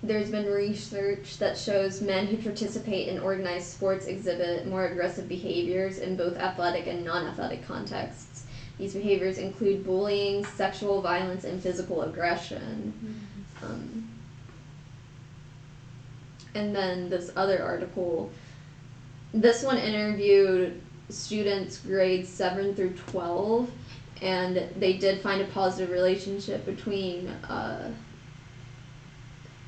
there's 0.02 0.30
been 0.30 0.46
research 0.46 1.38
that 1.38 1.58
shows 1.58 2.02
men 2.02 2.28
who 2.28 2.38
participate 2.38 3.08
in 3.08 3.20
organized 3.20 3.68
sports 3.68 4.06
exhibit 4.06 4.68
more 4.68 4.88
aggressive 4.88 5.30
behaviors 5.30 6.00
in 6.00 6.18
both 6.18 6.38
athletic 6.38 6.88
and 6.88 7.04
non 7.06 7.26
athletic 7.28 7.66
contexts. 7.66 8.44
These 8.78 8.96
behaviors 8.96 9.38
include 9.38 9.86
bullying, 9.86 10.46
sexual 10.46 11.02
violence, 11.02 11.44
and 11.44 11.62
physical 11.62 12.02
aggression. 12.02 12.94
Um, 13.62 14.10
and 16.56 16.76
then 16.76 17.10
this 17.10 17.32
other 17.36 17.64
article, 17.64 18.32
this 19.34 19.64
one 19.64 19.78
interviewed 19.78 20.82
students 21.10 21.78
grades 21.80 22.30
7 22.30 22.76
through 22.76 22.94
12, 22.94 23.70
and 24.22 24.70
they 24.78 24.94
did 24.94 25.22
find 25.22 25.42
a 25.42 25.46
positive 25.46 25.90
relationship 25.90 26.66
between 26.66 27.28
uh, 27.28 27.92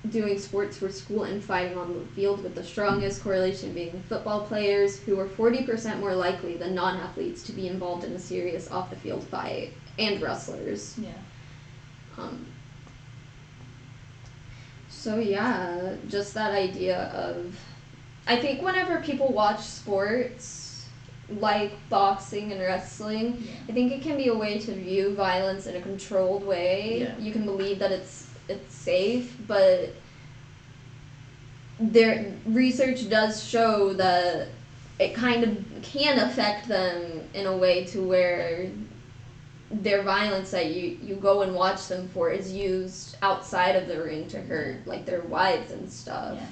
doing 0.09 0.37
sports 0.37 0.77
for 0.77 0.89
school 0.91 1.23
and 1.23 1.43
fighting 1.43 1.77
on 1.77 1.93
the 1.93 2.05
field, 2.13 2.43
with 2.43 2.55
the 2.55 2.63
strongest 2.63 3.23
correlation 3.23 3.73
being 3.73 4.03
football 4.07 4.45
players, 4.45 4.99
who 4.99 5.15
were 5.15 5.27
40% 5.27 5.99
more 5.99 6.15
likely 6.15 6.55
than 6.57 6.75
non 6.75 6.97
athletes 6.97 7.43
to 7.43 7.51
be 7.51 7.67
involved 7.67 8.03
in 8.03 8.13
a 8.13 8.19
serious 8.19 8.69
off 8.71 8.89
the 8.89 8.95
field 8.95 9.23
fight, 9.27 9.71
and 9.97 10.21
wrestlers. 10.21 10.97
Yeah. 10.97 11.09
Um, 12.17 12.45
so 15.05 15.19
yeah, 15.19 15.93
just 16.07 16.33
that 16.33 16.51
idea 16.51 17.11
of, 17.13 17.55
I 18.25 18.37
think 18.37 18.63
whenever 18.63 18.99
people 19.01 19.31
watch 19.31 19.59
sports 19.59 20.87
like 21.29 21.73
boxing 21.89 22.51
and 22.51 22.59
wrestling, 22.59 23.37
Yeah. 23.39 23.51
I 23.69 23.71
think 23.73 23.91
it 23.91 24.01
can 24.01 24.17
be 24.17 24.29
a 24.29 24.33
way 24.33 24.57
to 24.57 24.73
view 24.73 25.13
violence 25.13 25.67
in 25.67 25.75
a 25.75 25.81
controlled 25.81 26.43
way. 26.43 27.01
Yeah. 27.01 27.17
You 27.19 27.31
can 27.31 27.45
believe 27.45 27.77
that 27.79 27.91
it's 27.91 28.27
it's 28.49 28.73
safe, 28.73 29.37
but 29.47 29.93
their 31.79 32.33
research 32.47 33.07
does 33.07 33.43
show 33.43 33.93
that 33.93 34.47
it 34.97 35.13
kind 35.13 35.43
of 35.43 35.51
can 35.83 36.17
affect 36.17 36.67
them 36.67 37.21
in 37.35 37.45
a 37.45 37.55
way 37.55 37.85
to 37.91 38.01
where 38.01 38.71
their 39.81 40.03
violence 40.03 40.51
that 40.51 40.67
you, 40.67 40.97
you 41.01 41.15
go 41.15 41.41
and 41.41 41.53
watch 41.53 41.87
them 41.87 42.07
for 42.09 42.29
is 42.29 42.51
used 42.51 43.17
outside 43.21 43.75
of 43.75 43.87
the 43.87 44.01
ring 44.01 44.27
to 44.29 44.41
hurt 44.41 44.85
like 44.87 45.05
their 45.05 45.21
wives 45.21 45.71
and 45.71 45.91
stuff. 45.91 46.37
Yeah. 46.39 46.47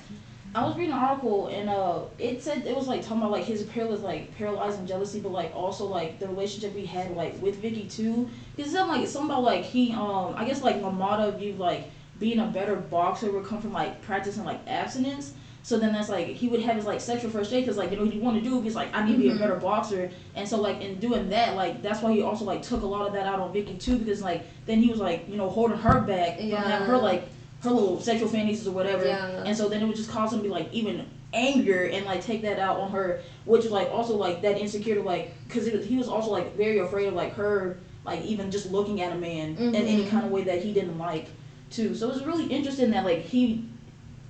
I 0.56 0.64
was 0.68 0.78
reading 0.78 0.94
an 0.94 1.00
article 1.00 1.48
and 1.48 1.68
uh, 1.68 2.02
it 2.20 2.44
said 2.44 2.68
it 2.68 2.76
was 2.76 2.88
like 2.88 3.02
talking 3.02 3.18
about 3.18 3.32
like 3.32 3.46
his 3.46 3.64
paralyzed 3.64 4.04
like 4.04 4.36
paralyzing 4.38 4.86
jealousy, 4.86 5.20
but 5.20 5.32
like 5.32 5.52
also 5.56 5.86
like 5.86 6.20
the 6.20 6.28
relationship 6.28 6.76
he 6.76 6.86
had 6.86 7.16
like 7.16 7.42
with 7.42 7.56
Vicky 7.56 7.86
too. 7.86 8.30
Because 8.56 8.72
it's 8.72 8.88
like 8.88 9.02
it's 9.02 9.12
something 9.12 9.32
about 9.32 9.44
like 9.44 9.64
he 9.64 9.94
um 9.94 10.36
I 10.36 10.46
guess 10.46 10.62
like 10.62 10.76
LaMotta 10.76 11.40
viewed 11.40 11.58
like 11.58 11.90
being 12.20 12.40
a 12.40 12.46
better 12.46 12.76
boxer 12.76 13.32
would 13.32 13.46
come 13.46 13.62
from 13.62 13.74
like 13.74 14.02
practicing 14.04 14.44
like 14.44 14.60
abstinence. 14.68 15.34
So 15.66 15.78
then 15.80 15.94
that's 15.94 16.10
like 16.10 16.28
he 16.28 16.50
would 16.50 16.62
have 16.62 16.76
his 16.76 16.86
like 16.86 17.00
sexual 17.00 17.32
frustration 17.32 17.64
because 17.64 17.78
like 17.78 17.90
you 17.92 17.98
know 17.98 18.04
he 18.04 18.20
want 18.20 18.36
to 18.38 18.44
do 18.44 18.62
he's 18.62 18.76
like 18.76 18.90
I 18.94 19.06
need 19.06 19.14
to 19.14 19.18
be 19.18 19.30
a 19.30 19.34
Mhm. 19.34 19.40
better 19.40 19.56
boxer 19.56 20.12
and 20.36 20.48
so 20.48 20.60
like 20.60 20.82
in 20.82 21.00
doing 21.00 21.30
that 21.30 21.56
like 21.56 21.82
that's 21.82 22.02
why 22.02 22.12
he 22.12 22.22
also 22.22 22.44
like 22.44 22.62
took 22.62 22.82
a 22.84 22.86
lot 22.86 23.08
of 23.08 23.14
that 23.14 23.26
out 23.26 23.40
on 23.40 23.54
Vicky 23.54 23.76
too 23.76 23.98
because 23.98 24.22
like 24.22 24.44
then 24.66 24.80
he 24.80 24.90
was 24.90 25.00
like 25.00 25.28
you 25.30 25.38
know 25.38 25.50
holding 25.50 25.78
her 25.78 26.02
back 26.02 26.38
from 26.38 26.50
having 26.50 26.88
her 26.88 26.98
like 26.98 27.30
her 27.62 27.72
little 27.72 27.98
sexual 28.02 28.28
fantasies 28.28 28.68
or 28.68 28.72
whatever 28.72 29.06
Yeah. 29.06 29.44
and 29.46 29.56
so 29.56 29.70
then 29.70 29.82
it 29.82 29.86
would 29.88 29.96
just 29.96 30.10
cause 30.10 30.34
him 30.34 30.40
to 30.40 30.44
be 30.44 30.50
like 30.50 30.68
even 30.74 31.06
anger 31.34 31.86
and 31.86 32.06
like 32.06 32.22
take 32.22 32.42
that 32.44 32.60
out 32.60 32.78
on 32.80 32.92
her, 32.92 33.22
which 33.46 33.66
like 33.66 33.90
also 33.90 34.16
like 34.18 34.42
that 34.44 34.60
insecurity, 34.60 35.02
like 35.02 35.34
because 35.48 35.66
he 35.86 35.98
was 35.98 36.08
also 36.08 36.30
like 36.30 36.56
very 36.56 36.78
afraid 36.80 37.08
of 37.08 37.16
like 37.16 37.34
her, 37.34 37.78
like 38.06 38.22
even 38.24 38.52
just 38.52 38.70
looking 38.70 39.02
at 39.02 39.12
a 39.14 39.16
man 39.16 39.56
in 39.58 39.74
any 39.74 40.04
Mhm. 40.04 40.10
kind 40.10 40.26
of 40.26 40.32
way 40.32 40.44
that 40.44 40.62
he 40.62 40.72
didn't 40.74 41.00
like, 41.00 41.26
too. 41.72 41.96
So 41.96 42.08
it 42.10 42.14
was 42.14 42.24
really 42.24 42.46
interesting 42.46 42.92
that 42.92 43.04
like 43.04 43.22
he 43.22 43.66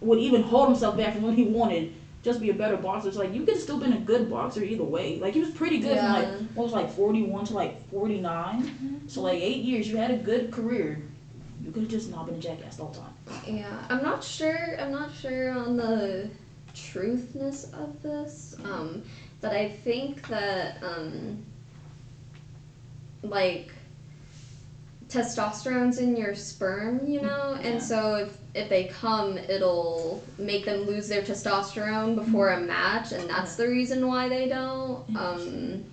would 0.04 0.20
even 0.20 0.44
hold 0.44 0.70
himself 0.70 0.98
back 0.98 1.14
from 1.14 1.24
what 1.24 1.34
he 1.34 1.44
wanted. 1.44 1.94
Just 2.24 2.40
be 2.40 2.50
a 2.50 2.54
better 2.54 2.78
boxer. 2.78 3.10
It's 3.10 3.18
like 3.18 3.34
you 3.34 3.46
could 3.46 3.58
still 3.60 3.78
been 3.78 3.94
a 3.94 4.00
good 4.00 4.30
boxer 4.30 4.64
either 4.64 4.84
way. 4.84 5.20
Like 5.20 5.34
he 5.34 5.42
was 5.42 5.50
pretty 5.52 5.80
good 5.80 5.98
from 5.98 6.14
like 6.14 6.28
Yeah. 6.28 6.38
what 6.56 6.64
was 6.64 6.74
like 6.74 6.90
forty 6.90 7.24
one 7.24 7.44
to 7.46 7.54
like 7.54 7.90
forty 7.90 8.22
So 9.08 9.22
like 9.22 9.42
eight 9.42 9.64
years, 9.64 9.90
you 9.90 9.98
had 9.98 10.12
a 10.12 10.18
good 10.18 10.52
career. 10.52 11.02
You 11.62 11.72
could 11.72 11.84
have 11.84 11.92
just 11.92 12.12
not 12.12 12.26
been 12.26 12.36
a 12.36 12.40
jackass 12.40 12.78
the 12.78 12.86
whole 12.86 12.94
time. 12.94 13.14
Yeah, 13.46 13.78
I'm 13.90 14.04
not 14.04 14.24
sure. 14.24 14.78
I'm 14.80 14.92
not 14.92 15.14
sure 15.14 15.52
on 15.52 15.76
the 15.78 16.30
truthness 16.74 17.74
of 17.74 18.02
this. 18.02 18.56
Um, 18.64 19.04
but 19.42 19.52
I 19.52 19.70
think 19.70 20.28
that 20.28 20.82
um, 20.84 21.44
like 23.22 23.72
testosterone's 25.14 26.00
in 26.00 26.16
your 26.18 26.34
sperm, 26.34 27.06
you 27.06 27.22
know, 27.22 27.58
Yeah. 27.62 27.68
and 27.68 27.82
so 27.84 28.16
if 28.16 28.38
if 28.56 28.70
they 28.70 28.86
come, 28.86 29.38
it'll 29.38 30.24
make 30.38 30.66
them 30.66 30.82
lose 30.82 31.08
their 31.08 31.22
testosterone 31.24 32.16
before 32.16 32.50
a 32.52 32.60
match, 32.60 33.12
and 33.12 33.28
that's 33.30 33.56
the 33.56 33.68
reason 33.68 34.06
why 34.08 34.30
they 34.30 34.48
don't. 34.48 35.04
Um, 35.16 35.84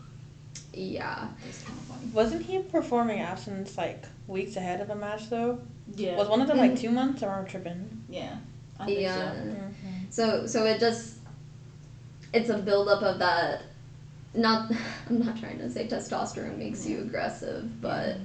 yeah. 0.74 1.28
It's 1.48 1.62
kind 1.62 1.78
of 1.78 1.84
funny. 1.84 2.06
Wasn't 2.12 2.42
he 2.42 2.58
performing 2.60 3.20
absence 3.20 3.76
like 3.78 4.04
weeks 4.26 4.56
ahead 4.56 4.80
of 4.80 4.90
a 4.90 4.94
match 4.94 5.30
though? 5.30 5.58
Yeah. 5.96 6.16
Was 6.16 6.28
one 6.28 6.40
of 6.42 6.48
them 6.48 6.58
like 6.58 6.72
Mhm. 6.72 6.80
two 6.80 6.90
months 6.90 7.22
or 7.22 7.30
am 7.30 7.44
I 7.44 7.48
tripping? 7.48 8.02
Yeah. 8.08 8.36
I 8.78 8.84
think 8.86 9.00
Yeah. 9.00 9.32
so. 9.32 9.56
So 10.10 10.46
so 10.46 10.64
it 10.66 10.80
just 10.80 11.14
it's 12.32 12.48
a 12.50 12.58
buildup 12.58 13.02
of 13.02 13.18
that 13.18 13.62
not 14.34 14.70
I'm 15.08 15.18
not 15.24 15.38
trying 15.38 15.58
to 15.58 15.70
say 15.70 15.88
testosterone 15.88 16.58
makes 16.58 16.86
you 16.86 17.00
aggressive, 17.00 17.80
but 17.80 18.16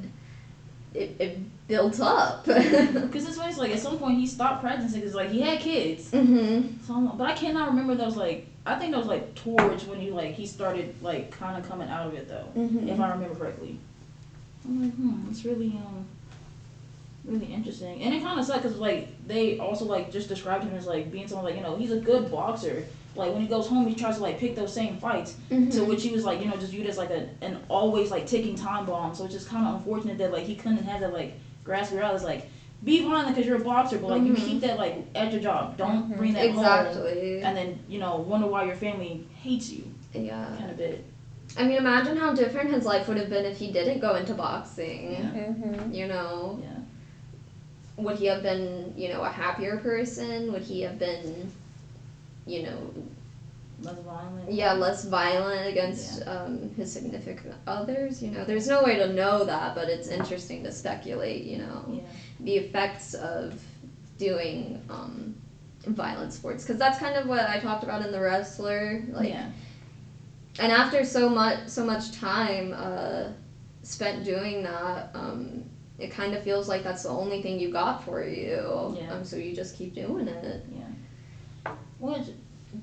it, 0.96 1.22
it 1.22 1.68
builds 1.68 2.00
up. 2.00 2.46
Because 2.46 3.28
it's 3.28 3.38
it's 3.38 3.58
like 3.58 3.72
at 3.72 3.80
some 3.80 3.98
point 3.98 4.18
he 4.18 4.28
stopped 4.28 4.62
practicing 4.62 5.02
because 5.02 5.16
like 5.16 5.30
he 5.30 5.42
had 5.42 5.60
kids. 5.60 6.12
mhm. 6.12 6.82
So 6.86 6.94
I'm, 6.96 7.18
but 7.18 7.30
I 7.30 7.34
cannot 7.34 7.70
remember 7.70 7.96
those 7.96 8.16
like 8.18 8.48
I 8.66 8.80
think 8.80 8.92
that 8.92 8.98
was 8.98 9.08
like 9.08 9.36
towards 9.36 9.86
when 9.86 10.00
he 10.00 10.10
like 10.12 10.34
he 10.34 10.46
started 10.46 10.96
like 11.02 11.32
kind 11.32 11.58
of 11.62 11.70
coming 11.70 11.90
out 11.90 12.08
of 12.08 12.14
it 12.16 12.28
though, 12.28 12.48
Mhm. 12.60 12.88
if 12.90 13.00
I 13.00 13.12
remember 13.12 13.36
correctly. 13.36 13.78
I'm 14.66 14.82
like, 14.84 14.94
hmm, 14.96 15.30
it's 15.30 15.46
really 15.46 15.68
um 15.86 16.06
really 17.26 17.54
interesting. 17.54 18.02
And 18.04 18.14
it 18.14 18.22
kind 18.24 18.40
of 18.40 18.46
sucked 18.46 18.64
because 18.64 18.78
like 18.80 19.08
they 19.28 19.58
also 19.60 19.86
like 19.86 20.12
just 20.12 20.30
described 20.30 20.64
him 20.64 20.76
as 20.76 20.86
like 20.88 21.12
being 21.12 21.28
someone 21.28 21.46
like 21.46 21.56
you 21.56 21.62
know 21.62 21.76
he's 21.76 21.92
a 21.92 22.00
good 22.00 22.32
boxer. 22.32 22.86
Like 23.16 23.32
when 23.34 23.42
he 23.42 23.48
goes 23.48 23.68
home, 23.68 23.88
he 23.88 23.96
tries 23.96 24.18
to 24.18 24.24
like 24.24 24.38
pick 24.40 24.56
those 24.56 24.74
same 24.74 24.98
fights. 24.98 25.36
Mhm. 25.50 25.72
To 25.74 25.86
which 25.86 26.04
he 26.04 26.12
was 26.12 26.24
like 26.26 26.40
you 26.42 26.48
know 26.48 26.56
just 26.58 26.72
viewed 26.72 26.88
as 26.88 26.98
like 26.98 27.10
a 27.12 27.28
an 27.42 27.58
always 27.70 28.12
like 28.12 28.26
ticking 28.28 28.56
time 28.56 28.86
bomb. 28.86 29.16
So 29.16 29.24
it's 29.26 29.34
just 29.34 29.48
kind 29.50 29.66
of 29.68 29.76
unfortunate 29.76 30.18
that 30.18 30.32
like 30.32 30.44
he 30.44 30.56
couldn't 30.56 30.84
have 30.84 31.00
that 31.02 31.14
like 31.14 31.34
grasp 31.64 31.94
reality. 31.94 32.16
It's 32.16 32.24
like 32.26 32.50
be 32.84 33.02
violent 33.04 33.30
because 33.30 33.46
you're 33.48 33.62
a 33.62 33.64
boxer, 33.64 33.98
but 33.98 34.10
like 34.10 34.22
you 34.24 34.34
Mhm. 34.34 34.46
keep 34.46 34.62
that 34.62 34.78
like 34.78 35.06
at 35.16 35.32
your 35.32 35.42
job. 35.42 35.78
Don't 35.78 36.12
Mhm. 36.12 36.18
bring 36.18 36.34
that 36.34 36.50
home. 36.52 36.58
exactly. 36.60 37.42
And 37.42 37.56
then 37.58 37.80
you 37.88 38.00
know 38.00 38.18
wonder 38.18 38.48
why 38.48 38.66
your 38.66 38.76
family 38.76 39.26
hates 39.42 39.70
you 39.72 39.84
Yeah. 40.14 40.46
kind 40.58 40.70
of 40.72 40.78
bit. 40.78 41.04
I 41.58 41.64
mean, 41.64 41.78
imagine 41.78 42.18
how 42.18 42.34
different 42.34 42.72
his 42.72 42.86
life 42.86 43.08
would 43.08 43.18
have 43.18 43.30
been 43.30 43.46
if 43.46 43.58
he 43.58 43.72
didn't 43.72 44.00
go 44.00 44.16
into 44.16 44.34
boxing. 44.34 45.14
Yeah. 45.14 45.20
Mm-hmm. 45.20 45.94
You 45.94 46.08
know, 46.08 46.60
Yeah. 46.62 48.04
would 48.04 48.18
he 48.18 48.26
have 48.26 48.44
been, 48.44 48.94
you 48.98 49.08
know, 49.10 49.22
a 49.22 49.30
happier 49.30 49.78
person? 49.78 50.52
Would 50.52 50.64
he 50.64 50.82
have 50.82 51.00
been, 51.00 51.50
you 52.46 52.64
know, 52.64 52.94
Less 53.82 53.96
violent. 54.00 54.52
yeah, 54.52 54.74
less 54.74 55.06
violent 55.06 55.68
against 55.68 56.26
um, 56.28 56.70
his 56.76 56.92
significant 56.92 57.56
others? 57.68 58.22
You 58.24 58.32
know, 58.32 58.46
there's 58.46 58.68
no 58.68 58.84
way 58.84 58.96
to 58.98 59.12
know 59.14 59.44
that, 59.46 59.76
but 59.76 59.90
it's 59.90 60.08
interesting 60.08 60.64
to 60.64 60.72
speculate. 60.72 61.44
You 61.44 61.58
know, 61.60 61.84
Yeah. 61.92 62.02
the 62.40 62.56
effects 62.58 63.14
of 63.16 63.62
doing 64.18 64.82
um, 64.90 65.36
violent 65.88 66.32
sports 66.34 66.64
because 66.64 66.78
that's 66.80 66.98
kind 67.00 67.16
of 67.18 67.28
what 67.28 67.42
I 67.50 67.60
talked 67.60 67.84
about 67.84 68.06
in 68.06 68.12
the 68.12 68.20
wrestler. 68.20 69.04
Like, 69.12 69.30
yeah. 69.30 69.50
and 70.60 70.72
after 70.72 71.04
so 71.04 71.28
much 71.28 71.68
so 71.68 71.84
much 71.86 72.12
time 72.14 72.74
uh, 72.78 73.26
spent 73.84 74.24
doing 74.24 74.64
that 74.64 75.10
um, 75.14 75.64
it 76.00 76.12
kind 76.12 76.34
of 76.34 76.42
feels 76.44 76.68
like 76.70 76.82
that's 76.84 77.04
the 77.04 77.10
only 77.10 77.42
thing 77.42 77.60
you 77.60 77.72
got 77.72 78.04
for 78.06 78.24
you 78.24 78.98
Yeah. 78.98 79.14
um, 79.14 79.24
so 79.26 79.36
you 79.36 79.54
just 79.54 79.76
keep 79.78 79.94
doing 79.94 80.28
it 80.30 80.66
Which 82.00 82.28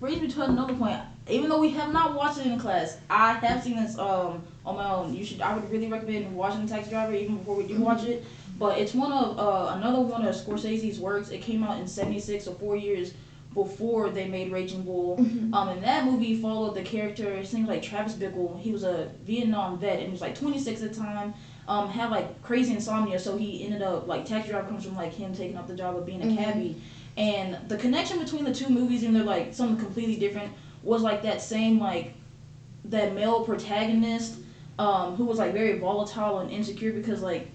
brings 0.00 0.20
me 0.20 0.28
to 0.28 0.42
another 0.42 0.74
point. 0.74 0.98
Even 1.28 1.48
though 1.48 1.60
we 1.60 1.70
have 1.70 1.92
not 1.92 2.14
watched 2.14 2.38
it 2.38 2.46
in 2.46 2.58
class, 2.58 2.96
I 3.08 3.34
have 3.34 3.62
seen 3.62 3.76
this 3.76 3.96
um 3.98 4.42
on 4.66 4.76
my 4.76 4.90
own. 4.90 5.14
You 5.14 5.24
should. 5.24 5.40
I 5.40 5.54
would 5.54 5.70
really 5.70 5.86
recommend 5.88 6.34
watching 6.34 6.66
Taxi 6.66 6.90
Driver 6.90 7.12
even 7.12 7.36
before 7.38 7.56
we 7.56 7.64
do 7.64 7.80
watch 7.80 8.04
it. 8.04 8.24
But 8.58 8.78
it's 8.78 8.94
one 8.94 9.12
of 9.12 9.38
uh, 9.38 9.74
another 9.76 10.00
one 10.00 10.24
of 10.24 10.34
Scorsese's 10.34 10.98
works. 10.98 11.30
It 11.30 11.40
came 11.42 11.62
out 11.62 11.78
in 11.78 11.86
'76, 11.86 12.44
so 12.44 12.52
four 12.54 12.76
years 12.76 13.12
before 13.54 14.08
they 14.08 14.26
made 14.26 14.50
Raging 14.50 14.82
Bull. 14.82 15.16
Um, 15.52 15.68
and 15.68 15.82
that 15.84 16.06
movie 16.06 16.40
followed 16.40 16.74
the 16.74 16.82
character. 16.82 17.30
It 17.34 17.46
seems 17.46 17.68
like 17.68 17.82
Travis 17.82 18.14
Bickle. 18.14 18.58
He 18.58 18.72
was 18.72 18.82
a 18.82 19.10
Vietnam 19.26 19.78
vet 19.78 19.98
and 19.98 20.04
he 20.06 20.10
was 20.10 20.22
like 20.22 20.34
26 20.38 20.80
at 20.82 20.94
the 20.94 20.98
time. 20.98 21.34
Um, 21.68 21.88
had 21.88 22.10
like 22.10 22.42
crazy 22.42 22.72
insomnia, 22.72 23.18
so 23.18 23.36
he 23.36 23.62
ended 23.64 23.82
up 23.82 24.08
like 24.08 24.24
Taxi 24.24 24.50
Driver 24.50 24.66
comes 24.68 24.84
from 24.86 24.96
like 24.96 25.12
him 25.12 25.34
taking 25.34 25.56
up 25.56 25.68
the 25.68 25.74
job 25.76 25.96
of 25.96 26.06
being 26.06 26.22
a 26.22 26.26
Mhm. 26.26 26.36
cabbie. 26.36 26.76
And 27.16 27.68
the 27.68 27.76
connection 27.76 28.18
between 28.18 28.44
the 28.44 28.54
two 28.54 28.68
movies, 28.68 29.02
and 29.02 29.14
they're 29.14 29.22
like 29.22 29.54
something 29.54 29.76
completely 29.76 30.16
different, 30.16 30.52
was 30.82 31.02
like 31.02 31.22
that 31.22 31.40
same 31.40 31.78
like 31.78 32.14
that 32.86 33.14
male 33.14 33.44
protagonist 33.44 34.38
um, 34.78 35.16
who 35.16 35.24
was 35.24 35.38
like 35.38 35.52
very 35.52 35.78
volatile 35.78 36.40
and 36.40 36.50
insecure 36.50 36.92
because 36.92 37.22
like 37.22 37.48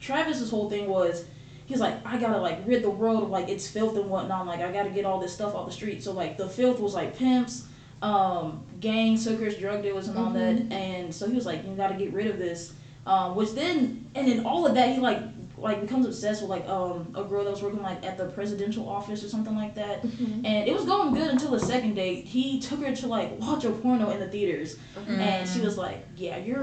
Travis's 0.00 0.50
whole 0.50 0.68
thing 0.68 0.88
was 0.88 1.24
he's 1.66 1.80
like 1.80 1.94
I 2.04 2.18
gotta 2.18 2.38
like 2.38 2.58
rid 2.66 2.82
the 2.82 2.90
world 2.90 3.22
of 3.22 3.30
like 3.30 3.48
its 3.48 3.68
filth 3.68 3.96
and 3.96 4.10
whatnot. 4.10 4.46
Like 4.46 4.60
I 4.60 4.72
gotta 4.72 4.90
get 4.90 5.04
all 5.04 5.20
this 5.20 5.32
stuff 5.32 5.54
off 5.54 5.66
the 5.66 5.72
street. 5.72 6.02
So 6.02 6.12
like 6.12 6.36
the 6.36 6.48
filth 6.48 6.80
was 6.80 6.94
like 6.94 7.16
pimps, 7.16 7.66
um, 8.02 8.62
gangs, 8.80 9.24
hookers, 9.24 9.56
drug 9.56 9.82
dealers, 9.82 10.08
and 10.08 10.18
all 10.18 10.30
that. 10.30 10.72
And 10.72 11.14
so 11.14 11.28
he 11.28 11.34
was 11.34 11.46
like 11.46 11.64
you 11.64 11.74
gotta 11.74 11.94
get 11.94 12.12
rid 12.12 12.26
of 12.26 12.38
this. 12.38 12.72
Um, 13.06 13.36
which 13.36 13.52
then 13.52 14.04
and 14.14 14.26
then 14.26 14.44
all 14.44 14.66
of 14.66 14.74
that 14.74 14.90
he 14.90 14.98
like 14.98 15.20
like 15.58 15.80
becomes 15.80 16.06
obsessed 16.06 16.42
with 16.42 16.50
like 16.50 16.68
um 16.68 17.12
a 17.16 17.24
girl 17.24 17.44
that 17.44 17.50
was 17.50 17.62
working 17.62 17.82
like 17.82 18.04
at 18.04 18.18
the 18.18 18.26
presidential 18.26 18.88
office 18.88 19.24
or 19.24 19.28
something 19.28 19.56
like 19.56 19.74
that. 19.74 20.02
Mm-hmm. 20.02 20.44
And 20.44 20.68
it 20.68 20.74
was 20.74 20.84
going 20.84 21.14
good 21.14 21.28
until 21.30 21.50
the 21.50 21.60
second 21.60 21.94
date. 21.94 22.24
He 22.26 22.60
took 22.60 22.80
her 22.80 22.94
to 22.94 23.06
like 23.06 23.38
watch 23.40 23.64
a 23.64 23.70
porno 23.70 24.10
in 24.10 24.20
the 24.20 24.28
theaters, 24.28 24.76
and 25.08 25.48
she 25.48 25.60
was 25.60 25.78
like, 25.78 26.04
"Yeah, 26.16 26.36
you're 26.36 26.62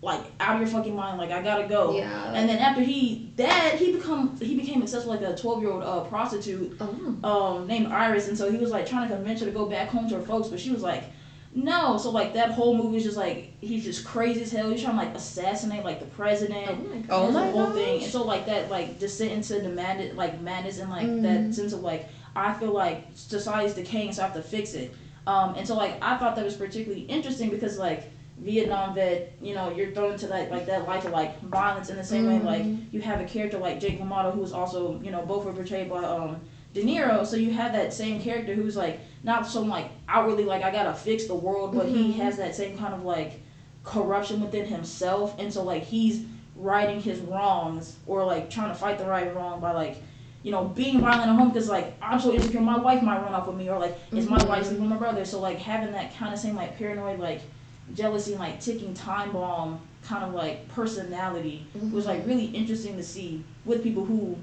like 0.00 0.20
out 0.38 0.54
of 0.54 0.60
your 0.60 0.70
fucking 0.70 0.94
mind. 0.94 1.18
Like 1.18 1.30
I 1.30 1.42
gotta 1.42 1.66
go." 1.66 1.96
yeah 1.96 2.32
And 2.32 2.48
then 2.48 2.58
after 2.58 2.82
he 2.82 3.32
that 3.36 3.76
he 3.76 3.92
become 3.92 4.36
he 4.38 4.54
became 4.54 4.82
obsessed 4.82 5.06
with 5.06 5.20
like 5.20 5.30
a 5.30 5.34
twelve 5.34 5.62
year 5.62 5.70
old 5.70 5.82
uh, 5.82 6.04
prostitute 6.04 6.76
oh 6.80 7.58
um 7.58 7.66
named 7.66 7.86
Iris, 7.86 8.28
and 8.28 8.36
so 8.36 8.50
he 8.50 8.58
was 8.58 8.70
like 8.70 8.86
trying 8.86 9.08
to 9.08 9.14
convince 9.14 9.40
her 9.40 9.46
to 9.46 9.52
go 9.52 9.66
back 9.66 9.88
home 9.88 10.08
to 10.10 10.16
her 10.16 10.22
folks, 10.22 10.48
but 10.48 10.60
she 10.60 10.70
was 10.70 10.82
like. 10.82 11.04
No, 11.58 11.96
so 11.98 12.10
like 12.12 12.34
that 12.34 12.52
whole 12.52 12.76
movie 12.76 12.98
is 12.98 13.02
just 13.04 13.16
like 13.16 13.50
he's 13.60 13.82
just 13.82 14.04
crazy 14.04 14.42
as 14.42 14.52
hell. 14.52 14.70
He's 14.70 14.80
trying 14.80 14.96
to 14.96 15.04
like 15.04 15.14
assassinate 15.16 15.84
like 15.84 15.98
the 15.98 16.06
president. 16.06 16.68
oh 16.70 16.74
my 16.76 16.98
god 17.00 17.34
the 17.34 17.40
whole 17.50 17.66
gosh. 17.66 17.74
thing. 17.74 18.02
And 18.04 18.12
so 18.12 18.22
like 18.24 18.46
that 18.46 18.70
like 18.70 19.00
descent 19.00 19.32
into 19.32 19.58
the 19.60 19.68
madness 19.68 20.16
like 20.16 20.40
madness 20.40 20.78
and 20.78 20.88
like 20.88 21.06
Mhm. 21.06 21.22
that 21.22 21.54
sense 21.54 21.72
of 21.72 21.80
like 21.82 22.06
I 22.36 22.52
feel 22.54 22.70
like 22.70 23.06
society's 23.14 23.74
decaying 23.74 24.12
so 24.12 24.22
I 24.22 24.26
have 24.26 24.36
to 24.36 24.42
fix 24.42 24.72
it. 24.74 24.94
Um 25.26 25.56
and 25.56 25.66
so 25.66 25.74
like 25.74 25.94
I 26.00 26.16
thought 26.16 26.36
that 26.36 26.44
was 26.44 26.54
particularly 26.54 27.02
interesting 27.06 27.50
because 27.50 27.76
like 27.76 28.04
Vietnam 28.38 28.94
vet, 28.94 29.32
you 29.42 29.52
know, 29.52 29.68
you're 29.70 29.90
thrown 29.90 30.12
into 30.12 30.28
that 30.28 30.52
like 30.52 30.66
that 30.66 30.86
life 30.86 31.04
of 31.06 31.10
like 31.10 31.40
violence 31.42 31.90
in 31.90 31.96
the 31.96 32.04
same 32.04 32.26
way 32.26 32.38
like 32.38 32.62
Mhm. 32.62 32.84
you 32.92 33.00
have 33.00 33.20
a 33.20 33.24
character 33.24 33.58
like 33.58 33.80
Jake 33.80 33.98
LaMotta 34.00 34.32
who 34.32 34.38
was 34.40 34.52
also, 34.52 35.00
you 35.02 35.10
know, 35.10 35.22
both 35.22 35.44
were 35.44 35.52
portrayed 35.52 35.90
by 35.90 36.04
um 36.04 36.36
De 36.74 36.84
Niro, 36.84 37.26
so 37.26 37.34
you 37.34 37.50
have 37.50 37.72
that 37.72 37.92
same 37.94 38.20
character 38.20 38.54
who's 38.54 38.76
like 38.76 39.00
not 39.22 39.46
so 39.46 39.62
like 39.62 39.90
outwardly 40.08 40.44
like 40.44 40.62
I 40.62 40.70
gotta 40.70 40.94
fix 40.94 41.24
the 41.26 41.34
world, 41.34 41.74
but 41.74 41.86
he 41.86 42.12
Mhm. 42.12 42.16
has 42.16 42.36
that 42.36 42.54
same 42.54 42.76
kind 42.78 42.94
of 42.94 43.04
like 43.04 43.40
corruption 43.84 44.40
within 44.40 44.66
himself, 44.66 45.34
and 45.38 45.52
so 45.52 45.62
like 45.64 45.82
he's 45.84 46.24
righting 46.56 47.00
his 47.00 47.20
wrongs 47.20 47.96
or 48.06 48.24
like 48.24 48.50
trying 48.50 48.68
to 48.68 48.74
fight 48.74 48.98
the 48.98 49.06
right 49.06 49.34
wrong 49.34 49.60
by 49.60 49.72
like 49.72 49.96
you 50.42 50.50
know 50.50 50.64
being 50.64 51.00
violent 51.00 51.22
at 51.30 51.36
home 51.36 51.48
because 51.48 51.68
like 51.68 51.94
I'm 52.02 52.18
so 52.20 52.32
insecure, 52.32 52.60
my 52.60 52.78
wife 52.78 53.02
might 53.02 53.22
run 53.22 53.34
off 53.34 53.46
with 53.46 53.56
me 53.56 53.68
or 53.70 53.78
like 53.78 53.96
is 54.12 54.28
my 54.28 54.38
Mhm. 54.38 54.48
wife 54.48 54.64
sleeping 54.66 54.82
with 54.82 54.90
my 54.90 54.96
brother, 54.96 55.24
so 55.24 55.40
like 55.40 55.58
having 55.58 55.92
that 55.92 56.14
kind 56.16 56.32
of 56.32 56.38
same 56.38 56.54
like 56.56 56.76
paranoid 56.78 57.18
like 57.18 57.40
jealousy 57.94 58.32
and 58.32 58.40
like 58.40 58.60
ticking 58.60 58.92
time 58.94 59.32
bomb 59.32 59.80
kind 60.02 60.22
of 60.24 60.34
like 60.34 60.68
personality 60.68 61.66
was 61.92 62.06
like 62.06 62.26
really 62.26 62.46
interesting 62.46 62.96
to 62.96 63.02
see 63.02 63.42
with 63.64 63.82
people 63.82 64.04
who, 64.04 64.36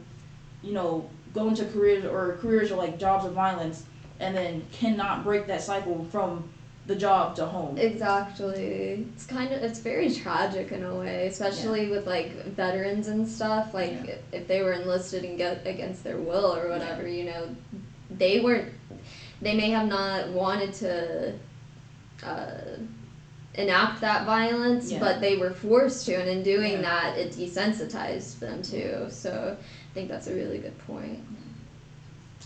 you 0.61 0.73
know, 0.73 1.07
go 1.33 1.47
into 1.47 1.63
careers 1.65 2.05
or 2.05 2.37
careers 2.41 2.71
or 2.71 2.75
like 2.75 2.97
jobs 2.99 3.23
of 3.25 3.33
violence 3.33 3.85
and 4.19 4.35
then 4.35 4.65
cannot 4.71 5.23
break 5.23 5.47
that 5.47 5.61
cycle 5.61 6.05
from 6.11 6.49
the 6.87 6.95
job 6.95 7.35
to 7.35 7.45
home. 7.45 7.77
Exactly. 7.77 9.05
It's 9.15 9.25
kind 9.25 9.51
of 9.51 9.63
it's 9.63 9.79
very 9.79 10.13
tragic 10.13 10.71
in 10.71 10.83
a 10.83 10.93
way, 10.95 11.27
especially 11.27 11.89
with 11.89 12.05
like 12.05 12.31
veterans 12.45 13.07
and 13.07 13.27
stuff. 13.27 13.73
Like 13.73 13.91
Yeah. 13.91 14.11
if, 14.11 14.19
if 14.31 14.47
they 14.47 14.61
were 14.61 14.73
enlisted 14.73 15.23
and 15.23 15.37
get 15.37 15.65
against 15.65 16.03
their 16.03 16.17
will 16.17 16.55
or 16.55 16.69
whatever, 16.69 17.07
you 17.07 17.25
know, 17.25 17.55
they 18.11 18.39
weren't. 18.39 18.71
They 19.41 19.55
may 19.55 19.69
have 19.71 19.87
not 19.87 20.29
wanted 20.29 20.73
to 20.75 21.33
uh, 22.23 22.77
enact 23.55 24.01
that 24.01 24.25
violence, 24.25 24.91
Yeah. 24.91 24.99
but 24.99 25.21
they 25.21 25.37
were 25.37 25.51
forced 25.51 26.05
to, 26.05 26.13
and 26.15 26.29
in 26.29 26.43
doing 26.43 26.73
Yeah. 26.73 26.81
that, 26.83 27.17
it 27.17 27.31
desensitized 27.33 28.39
them 28.39 28.61
too. 28.61 29.07
So 29.09 29.57
I 29.59 29.93
think 29.93 30.07
that's 30.07 30.27
a 30.27 30.33
really 30.33 30.59
good 30.59 30.77
point. 30.87 31.19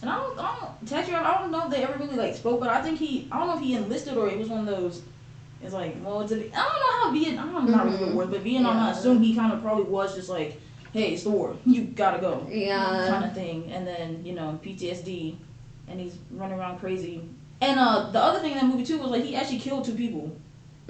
And 0.02 0.10
I 0.10 0.16
don't, 0.16 0.40
I 0.40 0.56
don't, 0.60 0.88
Taxi 0.88 1.14
I 1.14 1.40
don't 1.42 1.52
know 1.52 1.66
if 1.66 1.72
they 1.72 1.84
ever 1.84 1.98
really 2.00 2.16
like 2.16 2.36
spoke, 2.36 2.60
but 2.60 2.70
I 2.70 2.82
think 2.82 3.00
he, 3.00 3.28
I 3.32 3.38
don't 3.40 3.48
know 3.48 3.56
if 3.58 3.62
he 3.62 3.76
enlisted 3.76 4.16
or 4.18 4.30
it 4.30 4.38
was 4.38 4.48
one 4.48 4.62
of 4.62 4.66
those. 4.66 5.02
It's 5.62 5.74
like, 5.74 5.98
well, 6.02 6.22
it's 6.22 6.32
a, 6.32 6.36
I 6.38 6.40
don't 6.40 6.54
know 6.54 7.00
how 7.02 7.12
Vietnam, 7.12 7.56
I'm 7.58 7.72
not 7.72 7.86
really 7.86 7.98
Mhm. 7.98 8.08
at 8.10 8.16
words, 8.16 8.32
but 8.32 8.42
Vietnam, 8.42 8.78
I 8.78 8.92
assume 8.92 9.22
he 9.22 9.36
kind 9.36 9.52
of 9.52 9.62
probably 9.62 9.84
was 9.84 10.16
just 10.16 10.30
like, 10.30 10.60
hey, 10.94 11.12
it's 11.14 11.24
the 11.24 11.30
war, 11.32 11.56
you 11.66 11.82
gotta 11.84 12.20
go. 12.22 12.48
Yeah. 12.50 13.06
kind 13.10 13.26
of 13.26 13.34
thing, 13.34 13.70
and 13.74 13.86
then 13.86 14.22
you 14.24 14.34
know 14.36 14.58
PTSD, 14.64 15.36
and 15.90 16.00
he's 16.00 16.18
running 16.32 16.58
around 16.58 16.80
crazy. 16.80 17.22
And 17.62 17.78
uh, 17.78 18.10
the 18.12 18.22
other 18.22 18.40
thing 18.40 18.54
in 18.54 18.58
that 18.60 18.66
movie 18.68 18.86
too 18.86 19.00
was 19.00 19.12
like 19.12 19.26
he 19.26 19.36
actually 19.36 19.60
killed 19.60 19.84
two 19.84 19.96
people. 19.96 20.32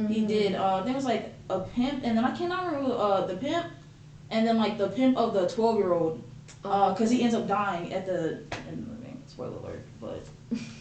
He 0.08 0.22
Mhm. 0.22 0.28
did. 0.28 0.56
Uh, 0.56 0.82
there 0.84 0.94
was 0.94 1.04
like 1.06 1.34
a 1.50 1.62
pimp, 1.62 2.04
and 2.04 2.16
then 2.16 2.24
I 2.24 2.32
cannot 2.38 2.68
remember 2.68 2.96
uh 2.96 3.26
the 3.26 3.36
pimp, 3.36 3.66
and 4.30 4.46
then 4.48 4.58
like 4.58 4.78
the 4.78 4.88
pimp 4.90 5.18
of 5.18 5.34
the 5.34 5.48
twelve 5.50 5.78
year 5.78 5.94
old, 5.94 6.22
uh, 6.64 6.92
because 6.94 7.10
he 7.10 7.24
ends 7.24 7.34
up 7.34 7.48
dying 7.48 7.92
at 7.92 8.06
the. 8.06 8.38
In. 8.70 8.98
Spoiler 9.40 9.58
alert, 9.60 9.86
but 10.02 10.26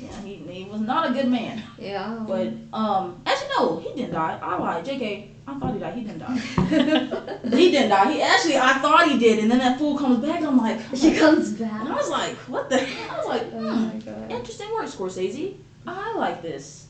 yeah, 0.00 0.20
he 0.22 0.34
he 0.34 0.64
was 0.64 0.80
not 0.80 1.08
a 1.08 1.12
good 1.12 1.28
man. 1.28 1.62
Yeah. 1.78 2.24
But 2.26 2.48
um, 2.72 3.22
actually 3.24 3.50
no, 3.56 3.78
he 3.78 3.94
didn't 3.94 4.14
die. 4.14 4.36
I 4.42 4.58
lied. 4.58 4.84
Jk, 4.84 5.28
I 5.46 5.58
thought 5.60 5.74
he 5.74 5.78
died. 5.78 5.94
He 5.94 6.00
didn't 6.00 6.18
die. 6.18 6.36
he 7.56 7.70
didn't 7.70 7.90
die. 7.90 8.12
He 8.12 8.20
actually, 8.20 8.56
I 8.56 8.72
thought 8.78 9.08
he 9.08 9.16
did, 9.16 9.38
and 9.38 9.48
then 9.48 9.58
that 9.58 9.78
fool 9.78 9.96
comes 9.96 10.26
back. 10.26 10.42
I'm 10.42 10.58
like, 10.58 10.80
he 10.92 11.16
comes 11.16 11.60
and 11.60 11.70
I 11.70 11.94
was 11.94 12.10
like, 12.10 12.34
what 12.48 12.68
the? 12.68 12.78
Hell? 12.78 13.14
I 13.14 13.18
was 13.18 13.26
like, 13.28 13.42
Oh 13.52 13.58
hmm. 13.60 13.86
my 13.86 13.94
god. 14.00 14.32
Interesting 14.32 14.72
work, 14.72 14.86
Scorsese. 14.86 15.54
I 15.86 16.16
like 16.16 16.42
this. 16.42 16.88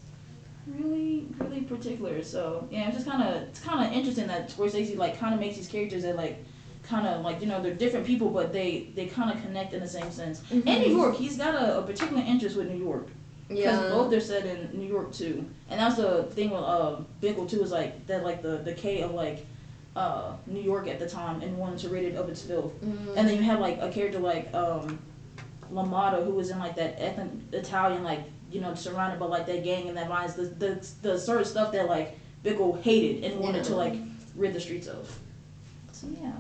Really, 0.66 1.26
really 1.38 1.60
particular. 1.60 2.22
So 2.22 2.66
yeah, 2.70 2.86
it's 2.86 2.96
just 2.96 3.06
kind 3.06 3.22
of 3.22 3.42
it's 3.42 3.60
kind 3.60 3.86
of 3.86 3.92
interesting 3.92 4.26
that 4.28 4.48
Scorsese 4.48 4.96
like 4.96 5.20
kind 5.20 5.34
of 5.34 5.40
makes 5.40 5.56
these 5.58 5.68
characters 5.68 6.04
that 6.04 6.16
like 6.16 6.42
kind 6.88 7.06
of 7.06 7.22
like 7.22 7.40
you 7.40 7.46
know 7.46 7.62
they're 7.62 7.74
different 7.74 8.06
people, 8.06 8.28
but 8.30 8.52
they 8.52 8.88
they 8.94 9.06
kind 9.06 9.30
of 9.30 9.40
connect 9.42 9.72
in 9.74 9.80
the 9.80 9.88
same 9.88 10.10
sense. 10.10 10.42
And 10.50 10.64
New 10.64 10.96
York, 10.96 11.16
he's 11.16 11.36
got 11.36 11.54
a, 11.54 11.78
a 11.78 11.82
particular 11.82 12.22
interest 12.22 12.56
with 12.56 12.68
New 12.70 12.78
York 12.82 13.08
because 13.48 13.64
Yeah. 13.82 13.90
both 13.90 14.10
they're 14.10 14.20
set 14.20 14.46
in 14.46 14.70
New 14.78 14.86
York 14.86 15.12
too. 15.12 15.44
And 15.70 15.78
that's 15.80 15.96
the 15.96 16.24
thing 16.24 16.50
with 16.50 16.62
uh 16.62 16.96
Bickle 17.22 17.48
too 17.48 17.62
is 17.62 17.70
like 17.70 18.06
that 18.06 18.24
like 18.24 18.42
the 18.42 18.58
the 18.58 18.72
K 18.72 19.02
of 19.02 19.12
like 19.12 19.44
uh, 19.96 20.36
New 20.46 20.60
York 20.60 20.86
at 20.86 20.98
the 21.00 21.08
time 21.08 21.40
and 21.42 21.58
wanted 21.58 21.78
to 21.80 21.88
rid 21.88 22.04
it 22.04 22.14
of 22.14 22.28
its 22.28 22.40
filth. 22.42 22.72
Mm. 22.84 23.16
And 23.16 23.28
then 23.28 23.36
you 23.36 23.42
have 23.42 23.58
like 23.58 23.78
a 23.80 23.90
character 23.90 24.20
like 24.20 24.52
um, 24.54 24.98
LaMotta 25.72 26.24
who 26.24 26.30
was 26.32 26.50
in 26.50 26.58
like 26.58 26.76
that 26.76 26.94
ethnic 27.02 27.28
Italian 27.52 28.04
like 28.04 28.20
you 28.50 28.60
know 28.60 28.74
surrounded 28.74 29.18
by 29.18 29.26
like 29.26 29.46
that 29.46 29.64
gang 29.64 29.88
and 29.88 29.96
that 29.96 30.08
violence, 30.08 30.34
the 30.34 30.44
the, 30.44 30.88
the 31.02 31.18
sort 31.18 31.40
of 31.40 31.46
stuff 31.46 31.72
that 31.72 31.86
like 31.88 32.16
Bickle 32.44 32.80
hated 32.82 33.24
and 33.24 33.40
wanted 33.40 33.64
to 33.64 33.74
like 33.74 33.94
rid 34.36 34.54
the 34.54 34.60
streets 34.60 34.86
of. 34.86 35.18
So 35.92 36.06
yeah. 36.22 36.32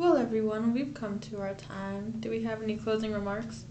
Well, 0.00 0.16
everyone, 0.16 0.72
we've 0.72 0.94
come 0.94 1.18
to 1.18 1.42
our 1.42 1.52
time. 1.52 2.12
Do 2.20 2.30
we 2.30 2.42
have 2.44 2.62
any 2.62 2.76
closing 2.78 3.12
remarks? 3.12 3.64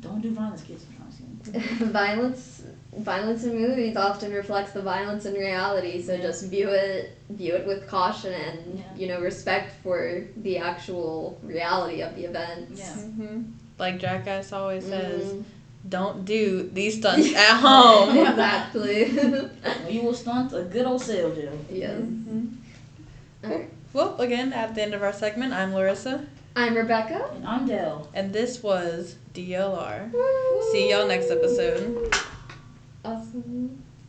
Don't 0.00 0.20
do 0.20 0.32
violence, 0.32 0.62
kids. 0.62 0.84
I'm 0.90 1.52
trying 1.52 1.62
to 1.62 1.78
say. 1.78 1.84
violence 1.84 2.62
violence 2.96 3.44
in 3.44 3.54
movies 3.54 3.96
often 3.96 4.32
reflects 4.32 4.72
the 4.72 4.82
violence 4.82 5.24
in 5.24 5.34
reality 5.34 6.02
so 6.02 6.14
Yeah. 6.14 6.20
just 6.22 6.46
view 6.48 6.68
it 6.70 7.16
view 7.30 7.54
it 7.54 7.64
with 7.66 7.86
caution 7.88 8.32
and 8.32 8.58
Yeah. 8.78 8.84
you 8.96 9.06
know 9.08 9.20
respect 9.20 9.72
for 9.84 10.24
the 10.38 10.58
actual 10.58 11.38
reality 11.44 12.02
of 12.02 12.14
the 12.16 12.24
events 12.24 12.80
Yeah. 12.80 13.02
Mm-hmm. 13.04 13.42
Like 13.78 13.98
Jackass 14.00 14.52
always 14.52 14.84
says, 14.84 15.32
Mhm. 15.32 15.44
don't 15.88 16.24
do 16.24 16.68
these 16.74 16.98
stunts 16.98 17.32
at 17.48 17.56
home. 17.60 18.16
exactly 18.26 19.04
Or 19.84 19.88
you 19.90 20.02
will 20.02 20.12
stunt 20.14 20.52
a 20.52 20.62
good 20.62 20.84
old 20.86 21.00
sale 21.00 21.32
jail. 21.34 21.56
yes 21.70 22.00
Mhm. 22.00 22.56
Alright. 23.44 23.70
Well, 23.92 24.18
again, 24.20 24.52
at 24.52 24.74
the 24.74 24.82
end 24.82 24.94
of 24.94 25.02
our 25.02 25.12
segment, 25.12 25.52
I'm 25.52 25.74
Larissa, 25.74 26.26
i'm 26.54 26.74
rebecca 26.74 27.30
And 27.34 27.46
I'm 27.46 27.66
Dell. 27.66 28.08
and 28.14 28.32
this 28.32 28.62
was 28.62 29.16
DLR. 29.34 30.10
See 30.72 30.90
y'all 30.90 31.06
next 31.06 31.30
episode. 31.30 32.14
awesome 33.04 33.81